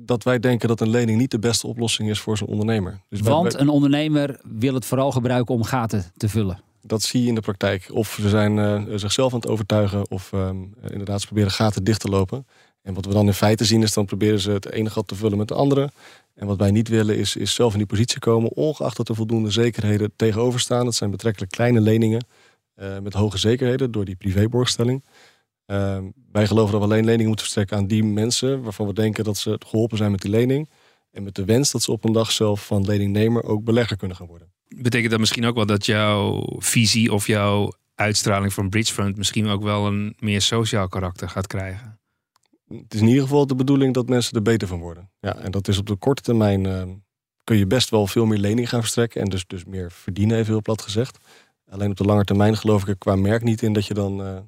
Dat 0.05 0.23
wij 0.23 0.39
denken 0.39 0.69
dat 0.69 0.81
een 0.81 0.91
lening 0.91 1.19
niet 1.19 1.31
de 1.31 1.39
beste 1.39 1.67
oplossing 1.67 2.11
is 2.11 2.21
voor 2.21 2.37
zo'n 2.37 2.49
ondernemer. 2.49 3.01
Dus 3.09 3.21
Want 3.21 3.53
wij, 3.53 3.61
een 3.61 3.69
ondernemer 3.69 4.41
wil 4.43 4.75
het 4.75 4.85
vooral 4.85 5.13
gebruiken 5.13 5.55
om 5.55 5.65
gaten 5.65 6.13
te 6.17 6.29
vullen. 6.29 6.61
Dat 6.83 7.03
zie 7.03 7.23
je 7.23 7.29
in 7.29 7.35
de 7.35 7.41
praktijk. 7.41 7.89
Of 7.93 8.19
ze 8.21 8.29
zijn 8.29 8.57
uh, 8.57 8.97
zichzelf 8.97 9.33
aan 9.33 9.41
het 9.41 9.49
overtuigen 9.49 10.11
of 10.11 10.33
um, 10.33 10.75
inderdaad 10.91 11.21
ze 11.21 11.27
proberen 11.27 11.51
gaten 11.51 11.85
dicht 11.85 12.01
te 12.01 12.09
lopen. 12.09 12.47
En 12.83 12.95
wat 12.95 13.07
we 13.07 13.13
dan 13.13 13.27
in 13.27 13.35
feite 13.35 13.65
zien 13.65 13.83
is 13.83 13.93
dan 13.93 14.07
proberen 14.07 14.41
ze 14.41 14.51
het 14.51 14.71
ene 14.71 14.91
gat 14.91 15.09
te 15.09 15.15
vullen 15.15 15.39
met 15.39 15.49
de 15.49 15.55
andere. 15.55 15.91
En 16.35 16.47
wat 16.47 16.59
wij 16.59 16.71
niet 16.71 16.89
willen 16.89 17.17
is, 17.17 17.37
is 17.37 17.55
zelf 17.55 17.73
in 17.73 17.79
die 17.79 17.87
positie 17.87 18.19
komen, 18.19 18.51
ongeacht 18.53 18.97
dat 18.97 19.09
er 19.09 19.15
voldoende 19.15 19.51
zekerheden 19.51 20.13
tegenover 20.17 20.61
staan. 20.61 20.85
Dat 20.85 20.95
zijn 20.95 21.11
betrekkelijk 21.11 21.53
kleine 21.53 21.81
leningen 21.81 22.27
uh, 22.77 22.99
met 22.99 23.13
hoge 23.13 23.39
zekerheden 23.39 23.93
door 23.93 24.05
die 24.05 24.17
privéborgstelling. 24.17 25.03
Uh, 25.73 25.99
wij 26.33 26.47
geloven 26.47 26.73
dat 26.73 26.81
we 26.81 26.87
alleen 26.87 27.05
leningen 27.05 27.27
moeten 27.27 27.45
verstrekken 27.45 27.77
aan 27.77 27.87
die 27.87 28.05
mensen 28.05 28.63
waarvan 28.63 28.87
we 28.87 28.93
denken 28.93 29.25
dat 29.25 29.37
ze 29.37 29.61
geholpen 29.67 29.97
zijn 29.97 30.11
met 30.11 30.21
die 30.21 30.31
lening. 30.31 30.71
En 31.11 31.23
met 31.23 31.35
de 31.35 31.45
wens 31.45 31.71
dat 31.71 31.83
ze 31.83 31.93
op 31.93 32.05
een 32.05 32.13
dag 32.13 32.31
zelf 32.31 32.67
van 32.67 32.85
leningnemer 32.85 33.45
ook 33.45 33.65
belegger 33.65 33.97
kunnen 33.97 34.17
gaan 34.17 34.27
worden. 34.27 34.53
Betekent 34.69 35.11
dat 35.11 35.21
misschien 35.21 35.45
ook 35.45 35.55
wel 35.55 35.67
dat 35.67 35.87
jouw 35.87 36.45
visie 36.59 37.13
of 37.13 37.27
jouw 37.27 37.73
uitstraling 37.95 38.53
van 38.53 38.69
Bridgefund 38.69 39.17
misschien 39.17 39.47
ook 39.47 39.63
wel 39.63 39.87
een 39.87 40.15
meer 40.19 40.41
sociaal 40.41 40.89
karakter 40.89 41.29
gaat 41.29 41.47
krijgen? 41.47 42.01
Het 42.69 42.95
is 42.95 43.01
in 43.01 43.09
ieder 43.09 43.23
geval 43.23 43.47
de 43.47 43.55
bedoeling 43.55 43.95
dat 43.95 44.09
mensen 44.09 44.35
er 44.35 44.43
beter 44.43 44.69
van 44.69 44.81
worden. 44.81 45.11
Ja, 45.21 45.37
en 45.37 45.51
dat 45.51 45.69
is 45.69 45.79
op 45.79 45.87
de 45.87 45.97
korte 45.97 46.23
termijn 46.23 46.65
uh, 46.65 46.83
kun 47.45 47.57
je 47.57 47.67
best 47.67 47.91
wel 47.91 48.07
veel 48.07 48.27
meer 48.27 48.39
lening 48.39 48.69
gaan 48.69 48.81
verstrekken 48.81 49.21
en 49.21 49.29
dus, 49.29 49.47
dus 49.47 49.65
meer 49.65 49.93
verdienen, 49.93 50.39
even 50.39 50.53
heel 50.53 50.63
plat 50.63 50.83
gezegd. 50.83 51.19
Alleen 51.69 51.91
op 51.91 51.97
de 51.97 52.05
lange 52.05 52.25
termijn 52.25 52.57
geloof 52.57 52.83
ik 52.83 52.89
er 52.89 52.99
qua 52.99 53.17
merk 53.17 53.43
niet 53.43 53.63
in 53.63 53.73
dat 53.73 53.87
je 53.87 53.95
dan 53.95 54.21
uh, 54.21 54.39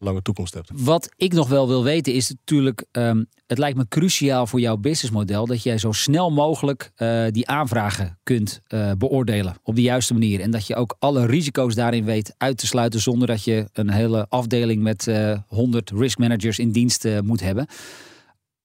lange 0.00 0.22
toekomst 0.22 0.54
hebt. 0.54 0.70
Wat 0.74 1.08
ik 1.16 1.32
nog 1.32 1.48
wel 1.48 1.68
wil 1.68 1.84
weten 1.84 2.12
is 2.12 2.28
natuurlijk, 2.28 2.84
ehm, 2.90 3.24
het 3.46 3.58
lijkt 3.58 3.76
me 3.76 3.88
cruciaal 3.88 4.46
voor 4.46 4.60
jouw 4.60 4.76
businessmodel 4.76 5.46
dat 5.46 5.62
jij 5.62 5.78
zo 5.78 5.92
snel 5.92 6.30
mogelijk 6.30 6.90
eh, 6.94 7.24
die 7.30 7.48
aanvragen 7.48 8.18
kunt 8.22 8.60
uh, 8.68 8.92
beoordelen 8.98 9.54
op 9.62 9.74
de 9.74 9.82
juiste 9.82 10.12
manier. 10.12 10.40
En 10.40 10.50
dat 10.50 10.66
je 10.66 10.74
ook 10.74 10.96
alle 10.98 11.26
risico's 11.26 11.74
daarin 11.74 12.04
weet 12.04 12.34
uit 12.36 12.58
te 12.58 12.66
sluiten 12.66 13.00
zonder 13.00 13.26
dat 13.26 13.44
je 13.44 13.68
een 13.72 13.90
hele 13.90 14.26
afdeling 14.28 14.82
met 14.82 15.06
uh, 15.06 15.38
100 15.46 15.90
risk 15.90 16.18
managers 16.18 16.58
in 16.58 16.72
dienst 16.72 17.06
moet 17.22 17.40
hebben. 17.40 17.66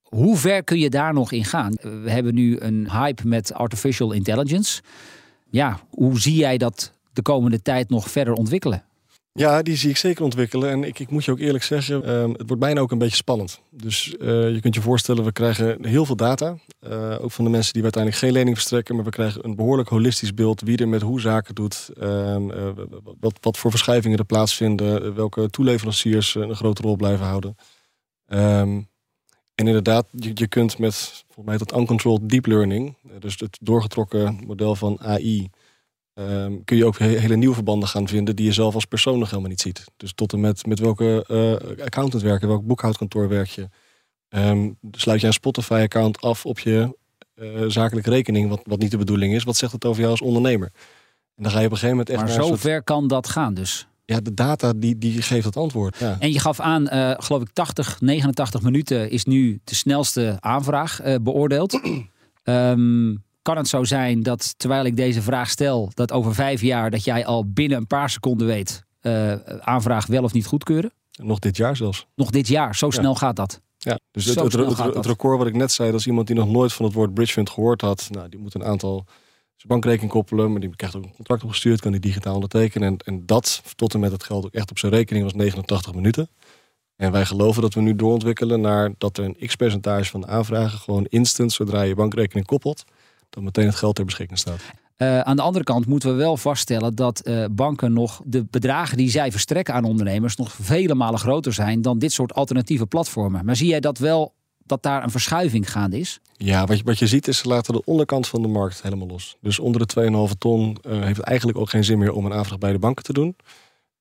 Hoe 0.01 0.37
ver 0.37 0.63
kun 0.63 0.79
je 0.79 0.89
daar 0.89 1.13
nog 1.13 1.31
in 1.31 1.45
gaan? 1.45 1.73
We 1.81 2.11
hebben 2.11 2.33
nu 2.33 2.59
een 2.59 2.91
hype 2.91 3.27
met 3.27 3.53
artificial 3.53 4.11
intelligence. 4.11 4.81
Ja, 5.49 5.79
hoe 5.89 6.19
zie 6.19 6.35
jij 6.35 6.57
dat 6.57 6.93
de 7.13 7.21
komende 7.21 7.61
tijd 7.61 7.89
nog 7.89 8.11
verder 8.11 8.33
ontwikkelen? 8.33 8.83
Ja, 9.37 9.61
die 9.61 9.75
zie 9.75 9.89
ik 9.89 9.97
zeker 9.97 10.23
ontwikkelen. 10.23 10.69
En 10.69 10.83
ik, 10.83 10.99
ik 10.99 11.09
moet 11.09 11.25
je 11.25 11.31
ook 11.31 11.39
eerlijk 11.39 11.63
zeggen, 11.63 12.09
um, 12.09 12.31
het 12.31 12.47
wordt 12.47 12.61
bijna 12.61 12.79
ook 12.79 12.91
een 12.91 12.97
beetje 12.97 13.15
spannend. 13.15 13.61
Dus 13.69 14.15
uh, 14.19 14.53
je 14.53 14.59
kunt 14.61 14.75
je 14.75 14.81
voorstellen, 14.81 15.23
we 15.23 15.31
krijgen 15.31 15.85
heel 15.85 16.05
veel 16.05 16.15
data. 16.15 16.57
Uh, 16.87 17.17
ook 17.21 17.31
van 17.31 17.43
de 17.43 17.51
mensen 17.51 17.73
die 17.73 17.81
we 17.81 17.87
uiteindelijk 17.93 18.23
geen 18.23 18.33
lening 18.33 18.55
verstrekken. 18.55 18.95
Maar 18.95 19.03
we 19.03 19.11
krijgen 19.11 19.45
een 19.45 19.55
behoorlijk 19.55 19.89
holistisch 19.89 20.33
beeld 20.33 20.61
wie 20.61 20.77
er 20.77 20.87
met 20.87 21.01
hoe 21.01 21.21
zaken 21.21 21.55
doet. 21.55 21.89
Um, 22.01 22.51
uh, 22.51 22.69
wat, 23.19 23.33
wat 23.41 23.57
voor 23.57 23.71
verschuivingen 23.71 24.17
er 24.17 24.25
plaatsvinden. 24.25 25.15
Welke 25.15 25.49
toeleveranciers 25.49 26.35
een 26.35 26.55
grote 26.55 26.81
rol 26.81 26.95
blijven 26.95 27.25
houden. 27.25 27.55
Um, 28.27 28.87
en 29.55 29.67
inderdaad, 29.67 30.05
je, 30.11 30.31
je 30.33 30.47
kunt 30.47 30.77
met 30.77 30.95
volgens 31.25 31.45
mij 31.45 31.57
dat 31.57 31.77
uncontrolled 31.77 32.29
deep 32.29 32.45
learning, 32.45 32.95
dus 33.19 33.39
het 33.39 33.57
doorgetrokken 33.61 34.39
model 34.45 34.75
van 34.75 34.99
AI, 34.99 35.49
um, 36.19 36.63
kun 36.63 36.77
je 36.77 36.85
ook 36.85 36.97
hele 36.97 37.35
nieuwe 37.35 37.55
verbanden 37.55 37.89
gaan 37.89 38.07
vinden 38.07 38.35
die 38.35 38.45
je 38.45 38.53
zelf 38.53 38.73
als 38.73 38.85
persoon 38.85 39.19
nog 39.19 39.29
helemaal 39.29 39.49
niet 39.49 39.61
ziet. 39.61 39.83
Dus 39.97 40.13
tot 40.13 40.33
en 40.33 40.39
met 40.39 40.65
met 40.65 40.79
welke 40.79 41.25
uh, 41.27 41.83
accountant 41.85 42.23
werk 42.23 42.41
je, 42.41 42.47
welk 42.47 42.65
boekhoudkantoor 42.65 43.29
werk 43.29 43.47
je. 43.49 43.69
Um, 44.29 44.77
sluit 44.91 45.21
je 45.21 45.27
een 45.27 45.33
Spotify-account 45.33 46.21
af 46.21 46.45
op 46.45 46.59
je 46.59 46.97
uh, 47.35 47.63
zakelijke 47.67 48.09
rekening, 48.09 48.49
wat, 48.49 48.61
wat 48.63 48.79
niet 48.79 48.91
de 48.91 48.97
bedoeling 48.97 49.33
is. 49.33 49.43
Wat 49.43 49.55
zegt 49.55 49.71
het 49.71 49.85
over 49.85 49.99
jou 49.99 50.11
als 50.11 50.21
ondernemer? 50.21 50.71
En 51.35 51.43
dan 51.43 51.51
ga 51.51 51.59
je 51.59 51.65
op 51.65 51.71
een 51.71 51.77
gegeven 51.77 51.97
moment 51.97 52.09
echt. 52.09 52.37
Maar 52.37 52.45
zo 52.45 52.55
ver 52.55 52.83
kan 52.83 53.07
dat 53.07 53.27
gaan 53.27 53.53
dus. 53.53 53.87
Ja, 54.05 54.19
de 54.19 54.33
data 54.33 54.73
die, 54.75 54.97
die 54.97 55.21
geeft 55.21 55.45
het 55.45 55.57
antwoord. 55.57 55.97
Ja. 55.97 56.15
En 56.19 56.31
je 56.31 56.39
gaf 56.39 56.59
aan, 56.59 56.81
uh, 56.93 57.13
geloof 57.17 57.41
ik, 57.41 57.49
80, 57.53 58.01
89 58.01 58.61
minuten 58.61 59.09
is 59.09 59.25
nu 59.25 59.59
de 59.63 59.75
snelste 59.75 60.37
aanvraag 60.39 61.01
beoordeeld. 61.21 61.79
um, 62.43 63.23
kan 63.45 63.57
het 63.57 63.67
zo 63.67 63.83
zijn 63.83 64.23
dat 64.23 64.53
terwijl 64.57 64.85
ik 64.85 64.95
deze 64.95 65.21
vraag 65.21 65.49
stel, 65.49 65.91
dat 65.93 66.11
over 66.11 66.33
vijf 66.33 66.61
jaar 66.61 66.89
dat 66.89 67.03
jij 67.03 67.25
al 67.25 67.51
binnen 67.51 67.77
een 67.77 67.87
paar 67.87 68.09
seconden 68.09 68.47
weet, 68.47 68.83
uh, 69.01 69.33
aanvraag 69.59 70.05
wel 70.05 70.23
of 70.23 70.33
niet 70.33 70.45
goedkeuren? 70.45 70.91
Nog 71.11 71.39
dit 71.39 71.57
jaar 71.57 71.75
zelfs. 71.75 72.07
Nog 72.15 72.29
dit 72.29 72.47
jaar, 72.47 72.75
zo 72.75 72.89
snel 72.89 73.15
gaat 73.15 73.35
dat. 73.35 73.61
Ja, 73.77 73.99
dus 74.11 74.25
het, 74.25 74.39
het, 74.39 74.53
het, 74.53 74.95
het, 74.95 75.05
record 75.05 75.37
wat 75.37 75.47
ik 75.47 75.55
net 75.55 75.71
zei, 75.71 75.91
dat 75.91 75.99
is 75.99 76.07
iemand 76.07 76.27
die 76.27 76.35
nog 76.35 76.49
nooit 76.49 76.73
van 76.73 76.85
het 76.85 76.93
woord 76.93 77.13
bridge 77.13 77.33
fund 77.33 77.49
gehoord 77.49 77.81
had. 77.81 78.07
Nou, 78.11 78.29
die 78.29 78.39
moet 78.39 78.53
een 78.53 78.63
aantal 78.63 79.05
zijn 79.55 79.67
bankrekening 79.67 80.11
koppelen, 80.11 80.51
maar 80.51 80.59
die 80.59 80.75
krijgt 80.75 80.95
ook 80.95 81.03
een 81.03 81.15
contract 81.15 81.43
opgestuurd, 81.43 81.81
kan 81.81 81.91
die 81.91 82.01
digitaal 82.01 82.33
ondertekenen. 82.33 82.87
En, 82.87 82.97
en 82.97 83.25
dat 83.25 83.61
tot 83.75 83.93
en 83.93 83.99
met 83.99 84.11
het 84.11 84.23
geld 84.23 84.45
ook 84.45 84.53
echt 84.53 84.71
op 84.71 84.79
zijn 84.79 84.91
rekening 84.91 85.23
was 85.23 85.33
89 85.33 85.93
minuten. 85.93 86.29
En 86.95 87.11
wij 87.11 87.25
geloven 87.25 87.61
dat 87.61 87.73
we 87.73 87.81
nu 87.81 87.95
doorontwikkelen 87.95 88.61
naar 88.61 88.91
dat 88.97 89.17
er 89.17 89.23
een 89.23 89.47
x-percentage 89.47 90.09
van 90.09 90.21
de 90.21 90.27
aanvragen 90.27 90.79
gewoon 90.79 91.05
instant, 91.05 91.51
zodra 91.51 91.81
je 91.81 91.95
bankrekening 91.95 92.45
koppelt, 92.45 92.83
dat 93.35 93.43
meteen 93.43 93.65
het 93.65 93.75
geld 93.75 93.95
ter 93.95 94.05
beschikking 94.05 94.39
staat. 94.39 94.59
Uh, 94.97 95.19
aan 95.19 95.35
de 95.35 95.41
andere 95.41 95.63
kant 95.63 95.85
moeten 95.85 96.09
we 96.09 96.15
wel 96.15 96.37
vaststellen 96.37 96.95
dat 96.95 97.21
uh, 97.23 97.45
banken 97.51 97.93
nog 97.93 98.21
de 98.25 98.45
bedragen 98.49 98.97
die 98.97 99.09
zij 99.09 99.31
verstrekken 99.31 99.73
aan 99.73 99.83
ondernemers 99.83 100.35
nog 100.35 100.51
vele 100.51 100.95
malen 100.95 101.19
groter 101.19 101.53
zijn 101.53 101.81
dan 101.81 101.99
dit 101.99 102.11
soort 102.11 102.33
alternatieve 102.33 102.85
platformen. 102.85 103.45
Maar 103.45 103.55
zie 103.55 103.67
jij 103.67 103.79
dat 103.79 103.97
wel 103.97 104.33
dat 104.65 104.83
daar 104.83 105.03
een 105.03 105.11
verschuiving 105.11 105.71
gaande 105.71 105.99
is? 105.99 106.19
Ja, 106.37 106.65
wat 106.65 106.77
je, 106.77 106.83
wat 106.83 106.99
je 106.99 107.07
ziet 107.07 107.27
is 107.27 107.37
ze 107.37 107.47
laten 107.47 107.73
de 107.73 107.83
onderkant 107.85 108.27
van 108.27 108.41
de 108.41 108.47
markt 108.47 108.81
helemaal 108.81 109.07
los. 109.07 109.37
Dus 109.41 109.59
onder 109.59 109.87
de 109.87 110.27
2,5 110.31 110.37
ton 110.37 110.77
uh, 110.87 111.01
heeft 111.01 111.17
het 111.17 111.25
eigenlijk 111.25 111.57
ook 111.57 111.69
geen 111.69 111.83
zin 111.83 111.97
meer 111.97 112.13
om 112.13 112.25
een 112.25 112.33
aanvraag 112.33 112.57
bij 112.57 112.71
de 112.71 112.79
banken 112.79 113.03
te 113.03 113.13
doen. 113.13 113.35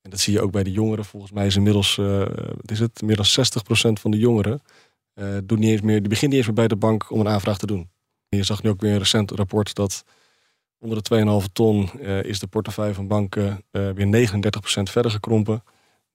En 0.02 0.10
dat 0.10 0.20
zie 0.20 0.32
je 0.32 0.40
ook 0.40 0.52
bij 0.52 0.62
de 0.62 0.72
jongeren. 0.72 1.04
Volgens 1.04 1.32
mij 1.32 1.46
is 1.46 1.56
inmiddels, 1.56 1.96
wat 1.96 2.70
is 2.70 2.78
het, 2.78 3.02
meer 3.02 3.16
dan 3.16 3.26
60% 3.26 4.00
van 4.00 4.10
de 4.10 4.18
jongeren 4.18 4.62
doet 5.44 5.58
niet 5.58 5.70
eens 5.70 5.80
meer, 5.80 6.00
die 6.00 6.08
begint 6.08 6.30
niet 6.30 6.38
eens 6.38 6.46
meer 6.46 6.56
bij 6.56 6.68
de 6.68 6.76
bank 6.76 7.10
om 7.10 7.20
een 7.20 7.28
aanvraag 7.28 7.58
te 7.58 7.66
doen. 7.66 7.88
Je 8.36 8.42
zag 8.42 8.62
nu 8.62 8.70
ook 8.70 8.80
weer 8.80 8.92
een 8.92 8.98
recent 8.98 9.30
rapport 9.30 9.74
dat 9.74 10.04
onder 10.78 11.02
de 11.02 11.40
2,5 11.46 11.52
ton 11.52 11.90
is 12.02 12.38
de 12.38 12.46
portefeuille 12.46 12.94
van 12.94 13.08
banken 13.08 13.64
weer 13.70 14.28
39% 14.28 14.82
verder 14.82 15.10
gekrompen. 15.10 15.62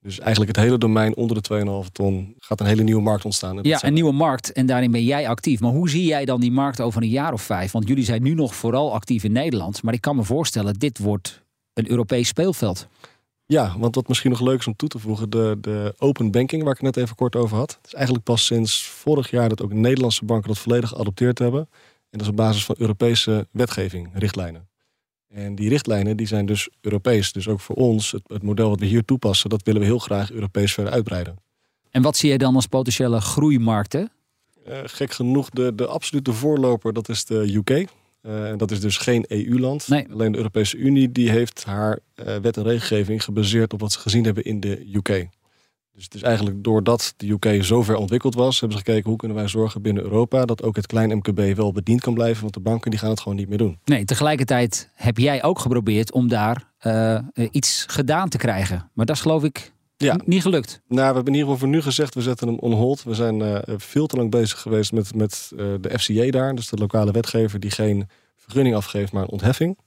Dus 0.02 0.20
eigenlijk 0.20 0.56
het 0.56 0.66
hele 0.66 0.78
domein 0.78 1.16
onder 1.16 1.42
de 1.42 1.84
2,5 1.86 1.92
ton 1.92 2.36
gaat 2.40 2.60
een 2.60 2.66
hele 2.66 2.84
nieuwe 2.84 3.02
markt 3.02 3.26
ontstaan. 3.26 3.60
Ja, 3.62 3.84
een 3.84 3.94
nieuwe 3.94 4.12
markt 4.12 4.52
en 4.52 4.66
daarin 4.66 4.92
ben 4.92 5.04
jij 5.04 5.28
actief. 5.28 5.60
Maar 5.60 5.72
hoe 5.72 5.90
zie 5.90 6.06
jij 6.06 6.26
dan 6.26 6.40
die 6.40 6.52
markt 6.52 6.82
over 6.82 7.02
een 7.02 7.10
jaar 7.10 7.34
of 7.34 7.42
vijf? 7.42 7.72
Want 7.72 7.88
jullie 7.88 8.04
zijn 8.04 8.24
nu 8.24 8.34
nog 8.34 8.56
vooral 8.56 8.94
actief 8.94 9.24
in 9.24 9.32
Nederland. 9.32 9.84
Maar 9.84 9.94
ik 9.94 10.02
kan 10.02 10.16
me 10.16 10.24
voorstellen, 10.24 10.74
dit 10.74 10.98
wordt 10.98 11.44
een 11.74 11.90
Europees 11.90 12.28
speelveld. 12.28 12.88
Ja, 13.46 13.76
want 13.78 13.96
wat 13.96 14.08
misschien 14.08 14.32
nog 14.32 14.42
leuk 14.42 14.60
is 14.60 14.68
om 14.68 14.76
toe 14.76 14.90
te 14.90 15.00
voegen, 15.00 15.30
de, 15.30 15.58
de 15.62 15.94
open 15.98 16.32
banking 16.32 16.64
waar 16.64 16.72
ik 16.72 16.82
het 16.82 16.96
net 16.96 17.04
even 17.04 17.16
kort 17.16 17.36
over 17.36 17.58
had. 17.58 17.72
Het 17.72 17.88
is 17.88 17.94
eigenlijk 17.94 18.26
pas 18.26 18.46
sinds 18.46 18.84
vorig 18.84 19.30
jaar 19.30 19.50
dat 19.50 19.62
ook 19.62 19.74
Nederlandse 19.74 20.26
banken 20.26 20.48
dat 20.48 20.58
volledig 20.60 20.90
geadopteerd 20.90 21.40
hebben. 21.40 21.70
En 22.10 22.18
dat 22.18 22.22
is 22.22 22.28
op 22.28 22.36
basis 22.36 22.66
van 22.66 22.76
Europese 22.78 23.48
wetgeving, 23.52 24.10
richtlijnen. 24.14 24.70
En 25.28 25.56
die 25.56 25.70
richtlijnen 25.70 26.18
die 26.18 26.28
zijn 26.28 26.46
dus 26.46 26.70
Europees. 26.82 27.32
Dus 27.32 27.48
ook 27.48 27.60
voor 27.60 27.76
ons, 27.76 28.12
het, 28.12 28.22
het, 28.26 28.44
model 28.44 28.70
wat 28.70 28.80
we 28.80 28.86
hier 28.86 29.06
toepassen, 29.06 29.50
dat 29.50 29.64
willen 29.64 29.82
we 29.82 29.88
heel 29.88 30.00
graag 30.00 30.32
Europees 30.32 30.74
verder 30.74 30.94
uitbreiden. 30.94 31.36
En 31.92 32.02
wat 32.02 32.18
zie 32.18 32.32
je 32.32 32.38
dan 32.38 32.56
als 32.56 32.66
potentiële 32.66 33.22
groeimarkten? 33.22 34.12
Uh, 34.68 34.78
gek 34.84 35.12
genoeg, 35.12 35.50
de, 35.50 35.76
de 35.76 35.88
absolute 35.88 36.34
voorloper, 36.34 36.94
dat 36.94 37.10
is 37.10 37.26
de 37.26 37.54
UK. 37.56 37.70
Uh, 38.22 38.50
en 38.50 38.58
dat 38.58 38.72
is 38.72 38.80
dus 38.80 38.98
geen 38.98 39.26
EU-land. 39.28 39.88
Nee. 39.88 40.08
Alleen 40.12 40.32
de 40.32 40.38
Europese 40.38 40.78
Unie 40.78 41.12
die 41.12 41.30
heeft 41.30 41.64
haar 41.64 42.00
uh, 42.16 42.36
wet 42.36 42.58
en 42.58 42.64
regelgeving 42.64 43.24
gebaseerd 43.24 43.74
op 43.74 43.80
wat 43.80 43.92
ze 43.92 44.00
gezien 44.00 44.24
hebben 44.24 44.44
in 44.44 44.60
de 44.60 44.94
UK. 44.94 45.28
Dus 46.00 46.08
het 46.08 46.18
is 46.18 46.28
eigenlijk 46.28 46.64
doordat 46.64 47.14
de 47.18 47.30
UK 47.30 47.64
zo 47.64 47.84
ver 47.84 47.96
ontwikkeld 47.96 48.36
was, 48.36 48.60
hebben 48.60 48.78
ze 48.78 48.84
gekeken 48.86 49.10
hoe 49.10 49.18
kunnen 49.18 49.38
wij 49.38 49.48
zorgen 49.48 49.82
binnen 49.82 50.04
Europa 50.04 50.46
dat 50.46 50.64
ook 50.64 50.76
het 50.76 50.86
klein 50.86 51.18
MKB 51.18 51.56
wel 51.56 51.72
bediend 51.72 52.02
kan 52.02 52.14
blijven, 52.14 52.42
want 52.42 52.54
de 52.54 52.60
banken 52.60 52.92
die 52.92 53.00
gaan 53.00 53.10
het 53.10 53.20
gewoon 53.20 53.38
niet 53.38 53.50
meer 53.50 53.58
doen. 53.58 53.80
Nee, 53.86 54.06
tegelijkertijd 54.06 54.90
heb 54.94 55.18
jij 55.18 55.44
ook 55.44 55.60
geprobeerd 55.60 56.12
om 56.12 56.28
daar 56.28 56.72
uh, 56.82 57.20
iets 57.52 57.86
gedaan 57.88 58.30
te 58.30 58.38
krijgen. 58.38 58.90
Maar 58.94 59.06
dat 59.06 59.16
is 59.16 59.22
geloof 59.22 59.44
ik 59.44 59.74
ja. 59.98 60.20
niet 60.26 60.42
gelukt. 60.42 60.82
Nou, 60.88 61.00
we 61.10 61.16
hebben 61.16 61.26
in 61.26 61.40
ieder 61.40 61.50
geval 61.50 61.58
voor 61.58 61.68
nu 61.68 61.82
gezegd, 61.82 62.16
we 62.16 62.22
zetten 62.22 62.48
hem 62.48 62.60
on 62.60 62.74
hold. 62.74 63.04
We 63.04 63.14
zijn 63.14 63.40
uh, 63.40 63.58
veel 63.66 64.08
te 64.08 64.16
lang 64.16 64.32
bezig 64.32 64.60
geweest 64.60 64.92
met, 64.92 65.16
met 65.16 65.52
de 65.56 66.00
FCA 66.00 66.32
daar, 66.32 66.56
dus 66.56 66.70
de 66.70 66.78
lokale 66.78 67.12
wetgever 67.12 67.60
die 67.60 67.72
geen 67.72 68.10
vergunning 68.36 68.76
afgeeft, 68.76 69.12
maar 69.12 69.24
een 69.24 69.30
ontheffing. 69.30 69.78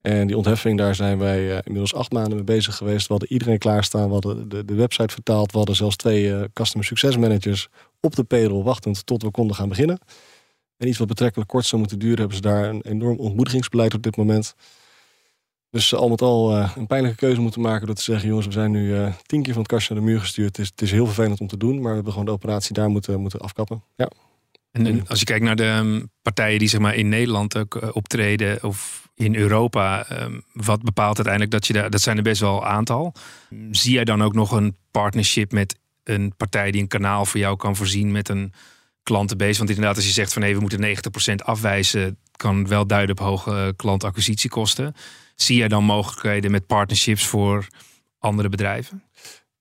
En 0.00 0.26
die 0.26 0.36
ontheffing, 0.36 0.78
daar 0.78 0.94
zijn 0.94 1.18
wij 1.18 1.40
uh, 1.40 1.54
inmiddels 1.54 1.94
acht 1.94 2.12
maanden 2.12 2.34
mee 2.34 2.44
bezig 2.44 2.76
geweest. 2.76 3.06
We 3.06 3.12
hadden 3.12 3.32
iedereen 3.32 3.58
klaarstaan. 3.58 4.06
We 4.06 4.12
hadden 4.12 4.48
de, 4.48 4.64
de 4.64 4.74
website 4.74 5.14
vertaald. 5.14 5.52
We 5.52 5.56
hadden 5.56 5.76
zelfs 5.76 5.96
twee 5.96 6.24
uh, 6.24 6.42
customer 6.52 6.86
success 6.86 7.16
managers 7.16 7.68
op 8.00 8.16
de 8.16 8.24
payroll 8.24 8.62
wachtend 8.62 9.06
tot 9.06 9.22
we 9.22 9.30
konden 9.30 9.56
gaan 9.56 9.68
beginnen. 9.68 9.98
En 10.76 10.88
iets 10.88 10.98
wat 10.98 11.08
betrekkelijk 11.08 11.50
kort 11.50 11.66
zou 11.66 11.80
moeten 11.80 11.98
duren, 11.98 12.18
hebben 12.18 12.36
ze 12.36 12.42
daar 12.42 12.68
een 12.68 12.82
enorm 12.82 13.18
ontmoedigingsbeleid 13.18 13.94
op 13.94 14.02
dit 14.02 14.16
moment. 14.16 14.54
Dus 15.70 15.94
al 15.94 16.08
met 16.08 16.22
al 16.22 16.56
uh, 16.56 16.72
een 16.76 16.86
pijnlijke 16.86 17.18
keuze 17.18 17.40
moeten 17.40 17.60
maken 17.60 17.86
door 17.86 17.94
te 17.94 18.02
zeggen: 18.02 18.28
jongens, 18.28 18.46
we 18.46 18.52
zijn 18.52 18.70
nu 18.70 19.12
tien 19.26 19.42
keer 19.42 19.52
van 19.52 19.62
het 19.62 19.70
kastje 19.70 19.94
naar 19.94 20.02
de 20.02 20.10
muur 20.10 20.20
gestuurd. 20.20 20.56
Het 20.56 20.58
is, 20.58 20.70
het 20.70 20.82
is 20.82 20.90
heel 20.90 21.06
vervelend 21.06 21.40
om 21.40 21.46
te 21.46 21.56
doen, 21.56 21.74
maar 21.74 21.88
we 21.88 21.94
hebben 21.94 22.12
gewoon 22.12 22.26
de 22.26 22.32
operatie 22.32 22.74
daar 22.74 22.90
moeten, 22.90 23.20
moeten 23.20 23.40
afkappen. 23.40 23.82
Ja. 23.96 24.10
En, 24.70 24.86
en 24.86 25.08
als 25.08 25.18
je 25.18 25.24
kijkt 25.24 25.44
naar 25.44 25.56
de 25.56 25.64
um, 25.64 26.10
partijen 26.22 26.58
die 26.58 26.68
zeg 26.68 26.80
maar, 26.80 26.94
in 26.94 27.08
Nederland 27.08 27.56
ook 27.56 27.94
optreden 27.94 28.62
of 28.62 29.09
in 29.20 29.34
Europa, 29.34 30.06
um, 30.22 30.42
wat 30.52 30.82
bepaalt 30.82 31.16
uiteindelijk 31.16 31.50
dat 31.50 31.66
je 31.66 31.72
daar, 31.72 31.90
dat 31.90 32.00
zijn 32.00 32.16
er 32.16 32.22
best 32.22 32.40
wel 32.40 32.56
een 32.56 32.68
aantal. 32.68 33.14
Zie 33.70 33.92
jij 33.92 34.04
dan 34.04 34.22
ook 34.22 34.34
nog 34.34 34.50
een 34.50 34.76
partnership 34.90 35.52
met 35.52 35.78
een 36.04 36.34
partij 36.36 36.70
die 36.70 36.80
een 36.80 36.88
kanaal 36.88 37.24
voor 37.24 37.40
jou 37.40 37.56
kan 37.56 37.76
voorzien 37.76 38.12
met 38.12 38.28
een 38.28 38.52
klantenbase? 39.02 39.58
Want 39.58 39.68
inderdaad, 39.68 39.96
als 39.96 40.06
je 40.06 40.12
zegt 40.12 40.32
van 40.32 40.42
nee, 40.42 40.54
we 40.54 40.60
moeten 40.60 40.96
90% 41.32 41.34
afwijzen, 41.44 42.18
kan 42.36 42.68
wel 42.68 42.86
duiden 42.86 43.18
op 43.18 43.24
hoge 43.24 43.74
klantacquisitiekosten. 43.76 44.94
Zie 45.34 45.56
jij 45.56 45.68
dan 45.68 45.84
mogelijkheden 45.84 46.50
met 46.50 46.66
partnerships 46.66 47.26
voor 47.26 47.66
andere 48.18 48.48
bedrijven? 48.48 49.02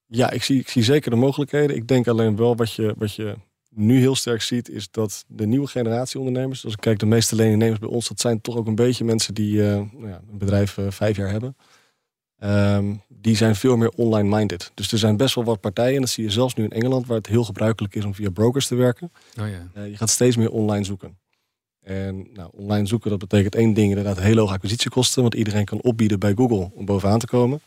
Ja, 0.08 0.32
ik 0.32 0.44
zie, 0.44 0.60
ik 0.60 0.70
zie 0.70 0.84
zeker 0.84 1.12
de 1.12 1.18
mogelijkheden. 1.18 1.76
Ik 1.76 1.88
denk 1.88 2.08
alleen 2.08 2.36
wel 2.36 2.56
wat 2.56 2.74
je, 2.74 2.94
wat 2.98 3.16
je 3.16 3.36
nu 3.80 4.00
heel 4.00 4.16
sterk 4.16 4.42
ziet, 4.42 4.70
is 4.70 4.92
dat 4.92 5.26
de 5.28 5.46
nieuwe 5.46 5.68
generatie 5.68 6.20
ondernemers, 6.20 6.64
als 6.64 6.74
ik 6.74 6.80
kijk, 6.80 7.00
de 7.00 7.06
meeste 7.06 7.36
leningnemers 7.36 7.80
bij 7.80 7.90
ons, 7.90 8.08
dat 8.08 8.20
zijn 8.20 8.42
toch 8.42 8.56
ook 8.56 8.68
een 8.68 8.76
beetje 8.76 9.04
mensen 9.04 9.34
die 9.34 9.54
uh, 9.54 9.64
nou 9.64 10.08
ja, 10.08 10.22
een 10.32 10.38
bedrijf 10.38 10.78
uh, 10.78 10.86
vijf 10.90 11.18
jaar 11.18 11.30
hebben. 11.30 11.56
Um, 12.44 13.02
die 13.08 13.36
zijn 13.36 13.56
veel 13.56 13.78
meer 13.78 13.90
online 13.90 14.36
minded. 14.36 14.72
Dus 14.74 14.92
er 14.92 14.98
zijn 14.98 15.18
best 15.18 15.36
wel 15.36 15.44
wat 15.44 15.60
partijen, 15.60 15.96
en 15.96 16.02
dat 16.02 16.10
zie 16.10 16.24
je 16.24 16.30
zelfs 16.30 16.54
nu 16.54 16.64
in 16.64 16.72
Engeland, 16.72 17.08
waar 17.08 17.18
het 17.18 17.28
heel 17.28 17.44
gebruikelijk 17.44 17.96
is 17.96 18.06
om 18.06 18.14
via 18.14 18.30
brokers 18.30 18.68
te 18.68 18.76
werken. 18.76 19.12
Oh 19.40 19.48
ja. 19.48 19.82
uh, 19.82 19.90
je 19.90 19.98
gaat 19.98 20.10
steeds 20.10 20.36
meer 20.36 20.52
online 20.52 20.86
zoeken. 20.86 21.18
En 21.82 22.28
nou, 22.34 22.50
online 22.54 22.88
zoeken, 22.88 23.10
dat 23.10 23.20
betekent 23.20 23.56
één 23.56 23.74
ding, 23.74 23.90
inderdaad 23.90 24.20
heel 24.20 24.38
hoge 24.38 24.54
acquisitiekosten, 24.54 25.22
want 25.22 25.34
iedereen 25.34 25.66
kan 25.66 25.82
opbieden 25.82 26.20
bij 26.20 26.34
Google 26.36 26.72
om 26.74 26.86
bovenaan 26.86 27.20
te 27.20 27.28
komen. 27.28 27.62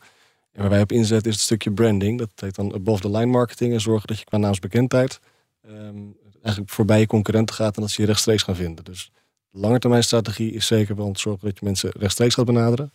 En 0.52 0.60
waar 0.60 0.70
wij 0.70 0.80
op 0.80 0.92
inzetten 0.92 1.30
is 1.30 1.36
het 1.36 1.44
stukje 1.44 1.72
branding. 1.72 2.18
Dat 2.18 2.30
heet 2.34 2.54
dan 2.54 2.74
above 2.74 3.00
the 3.00 3.10
line 3.10 3.26
marketing. 3.26 3.72
En 3.72 3.80
zorgen 3.80 4.06
dat 4.06 4.18
je 4.18 4.24
qua 4.24 4.38
naamsbekendheid 4.38 5.20
um, 5.68 6.16
eigenlijk 6.42 6.72
voorbij 6.72 7.00
je 7.00 7.06
concurrenten 7.06 7.54
gaat 7.54 7.76
en 7.76 7.82
dat 7.82 7.90
ze 7.90 8.00
je 8.00 8.06
rechtstreeks 8.06 8.42
gaan 8.42 8.56
vinden. 8.56 8.84
Dus 8.84 9.10
de 9.50 9.58
langetermijn 9.58 10.02
strategie 10.04 10.52
is 10.52 10.66
zeker 10.66 10.96
wel 10.96 11.06
om 11.06 11.12
te 11.12 11.20
zorgen 11.20 11.48
dat 11.48 11.58
je 11.58 11.64
mensen 11.64 11.90
rechtstreeks 11.98 12.34
gaat 12.34 12.44
benaderen. 12.44 12.92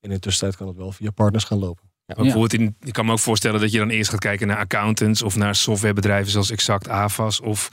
En 0.00 0.10
in 0.10 0.14
de 0.14 0.18
tussentijd 0.18 0.56
kan 0.56 0.66
het 0.66 0.76
wel 0.76 0.92
via 0.92 1.10
partners 1.10 1.44
gaan 1.44 1.58
lopen. 1.58 1.92
Ja, 2.06 2.14
bijvoorbeeld 2.14 2.52
in, 2.52 2.76
ik 2.80 2.92
kan 2.92 3.06
me 3.06 3.12
ook 3.12 3.18
voorstellen 3.18 3.60
dat 3.60 3.72
je 3.72 3.78
dan 3.78 3.90
eerst 3.90 4.10
gaat 4.10 4.20
kijken 4.20 4.46
naar 4.46 4.56
accountants 4.56 5.22
of 5.22 5.36
naar 5.36 5.54
softwarebedrijven 5.54 6.32
zoals 6.32 6.50
Exact 6.50 6.88
AVAS 6.88 7.40
of 7.40 7.70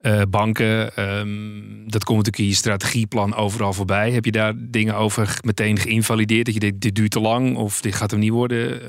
uh, 0.00 0.22
banken. 0.28 1.00
Um, 1.18 1.90
dat 1.90 2.04
komt 2.04 2.18
natuurlijk 2.18 2.44
in 2.44 2.48
je 2.48 2.54
strategieplan 2.54 3.34
overal 3.34 3.72
voorbij. 3.72 4.12
Heb 4.12 4.24
je 4.24 4.32
daar 4.32 4.52
dingen 4.56 4.96
over 4.96 5.38
meteen 5.44 5.78
geïnvalideerd? 5.78 6.44
Dat 6.44 6.54
je 6.54 6.60
dit, 6.60 6.80
dit 6.80 6.94
duurt 6.94 7.10
te 7.10 7.20
lang 7.20 7.56
of 7.56 7.80
dit 7.80 7.94
gaat 7.94 8.10
hem 8.10 8.20
niet 8.20 8.30
worden? 8.30 8.82
Uh, 8.82 8.88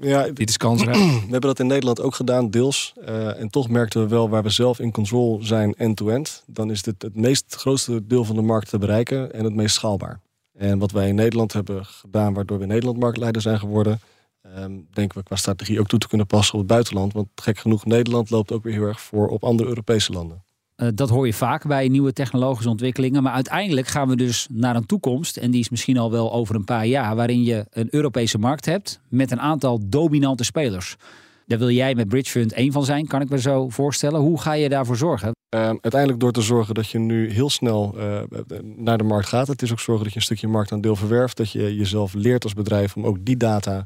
ja, 0.00 0.28
dit 0.28 0.48
is 0.48 0.56
kansrijk. 0.56 0.96
We 0.96 1.20
hebben 1.20 1.40
dat 1.40 1.58
in 1.58 1.66
Nederland 1.66 2.00
ook 2.00 2.14
gedaan, 2.14 2.50
deels. 2.50 2.92
Uh, 3.08 3.40
en 3.40 3.48
toch 3.48 3.68
merkten 3.68 4.02
we 4.02 4.08
wel 4.08 4.28
waar 4.28 4.42
we 4.42 4.50
zelf 4.50 4.78
in 4.78 4.92
control 4.92 5.38
zijn 5.42 5.74
end-to-end. 5.74 6.44
Dan 6.46 6.70
is 6.70 6.82
dit 6.82 7.02
het 7.02 7.16
meest 7.16 7.54
grootste 7.54 8.06
deel 8.06 8.24
van 8.24 8.36
de 8.36 8.42
markt 8.42 8.70
te 8.70 8.78
bereiken 8.78 9.32
en 9.32 9.44
het 9.44 9.54
meest 9.54 9.74
schaalbaar. 9.74 10.20
En 10.52 10.78
wat 10.78 10.90
wij 10.90 11.08
in 11.08 11.14
Nederland 11.14 11.52
hebben 11.52 11.84
gedaan, 11.84 12.34
waardoor 12.34 12.56
we 12.56 12.62
in 12.62 12.68
Nederland 12.68 12.98
marktleider 12.98 13.42
zijn 13.42 13.58
geworden, 13.58 14.00
um, 14.56 14.86
denken 14.92 15.18
we 15.18 15.24
qua 15.24 15.36
strategie 15.36 15.80
ook 15.80 15.86
toe 15.86 15.98
te 15.98 16.08
kunnen 16.08 16.26
passen 16.26 16.54
op 16.54 16.60
het 16.60 16.68
buitenland. 16.68 17.12
Want 17.12 17.28
gek 17.34 17.58
genoeg, 17.58 17.84
Nederland 17.84 18.30
loopt 18.30 18.52
ook 18.52 18.62
weer 18.62 18.72
heel 18.72 18.86
erg 18.86 19.00
voor 19.00 19.28
op 19.28 19.44
andere 19.44 19.68
Europese 19.68 20.12
landen. 20.12 20.42
Uh, 20.80 20.88
dat 20.94 21.08
hoor 21.08 21.26
je 21.26 21.32
vaak 21.32 21.66
bij 21.66 21.88
nieuwe 21.88 22.12
technologische 22.12 22.70
ontwikkelingen. 22.70 23.22
Maar 23.22 23.32
uiteindelijk 23.32 23.86
gaan 23.86 24.08
we 24.08 24.16
dus 24.16 24.46
naar 24.50 24.76
een 24.76 24.86
toekomst, 24.86 25.36
en 25.36 25.50
die 25.50 25.60
is 25.60 25.68
misschien 25.68 25.98
al 25.98 26.10
wel 26.10 26.32
over 26.32 26.54
een 26.54 26.64
paar 26.64 26.86
jaar, 26.86 27.16
waarin 27.16 27.42
je 27.42 27.66
een 27.70 27.88
Europese 27.90 28.38
markt 28.38 28.64
hebt 28.64 29.00
met 29.08 29.30
een 29.30 29.40
aantal 29.40 29.80
dominante 29.88 30.44
spelers. 30.44 30.96
Daar 31.46 31.58
wil 31.58 31.70
jij 31.70 31.94
met 31.94 32.08
Bridge 32.08 32.30
Fund 32.30 32.52
één 32.52 32.72
van 32.72 32.84
zijn, 32.84 33.06
kan 33.06 33.20
ik 33.20 33.28
me 33.28 33.40
zo 33.40 33.68
voorstellen. 33.68 34.20
Hoe 34.20 34.40
ga 34.40 34.52
je 34.52 34.68
daarvoor 34.68 34.96
zorgen? 34.96 35.32
Uh, 35.54 35.60
uiteindelijk 35.60 36.20
door 36.20 36.32
te 36.32 36.40
zorgen 36.40 36.74
dat 36.74 36.88
je 36.88 36.98
nu 36.98 37.30
heel 37.30 37.50
snel 37.50 37.94
uh, 37.96 38.20
naar 38.76 38.98
de 38.98 39.04
markt 39.04 39.28
gaat. 39.28 39.46
Het 39.46 39.62
is 39.62 39.72
ook 39.72 39.80
zorgen 39.80 40.04
dat 40.04 40.12
je 40.12 40.18
een 40.18 40.24
stukje 40.24 40.48
marktaandeel 40.48 40.96
verwerft. 40.96 41.36
Dat 41.36 41.50
je 41.50 41.76
jezelf 41.76 42.14
leert 42.14 42.44
als 42.44 42.54
bedrijf 42.54 42.96
om 42.96 43.06
ook 43.06 43.16
die 43.20 43.36
data 43.36 43.84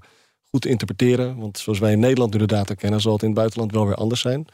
goed 0.50 0.60
te 0.60 0.68
interpreteren. 0.68 1.36
Want 1.36 1.58
zoals 1.58 1.78
wij 1.78 1.92
in 1.92 1.98
Nederland 1.98 2.32
nu 2.32 2.38
de 2.38 2.46
data 2.46 2.74
kennen, 2.74 3.00
zal 3.00 3.12
het 3.12 3.22
in 3.22 3.28
het 3.28 3.36
buitenland 3.36 3.72
wel 3.72 3.86
weer 3.86 3.94
anders 3.94 4.20
zijn. 4.20 4.46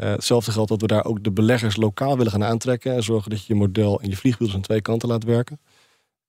Uh, 0.00 0.10
hetzelfde 0.10 0.52
geldt 0.52 0.68
dat 0.68 0.80
we 0.80 0.86
daar 0.86 1.04
ook 1.04 1.24
de 1.24 1.30
beleggers 1.30 1.76
lokaal 1.76 2.16
willen 2.16 2.32
gaan 2.32 2.44
aantrekken. 2.44 2.94
En 2.94 3.02
zorgen 3.02 3.30
dat 3.30 3.46
je 3.46 3.54
je 3.54 3.60
model 3.60 4.00
en 4.00 4.08
je 4.08 4.16
vliegwiel 4.16 4.52
aan 4.52 4.60
twee 4.60 4.80
kanten 4.80 5.08
laat 5.08 5.24
werken. 5.24 5.60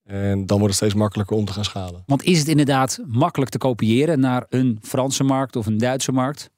En 0.03 0.45
dan 0.45 0.57
wordt 0.57 0.73
het 0.73 0.83
steeds 0.83 0.93
makkelijker 0.93 1.37
om 1.37 1.45
te 1.45 1.53
gaan 1.53 1.63
schalen. 1.63 2.03
Want 2.05 2.23
is 2.23 2.39
het 2.39 2.47
inderdaad 2.47 2.99
makkelijk 3.07 3.51
te 3.51 3.57
kopiëren 3.57 4.19
naar 4.19 4.45
een 4.49 4.79
Franse 4.81 5.23
markt 5.23 5.55
of 5.55 5.65
een 5.65 5.77
Duitse 5.77 6.11
markt? 6.11 6.49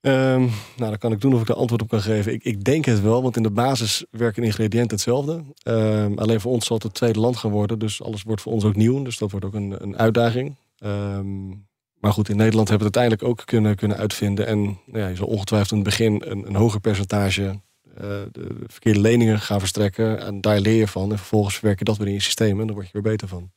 Um, 0.00 0.40
nou, 0.76 0.90
dan 0.90 0.98
kan 0.98 1.12
ik 1.12 1.20
doen 1.20 1.34
of 1.34 1.40
ik 1.40 1.46
daar 1.46 1.56
antwoord 1.56 1.82
op 1.82 1.88
kan 1.88 2.00
geven. 2.00 2.32
Ik, 2.32 2.44
ik 2.44 2.64
denk 2.64 2.84
het 2.84 3.00
wel, 3.00 3.22
want 3.22 3.36
in 3.36 3.42
de 3.42 3.50
basis 3.50 4.04
werken 4.10 4.42
ingrediënten 4.42 4.90
hetzelfde. 4.90 5.44
Um, 5.64 6.18
alleen 6.18 6.40
voor 6.40 6.52
ons 6.52 6.66
zal 6.66 6.76
het 6.76 6.84
het 6.84 6.94
tweede 6.94 7.20
land 7.20 7.36
gaan 7.36 7.50
worden. 7.50 7.78
Dus 7.78 8.02
alles 8.02 8.22
wordt 8.22 8.42
voor 8.42 8.52
ons 8.52 8.64
ook 8.64 8.76
nieuw. 8.76 9.02
Dus 9.02 9.18
dat 9.18 9.30
wordt 9.30 9.46
ook 9.46 9.54
een, 9.54 9.82
een 9.82 9.98
uitdaging. 9.98 10.56
Um, 10.78 11.68
maar 12.00 12.12
goed, 12.12 12.28
in 12.28 12.36
Nederland 12.36 12.68
hebben 12.68 12.86
we 12.86 12.92
het 12.92 13.02
uiteindelijk 13.02 13.40
ook 13.40 13.46
kunnen, 13.46 13.76
kunnen 13.76 13.96
uitvinden. 13.96 14.46
En 14.46 14.62
nou 14.62 14.98
ja, 14.98 15.06
je 15.06 15.16
zal 15.16 15.26
ongetwijfeld 15.26 15.70
in 15.70 15.76
het 15.78 15.86
begin 15.86 16.22
een, 16.24 16.46
een 16.46 16.54
hoger 16.54 16.80
percentage 16.80 17.42
uh, 17.42 18.04
de 18.32 18.56
verkeerde 18.66 19.00
leningen 19.00 19.40
gaan 19.40 19.58
verstrekken. 19.58 20.20
En 20.20 20.40
daar 20.40 20.60
leer 20.60 20.78
je 20.78 20.88
van. 20.88 21.10
En 21.10 21.18
vervolgens 21.18 21.56
verwerk 21.56 21.78
je 21.78 21.84
dat 21.84 21.96
weer 21.96 22.06
in 22.06 22.12
je 22.12 22.20
systeem. 22.20 22.60
En 22.60 22.66
dan 22.66 22.74
word 22.74 22.86
je 22.86 22.92
weer 22.92 23.02
beter 23.02 23.28
van. 23.28 23.50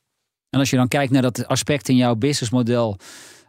En 0.50 0.58
als 0.58 0.70
je 0.70 0.76
dan 0.76 0.88
kijkt 0.88 1.12
naar 1.12 1.22
dat 1.22 1.46
aspect 1.46 1.88
in 1.88 1.96
jouw 1.96 2.14
businessmodel. 2.14 2.96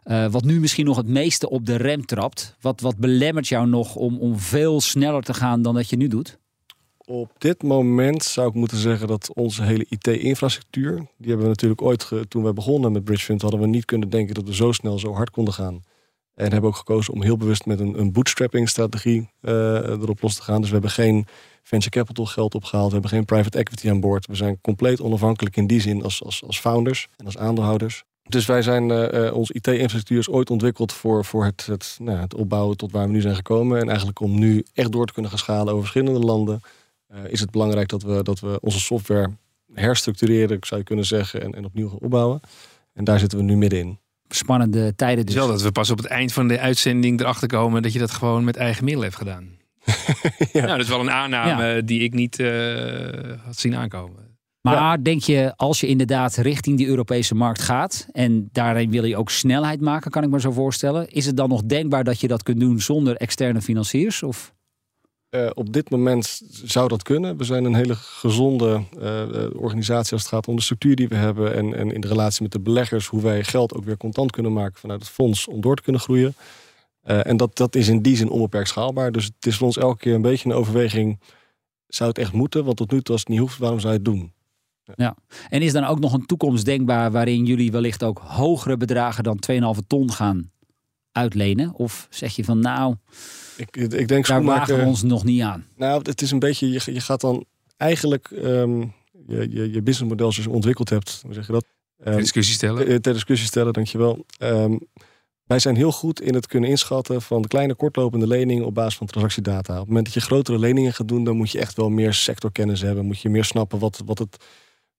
Uh, 0.04 0.26
wat 0.30 0.44
nu 0.44 0.60
misschien 0.60 0.84
nog 0.84 0.96
het 0.96 1.08
meeste 1.08 1.50
op 1.50 1.66
de 1.66 1.76
rem 1.76 2.06
trapt. 2.06 2.56
Wat, 2.60 2.80
wat 2.80 2.96
belemmert 2.96 3.48
jou 3.48 3.66
nog 3.68 3.96
om, 3.96 4.18
om 4.18 4.38
veel 4.38 4.80
sneller 4.80 5.22
te 5.22 5.34
gaan 5.34 5.62
dan 5.62 5.74
dat 5.74 5.90
je 5.90 5.96
nu 5.96 6.08
doet? 6.08 6.38
Op 7.08 7.30
dit 7.38 7.62
moment 7.62 8.22
zou 8.22 8.48
ik 8.48 8.54
moeten 8.54 8.76
zeggen 8.76 9.06
dat 9.06 9.30
onze 9.34 9.62
hele 9.62 9.86
IT-infrastructuur, 9.88 10.94
die 10.94 11.28
hebben 11.28 11.42
we 11.42 11.48
natuurlijk 11.48 11.82
ooit, 11.82 12.10
toen 12.28 12.44
we 12.44 12.52
begonnen 12.52 12.92
met 12.92 13.04
Bridgefund, 13.04 13.42
hadden 13.42 13.60
we 13.60 13.66
niet 13.66 13.84
kunnen 13.84 14.10
denken 14.10 14.34
dat 14.34 14.44
we 14.44 14.54
zo 14.54 14.72
snel 14.72 14.98
zo 14.98 15.14
hard 15.14 15.30
konden 15.30 15.54
gaan. 15.54 15.82
En 16.34 16.52
hebben 16.52 16.70
ook 16.70 16.76
gekozen 16.76 17.12
om 17.12 17.22
heel 17.22 17.36
bewust 17.36 17.66
met 17.66 17.80
een, 17.80 17.98
een 17.98 18.12
bootstrapping-strategie 18.12 19.28
uh, 19.42 19.52
erop 19.74 20.22
los 20.22 20.34
te 20.34 20.42
gaan. 20.42 20.58
Dus 20.60 20.66
we 20.66 20.72
hebben 20.72 20.90
geen 20.90 21.26
venture 21.62 21.90
capital 21.90 22.26
geld 22.26 22.54
opgehaald, 22.54 22.86
we 22.86 22.92
hebben 22.92 23.10
geen 23.10 23.24
private 23.24 23.58
equity 23.58 23.90
aan 23.90 24.00
boord. 24.00 24.26
We 24.26 24.34
zijn 24.34 24.60
compleet 24.60 25.00
onafhankelijk 25.00 25.56
in 25.56 25.66
die 25.66 25.80
zin 25.80 26.02
als, 26.02 26.24
als, 26.24 26.44
als 26.46 26.60
founders 26.60 27.08
en 27.16 27.24
als 27.24 27.38
aandeelhouders. 27.38 28.04
Dus 28.22 28.46
wij 28.46 28.62
zijn, 28.62 28.88
uh, 28.88 29.34
onze 29.34 29.54
IT-infrastructuur 29.54 30.18
is 30.18 30.28
ooit 30.28 30.50
ontwikkeld 30.50 30.92
voor, 30.92 31.24
voor 31.24 31.44
het, 31.44 31.66
het, 31.66 31.96
nou, 32.00 32.18
het 32.18 32.34
opbouwen 32.34 32.76
tot 32.76 32.92
waar 32.92 33.06
we 33.06 33.12
nu 33.12 33.20
zijn 33.20 33.34
gekomen. 33.34 33.80
En 33.80 33.88
eigenlijk 33.88 34.20
om 34.20 34.38
nu 34.38 34.64
echt 34.74 34.92
door 34.92 35.06
te 35.06 35.12
kunnen 35.12 35.30
gaan 35.30 35.40
schalen 35.40 35.72
over 35.72 35.86
verschillende 35.86 36.26
landen. 36.26 36.60
Uh, 37.14 37.18
is 37.28 37.40
het 37.40 37.50
belangrijk 37.50 37.88
dat 37.88 38.02
we, 38.02 38.22
dat 38.22 38.40
we 38.40 38.58
onze 38.60 38.80
software 38.80 39.30
herstructureren, 39.74 40.58
zou 40.60 40.80
je 40.80 40.86
kunnen 40.86 41.04
zeggen, 41.04 41.42
en, 41.42 41.54
en 41.54 41.64
opnieuw 41.64 41.88
gaan 41.88 41.98
opbouwen. 41.98 42.40
En 42.92 43.04
daar 43.04 43.18
zitten 43.18 43.38
we 43.38 43.44
nu 43.44 43.56
middenin. 43.56 43.98
Spannende 44.28 44.94
tijden 44.94 45.26
dus. 45.26 45.34
Wel 45.34 45.46
dat 45.46 45.62
we 45.62 45.72
pas 45.72 45.90
op 45.90 45.98
het 45.98 46.06
eind 46.06 46.32
van 46.32 46.48
de 46.48 46.58
uitzending 46.58 47.20
erachter 47.20 47.48
komen 47.48 47.82
dat 47.82 47.92
je 47.92 47.98
dat 47.98 48.10
gewoon 48.10 48.44
met 48.44 48.56
eigen 48.56 48.84
middelen 48.84 49.08
hebt 49.08 49.20
gedaan. 49.20 49.48
ja. 50.52 50.60
Nou, 50.60 50.66
dat 50.66 50.80
is 50.80 50.88
wel 50.88 51.00
een 51.00 51.10
aanname 51.10 51.64
ja. 51.64 51.80
die 51.80 52.00
ik 52.00 52.14
niet 52.14 52.38
uh, 52.38 52.48
had 53.44 53.56
zien 53.56 53.74
aankomen. 53.74 54.26
Maar 54.60 54.74
ja. 54.74 54.96
denk 54.96 55.22
je, 55.22 55.52
als 55.56 55.80
je 55.80 55.86
inderdaad 55.86 56.36
richting 56.36 56.76
die 56.76 56.86
Europese 56.86 57.34
markt 57.34 57.62
gaat 57.62 58.08
en 58.12 58.48
daarin 58.52 58.90
wil 58.90 59.04
je 59.04 59.16
ook 59.16 59.30
snelheid 59.30 59.80
maken, 59.80 60.10
kan 60.10 60.22
ik 60.22 60.30
me 60.30 60.40
zo 60.40 60.50
voorstellen. 60.50 61.08
Is 61.08 61.26
het 61.26 61.36
dan 61.36 61.48
nog 61.48 61.62
denkbaar 61.62 62.04
dat 62.04 62.20
je 62.20 62.28
dat 62.28 62.42
kunt 62.42 62.60
doen 62.60 62.80
zonder 62.80 63.16
externe 63.16 63.62
financiers? 63.62 64.22
Of? 64.22 64.54
Uh, 65.36 65.50
op 65.54 65.72
dit 65.72 65.90
moment 65.90 66.40
zou 66.64 66.88
dat 66.88 67.02
kunnen. 67.02 67.36
We 67.36 67.44
zijn 67.44 67.64
een 67.64 67.74
hele 67.74 67.94
gezonde 67.94 68.82
uh, 68.98 69.62
organisatie 69.62 70.12
als 70.12 70.22
het 70.22 70.30
gaat 70.30 70.48
om 70.48 70.56
de 70.56 70.62
structuur 70.62 70.96
die 70.96 71.08
we 71.08 71.14
hebben 71.14 71.54
en, 71.54 71.74
en 71.74 71.92
in 71.92 72.00
de 72.00 72.08
relatie 72.08 72.42
met 72.42 72.52
de 72.52 72.60
beleggers, 72.60 73.06
hoe 73.06 73.22
wij 73.22 73.44
geld 73.44 73.74
ook 73.74 73.84
weer 73.84 73.96
contant 73.96 74.30
kunnen 74.30 74.52
maken 74.52 74.80
vanuit 74.80 75.00
het 75.00 75.08
fonds 75.08 75.46
om 75.48 75.60
door 75.60 75.76
te 75.76 75.82
kunnen 75.82 76.00
groeien. 76.00 76.34
En 77.02 77.36
dat, 77.36 77.56
dat 77.56 77.74
is 77.74 77.88
in 77.88 78.02
die 78.02 78.16
zin 78.16 78.28
onbeperkt 78.28 78.68
schaalbaar. 78.68 79.12
Dus 79.12 79.24
het 79.24 79.46
is 79.46 79.56
voor 79.56 79.66
ons 79.66 79.76
elke 79.76 79.98
keer 79.98 80.14
een 80.14 80.22
beetje 80.22 80.48
een 80.48 80.54
overweging. 80.54 81.20
Zou 81.86 82.08
het 82.08 82.18
echt 82.18 82.32
moeten? 82.32 82.64
Want 82.64 82.76
tot 82.76 82.90
nu 82.90 83.00
toe 83.00 83.12
als 83.12 83.20
het 83.20 83.30
niet 83.30 83.40
hoeft, 83.40 83.58
waarom 83.58 83.80
zou 83.80 83.92
je 83.92 83.98
het 83.98 84.08
doen? 84.08 84.32
Ja. 84.94 85.16
En 85.48 85.62
is 85.62 85.72
dan 85.72 85.84
ook 85.84 86.00
nog 86.00 86.12
een 86.12 86.26
toekomst 86.26 86.64
denkbaar 86.64 87.10
waarin 87.10 87.44
jullie 87.44 87.72
wellicht 87.72 88.02
ook 88.02 88.18
hogere 88.18 88.76
bedragen 88.76 89.24
dan 89.24 89.38
2,5 89.80 89.86
ton 89.86 90.12
gaan 90.12 90.50
uitlenen? 91.12 91.74
Of 91.74 92.06
zeg 92.10 92.36
je 92.36 92.44
van 92.44 92.58
nou, 92.58 92.94
ik, 93.56 93.76
ik 93.76 94.08
denk 94.08 94.26
daar 94.26 94.44
wagen 94.44 94.78
we 94.78 94.84
ons 94.84 95.02
nog 95.02 95.24
niet 95.24 95.42
aan? 95.42 95.66
Nou, 95.76 96.00
het 96.02 96.22
is 96.22 96.30
een 96.30 96.38
beetje, 96.38 96.70
je, 96.70 96.80
je 96.84 97.00
gaat 97.00 97.20
dan 97.20 97.44
eigenlijk 97.76 98.30
um, 98.30 98.92
je, 99.26 99.46
je, 99.50 99.72
je 99.72 99.82
businessmodel 99.82 100.32
zoals 100.32 100.48
je 100.48 100.54
ontwikkeld 100.54 100.90
hebt, 100.90 101.20
hoe 101.24 101.34
zeg 101.34 101.46
je 101.46 101.52
dat? 101.52 101.64
Um, 101.98 102.04
ter 102.04 102.20
discussie 102.20 102.54
stellen. 102.54 102.86
Ter, 102.86 103.00
ter 103.00 103.12
discussie 103.12 103.46
stellen, 103.46 103.72
dankjewel. 103.72 104.24
Um, 104.38 104.78
wij 105.46 105.58
zijn 105.58 105.76
heel 105.76 105.92
goed 105.92 106.20
in 106.20 106.34
het 106.34 106.46
kunnen 106.46 106.70
inschatten 106.70 107.22
van 107.22 107.42
de 107.42 107.48
kleine 107.48 107.74
kortlopende 107.74 108.26
leningen 108.26 108.64
op 108.64 108.74
basis 108.74 108.96
van 108.96 109.06
transactiedata. 109.06 109.72
Op 109.72 109.78
het 109.78 109.86
moment 109.86 110.04
dat 110.04 110.14
je 110.14 110.20
grotere 110.20 110.58
leningen 110.58 110.92
gaat 110.92 111.08
doen, 111.08 111.24
dan 111.24 111.36
moet 111.36 111.50
je 111.50 111.58
echt 111.58 111.76
wel 111.76 111.88
meer 111.88 112.14
sectorkennis 112.14 112.80
hebben. 112.80 113.04
Moet 113.04 113.20
je 113.20 113.28
meer 113.28 113.44
snappen 113.44 113.78
wat, 113.78 114.02
wat, 114.04 114.18
het, 114.18 114.36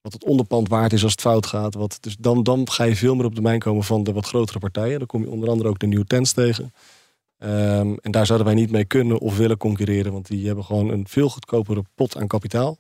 wat 0.01 0.13
het 0.13 0.23
onderpand 0.23 0.69
waard 0.69 0.93
is 0.93 1.03
als 1.03 1.11
het 1.11 1.21
fout 1.21 1.45
gaat. 1.45 1.73
Wat, 1.73 1.97
dus 2.01 2.15
dan, 2.19 2.43
dan 2.43 2.69
ga 2.71 2.83
je 2.83 2.95
veel 2.95 3.15
meer 3.15 3.25
op 3.25 3.35
de 3.35 3.41
mijn 3.41 3.59
komen 3.59 3.83
van 3.83 4.03
de 4.03 4.11
wat 4.11 4.25
grotere 4.25 4.59
partijen. 4.59 4.97
Dan 4.97 5.07
kom 5.07 5.21
je 5.21 5.29
onder 5.29 5.49
andere 5.49 5.69
ook 5.69 5.79
de 5.79 5.87
nieuwe 5.87 6.05
tens 6.05 6.31
tegen. 6.31 6.73
Um, 7.39 7.97
en 7.97 8.11
daar 8.11 8.25
zouden 8.25 8.47
wij 8.47 8.55
niet 8.55 8.71
mee 8.71 8.85
kunnen 8.85 9.19
of 9.19 9.37
willen 9.37 9.57
concurreren, 9.57 10.11
want 10.11 10.27
die 10.27 10.45
hebben 10.45 10.63
gewoon 10.63 10.89
een 10.89 11.07
veel 11.07 11.29
goedkopere 11.29 11.83
pot 11.95 12.17
aan 12.17 12.27
kapitaal. 12.27 12.77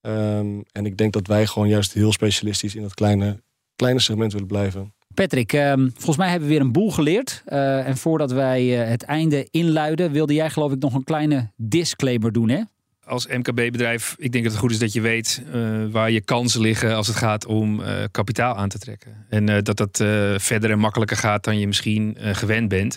Um, 0.00 0.62
en 0.72 0.86
ik 0.86 0.96
denk 0.96 1.12
dat 1.12 1.26
wij 1.26 1.46
gewoon 1.46 1.68
juist 1.68 1.92
heel 1.92 2.12
specialistisch 2.12 2.74
in 2.74 2.82
dat 2.82 2.94
kleine, 2.94 3.42
kleine 3.76 4.00
segment 4.00 4.32
willen 4.32 4.46
blijven. 4.46 4.94
Patrick, 5.14 5.52
um, 5.52 5.90
volgens 5.94 6.16
mij 6.16 6.28
hebben 6.28 6.48
we 6.48 6.54
weer 6.54 6.64
een 6.64 6.72
boel 6.72 6.90
geleerd. 6.90 7.42
Uh, 7.46 7.86
en 7.86 7.96
voordat 7.96 8.32
wij 8.32 8.82
uh, 8.82 8.88
het 8.88 9.02
einde 9.02 9.48
inluiden, 9.50 10.12
wilde 10.12 10.34
jij 10.34 10.50
geloof 10.50 10.72
ik 10.72 10.80
nog 10.80 10.94
een 10.94 11.04
kleine 11.04 11.50
disclaimer 11.56 12.32
doen, 12.32 12.48
hè? 12.48 12.60
Als 13.04 13.26
MKB-bedrijf, 13.26 14.14
ik 14.18 14.32
denk 14.32 14.44
dat 14.44 14.52
het 14.52 14.62
goed 14.62 14.70
is 14.70 14.78
dat 14.78 14.92
je 14.92 15.00
weet 15.00 15.42
uh, 15.54 15.86
waar 15.90 16.10
je 16.10 16.20
kansen 16.20 16.60
liggen 16.60 16.94
als 16.94 17.06
het 17.06 17.16
gaat 17.16 17.46
om 17.46 17.82
kapitaal 18.10 18.54
aan 18.54 18.68
te 18.68 18.78
trekken. 18.78 19.26
En 19.28 19.62
dat 19.62 19.76
dat 19.76 19.96
verder 20.42 20.70
en 20.70 20.78
makkelijker 20.78 21.16
gaat 21.16 21.44
dan 21.44 21.58
je 21.58 21.66
misschien 21.66 22.16
gewend 22.20 22.68
bent. 22.68 22.96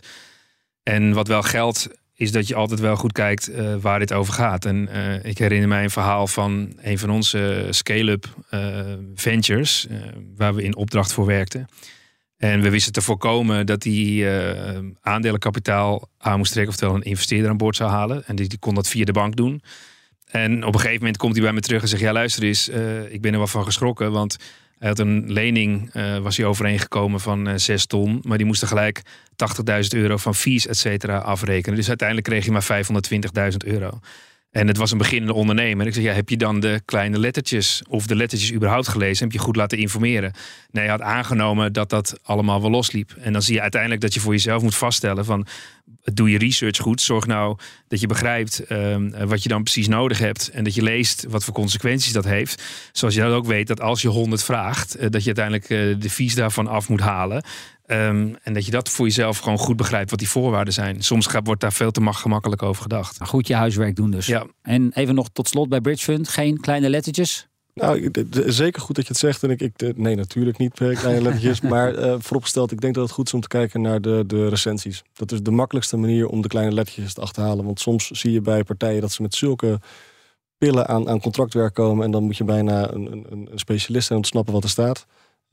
En 0.83 1.13
wat 1.13 1.27
wel 1.27 1.41
geldt, 1.41 1.89
is 2.15 2.31
dat 2.31 2.47
je 2.47 2.55
altijd 2.55 2.79
wel 2.79 2.95
goed 2.95 3.11
kijkt 3.11 3.49
uh, 3.49 3.75
waar 3.75 3.99
dit 3.99 4.13
over 4.13 4.33
gaat. 4.33 4.65
En 4.65 4.89
uh, 4.91 5.25
ik 5.25 5.37
herinner 5.37 5.67
mij 5.67 5.83
een 5.83 5.89
verhaal 5.89 6.27
van 6.27 6.73
een 6.81 6.99
van 6.99 7.09
onze 7.09 7.67
scale-up 7.69 8.35
uh, 8.53 8.79
ventures, 9.15 9.87
waar 10.37 10.55
we 10.55 10.63
in 10.63 10.75
opdracht 10.75 11.13
voor 11.13 11.25
werkten. 11.25 11.67
En 12.37 12.61
we 12.61 12.69
wisten 12.69 12.93
te 12.93 13.01
voorkomen 13.01 13.65
dat 13.65 13.81
die 13.81 14.27
aandelenkapitaal 15.01 16.09
aan 16.17 16.37
moest 16.37 16.51
trekken, 16.51 16.73
oftewel 16.73 16.95
een 16.95 17.01
investeerder 17.03 17.49
aan 17.49 17.57
boord 17.57 17.75
zou 17.75 17.89
halen. 17.89 18.25
En 18.25 18.35
die, 18.35 18.57
kon 18.59 18.75
dat 18.75 18.87
via 18.87 19.05
de 19.05 19.11
bank 19.11 19.35
doen. 19.35 19.61
En 20.25 20.65
op 20.65 20.73
een 20.73 20.79
gegeven 20.79 20.99
moment 20.99 21.17
komt 21.17 21.33
hij 21.33 21.43
bij 21.43 21.53
me 21.53 21.59
terug 21.59 21.81
en 21.81 21.87
zegt: 21.87 22.01
Ja, 22.01 22.11
luister 22.11 22.43
eens, 22.43 22.69
ik 23.09 23.21
ben 23.21 23.31
er 23.31 23.37
wel 23.37 23.47
van 23.47 23.63
geschrokken. 23.63 24.11
Want 24.11 24.37
hij 24.79 24.87
had 24.87 24.99
een 24.99 25.31
lening, 25.31 25.93
was 26.21 26.37
hij 26.37 26.45
overeengekomen 26.45 27.19
van 27.19 27.47
uh, 27.47 27.53
6 27.55 27.85
ton. 27.85 28.19
Maar 28.21 28.37
die 28.37 28.47
moest 28.47 28.61
er 28.61 28.67
gelijk 28.67 29.01
80.000 29.33 29.99
euro 29.99 30.17
van 30.17 30.35
fees, 30.35 30.67
et 30.67 30.77
cetera, 30.77 31.17
afrekenen. 31.17 31.77
Dus 31.77 31.87
uiteindelijk 31.87 32.27
kreeg 32.27 32.43
hij 32.45 32.53
maar 32.53 33.51
520.000 33.51 33.57
euro. 33.65 33.99
En 34.53 34.67
het 34.67 34.77
was 34.77 34.91
een 34.91 34.97
beginnende 34.97 35.33
ondernemer. 35.33 35.87
Ik 35.87 35.93
zeg, 35.93 36.03
ja, 36.03 36.13
heb 36.13 36.29
je 36.29 36.37
dan 36.37 36.59
de 36.59 36.81
kleine 36.85 37.19
lettertjes 37.19 37.81
of 37.89 38.07
de 38.07 38.15
lettertjes 38.15 38.53
überhaupt 38.53 38.87
gelezen? 38.87 39.23
Heb 39.23 39.33
je 39.33 39.39
goed 39.39 39.55
laten 39.55 39.77
informeren? 39.77 40.33
Nee, 40.71 40.83
hij 40.83 40.91
had 40.91 41.01
aangenomen 41.01 41.73
dat 41.73 41.89
dat 41.89 42.19
allemaal 42.23 42.61
wel 42.61 42.69
losliep. 42.69 43.11
En 43.19 43.33
dan 43.33 43.41
zie 43.41 43.53
je 43.53 43.61
uiteindelijk 43.61 44.01
dat 44.01 44.13
je 44.13 44.19
voor 44.19 44.31
jezelf 44.31 44.61
moet 44.61 44.75
vaststellen 44.75 45.25
van... 45.25 45.47
doe 46.13 46.31
je 46.31 46.37
research 46.37 46.77
goed. 46.77 47.01
Zorg 47.01 47.25
nou 47.25 47.57
dat 47.87 47.99
je 47.99 48.07
begrijpt 48.07 48.71
um, 48.71 49.27
wat 49.27 49.43
je 49.43 49.49
dan 49.49 49.63
precies 49.63 49.87
nodig 49.87 50.19
hebt. 50.19 50.49
En 50.49 50.63
dat 50.63 50.75
je 50.75 50.81
leest 50.81 51.25
wat 51.29 51.43
voor 51.43 51.53
consequenties 51.53 52.11
dat 52.11 52.25
heeft. 52.25 52.63
Zoals 52.91 53.13
je 53.13 53.21
dat 53.21 53.31
ook 53.31 53.45
weet 53.45 53.67
dat 53.67 53.81
als 53.81 54.01
je 54.01 54.07
100 54.07 54.43
vraagt... 54.43 55.01
Uh, 55.01 55.09
dat 55.09 55.23
je 55.23 55.35
uiteindelijk 55.35 55.69
uh, 55.69 56.01
de 56.01 56.09
fees 56.09 56.35
daarvan 56.35 56.67
af 56.67 56.89
moet 56.89 56.99
halen. 56.99 57.43
Um, 57.87 58.35
en 58.43 58.53
dat 58.53 58.65
je 58.65 58.71
dat 58.71 58.89
voor 58.89 59.05
jezelf 59.05 59.37
gewoon 59.37 59.57
goed 59.57 59.75
begrijpt 59.75 60.09
wat 60.09 60.19
die 60.19 60.29
voorwaarden 60.29 60.73
zijn. 60.73 61.03
Soms 61.03 61.27
gaat, 61.27 61.45
wordt 61.45 61.61
daar 61.61 61.73
veel 61.73 61.91
te 61.91 62.13
gemakkelijk 62.13 62.63
over 62.63 62.81
gedacht. 62.81 63.17
Goed 63.21 63.47
je 63.47 63.55
huiswerk 63.55 63.95
doen 63.95 64.11
dus. 64.11 64.25
Ja. 64.25 64.45
En 64.61 64.91
even 64.93 65.15
nog 65.15 65.29
tot 65.33 65.47
slot 65.47 65.69
bij 65.69 65.81
Bridge 65.81 66.03
Fund. 66.03 66.29
Geen 66.29 66.59
kleine 66.59 66.89
lettertjes? 66.89 67.47
Nou, 67.73 68.11
zeker 68.45 68.81
goed 68.81 68.95
dat 68.95 69.05
je 69.05 69.11
het 69.11 69.21
zegt. 69.21 69.43
En 69.43 69.49
ik, 69.49 69.61
ik 69.61 69.97
nee, 69.97 70.15
natuurlijk 70.15 70.57
niet 70.57 70.73
kleine 70.73 71.21
lettertjes. 71.21 71.61
maar 71.73 71.99
uh, 71.99 72.15
vooropgesteld, 72.19 72.71
ik 72.71 72.81
denk 72.81 72.93
dat 72.93 73.03
het 73.03 73.13
goed 73.13 73.27
is 73.27 73.33
om 73.33 73.41
te 73.41 73.47
kijken 73.47 73.81
naar 73.81 74.01
de, 74.01 74.23
de 74.27 74.49
recensies. 74.49 75.03
Dat 75.13 75.31
is 75.31 75.41
de 75.41 75.51
makkelijkste 75.51 75.97
manier 75.97 76.27
om 76.27 76.41
de 76.41 76.47
kleine 76.47 76.73
lettertjes 76.73 77.13
te 77.13 77.21
achterhalen. 77.21 77.65
Want 77.65 77.79
soms 77.79 78.07
zie 78.11 78.31
je 78.31 78.41
bij 78.41 78.63
partijen 78.63 79.01
dat 79.01 79.11
ze 79.11 79.21
met 79.21 79.35
zulke 79.35 79.79
pillen 80.57 80.87
aan, 80.87 81.09
aan 81.09 81.21
contractwerk 81.21 81.73
komen. 81.73 82.05
En 82.05 82.11
dan 82.11 82.23
moet 82.23 82.37
je 82.37 82.43
bijna 82.43 82.91
een, 82.91 83.11
een, 83.11 83.47
een 83.51 83.59
specialist 83.59 84.05
zijn 84.05 84.17
om 84.17 84.23
te 84.23 84.31
snappen 84.31 84.53
wat 84.53 84.63
er 84.63 84.69
staat. 84.69 85.05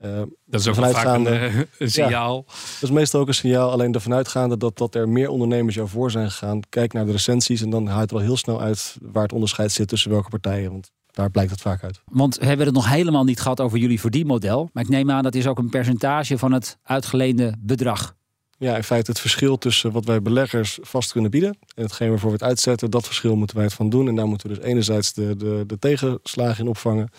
Uh, 0.05 0.21
dat 0.45 0.59
is 0.59 0.67
ook 0.67 0.75
vaak 0.75 1.15
een, 1.15 1.25
uh, 1.25 1.57
een 1.77 1.91
signaal. 1.91 2.43
Ja, 2.47 2.53
dat 2.53 2.81
is 2.81 2.91
meestal 2.91 3.21
ook 3.21 3.27
een 3.27 3.33
signaal. 3.33 3.71
Alleen 3.71 3.93
ervan 3.93 4.13
uitgaande 4.13 4.57
dat, 4.57 4.77
dat 4.77 4.95
er 4.95 5.09
meer 5.09 5.29
ondernemers 5.29 5.75
jou 5.75 5.87
voor 5.87 6.11
zijn 6.11 6.31
gegaan. 6.31 6.59
Kijk 6.69 6.93
naar 6.93 7.05
de 7.05 7.11
recensies 7.11 7.61
en 7.61 7.69
dan 7.69 7.87
haalt 7.87 8.01
het 8.01 8.11
wel 8.11 8.21
heel 8.21 8.37
snel 8.37 8.61
uit 8.61 8.97
waar 9.01 9.23
het 9.23 9.33
onderscheid 9.33 9.71
zit 9.71 9.87
tussen 9.87 10.11
welke 10.11 10.29
partijen. 10.29 10.71
Want 10.71 10.91
daar 11.11 11.29
blijkt 11.29 11.51
het 11.51 11.61
vaak 11.61 11.83
uit. 11.83 12.01
Want 12.05 12.37
we 12.37 12.45
hebben 12.45 12.65
het 12.65 12.75
nog 12.75 12.89
helemaal 12.89 13.23
niet 13.23 13.39
gehad 13.39 13.59
over 13.59 13.77
jullie 13.77 13.99
verdienmodel. 13.99 14.69
Maar 14.73 14.83
ik 14.83 14.89
neem 14.89 15.11
aan 15.11 15.23
dat 15.23 15.35
is 15.35 15.47
ook 15.47 15.57
een 15.57 15.69
percentage 15.69 16.37
van 16.37 16.51
het 16.51 16.77
uitgeleende 16.83 17.55
bedrag. 17.59 18.15
Ja, 18.57 18.75
in 18.75 18.83
feite 18.83 19.11
het 19.11 19.19
verschil 19.19 19.57
tussen 19.57 19.91
wat 19.91 20.05
wij 20.05 20.21
beleggers 20.21 20.79
vast 20.81 21.11
kunnen 21.11 21.31
bieden 21.31 21.57
en 21.75 21.83
hetgeen 21.83 22.09
waarvoor 22.09 22.29
we 22.29 22.35
het 22.35 22.43
uitzetten, 22.43 22.91
dat 22.91 23.05
verschil 23.05 23.35
moeten 23.35 23.55
wij 23.55 23.65
het 23.65 23.73
van 23.73 23.89
doen. 23.89 24.07
En 24.07 24.15
daar 24.15 24.27
moeten 24.27 24.49
we 24.49 24.55
dus 24.55 24.63
enerzijds 24.63 25.13
de, 25.13 25.35
de, 25.35 25.63
de 25.67 25.79
tegenslagen 25.79 26.63
in 26.63 26.69
opvangen. 26.69 27.09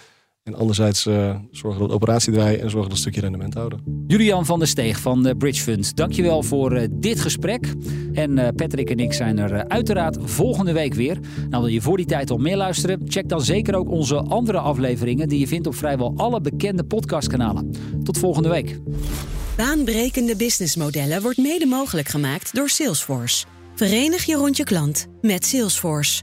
En 0.42 0.54
anderzijds 0.54 1.06
uh, 1.06 1.36
zorgen 1.50 1.80
dat 1.80 1.88
de 1.88 1.94
operatie 1.94 2.32
draaien 2.32 2.60
en 2.60 2.70
zorgen 2.70 2.82
dat 2.82 2.90
een 2.90 2.96
stukje 2.96 3.20
rendement 3.20 3.54
houden. 3.54 4.04
Julian 4.06 4.46
van 4.46 4.58
der 4.58 4.68
Steeg 4.68 5.00
van 5.00 5.22
de 5.22 5.36
Bridge 5.36 5.62
Fund, 5.62 5.96
dankjewel 5.96 6.42
voor 6.42 6.76
uh, 6.76 6.82
dit 6.90 7.20
gesprek. 7.20 7.74
En 8.12 8.38
uh, 8.38 8.48
Patrick 8.56 8.90
en 8.90 8.98
ik 8.98 9.12
zijn 9.12 9.38
er 9.38 9.68
uiteraard 9.68 10.18
volgende 10.20 10.72
week 10.72 10.94
weer. 10.94 11.18
Nou, 11.50 11.62
wil 11.62 11.72
je 11.72 11.80
voor 11.80 11.96
die 11.96 12.06
tijd 12.06 12.30
al 12.30 12.38
meer 12.38 12.56
luisteren? 12.56 13.00
Check 13.04 13.28
dan 13.28 13.40
zeker 13.40 13.74
ook 13.74 13.90
onze 13.90 14.16
andere 14.16 14.58
afleveringen 14.58 15.28
die 15.28 15.38
je 15.38 15.46
vindt 15.46 15.66
op 15.66 15.74
vrijwel 15.74 16.12
alle 16.16 16.40
bekende 16.40 16.84
podcastkanalen. 16.84 17.70
Tot 18.02 18.18
volgende 18.18 18.48
week. 18.48 18.78
Baanbrekende 19.56 20.36
businessmodellen 20.36 21.22
wordt 21.22 21.38
mede 21.38 21.66
mogelijk 21.66 22.08
gemaakt 22.08 22.54
door 22.54 22.68
Salesforce. 22.68 23.46
Verenig 23.74 24.24
je 24.24 24.34
rond 24.34 24.56
je 24.56 24.64
klant 24.64 25.06
met 25.20 25.44
Salesforce. 25.44 26.22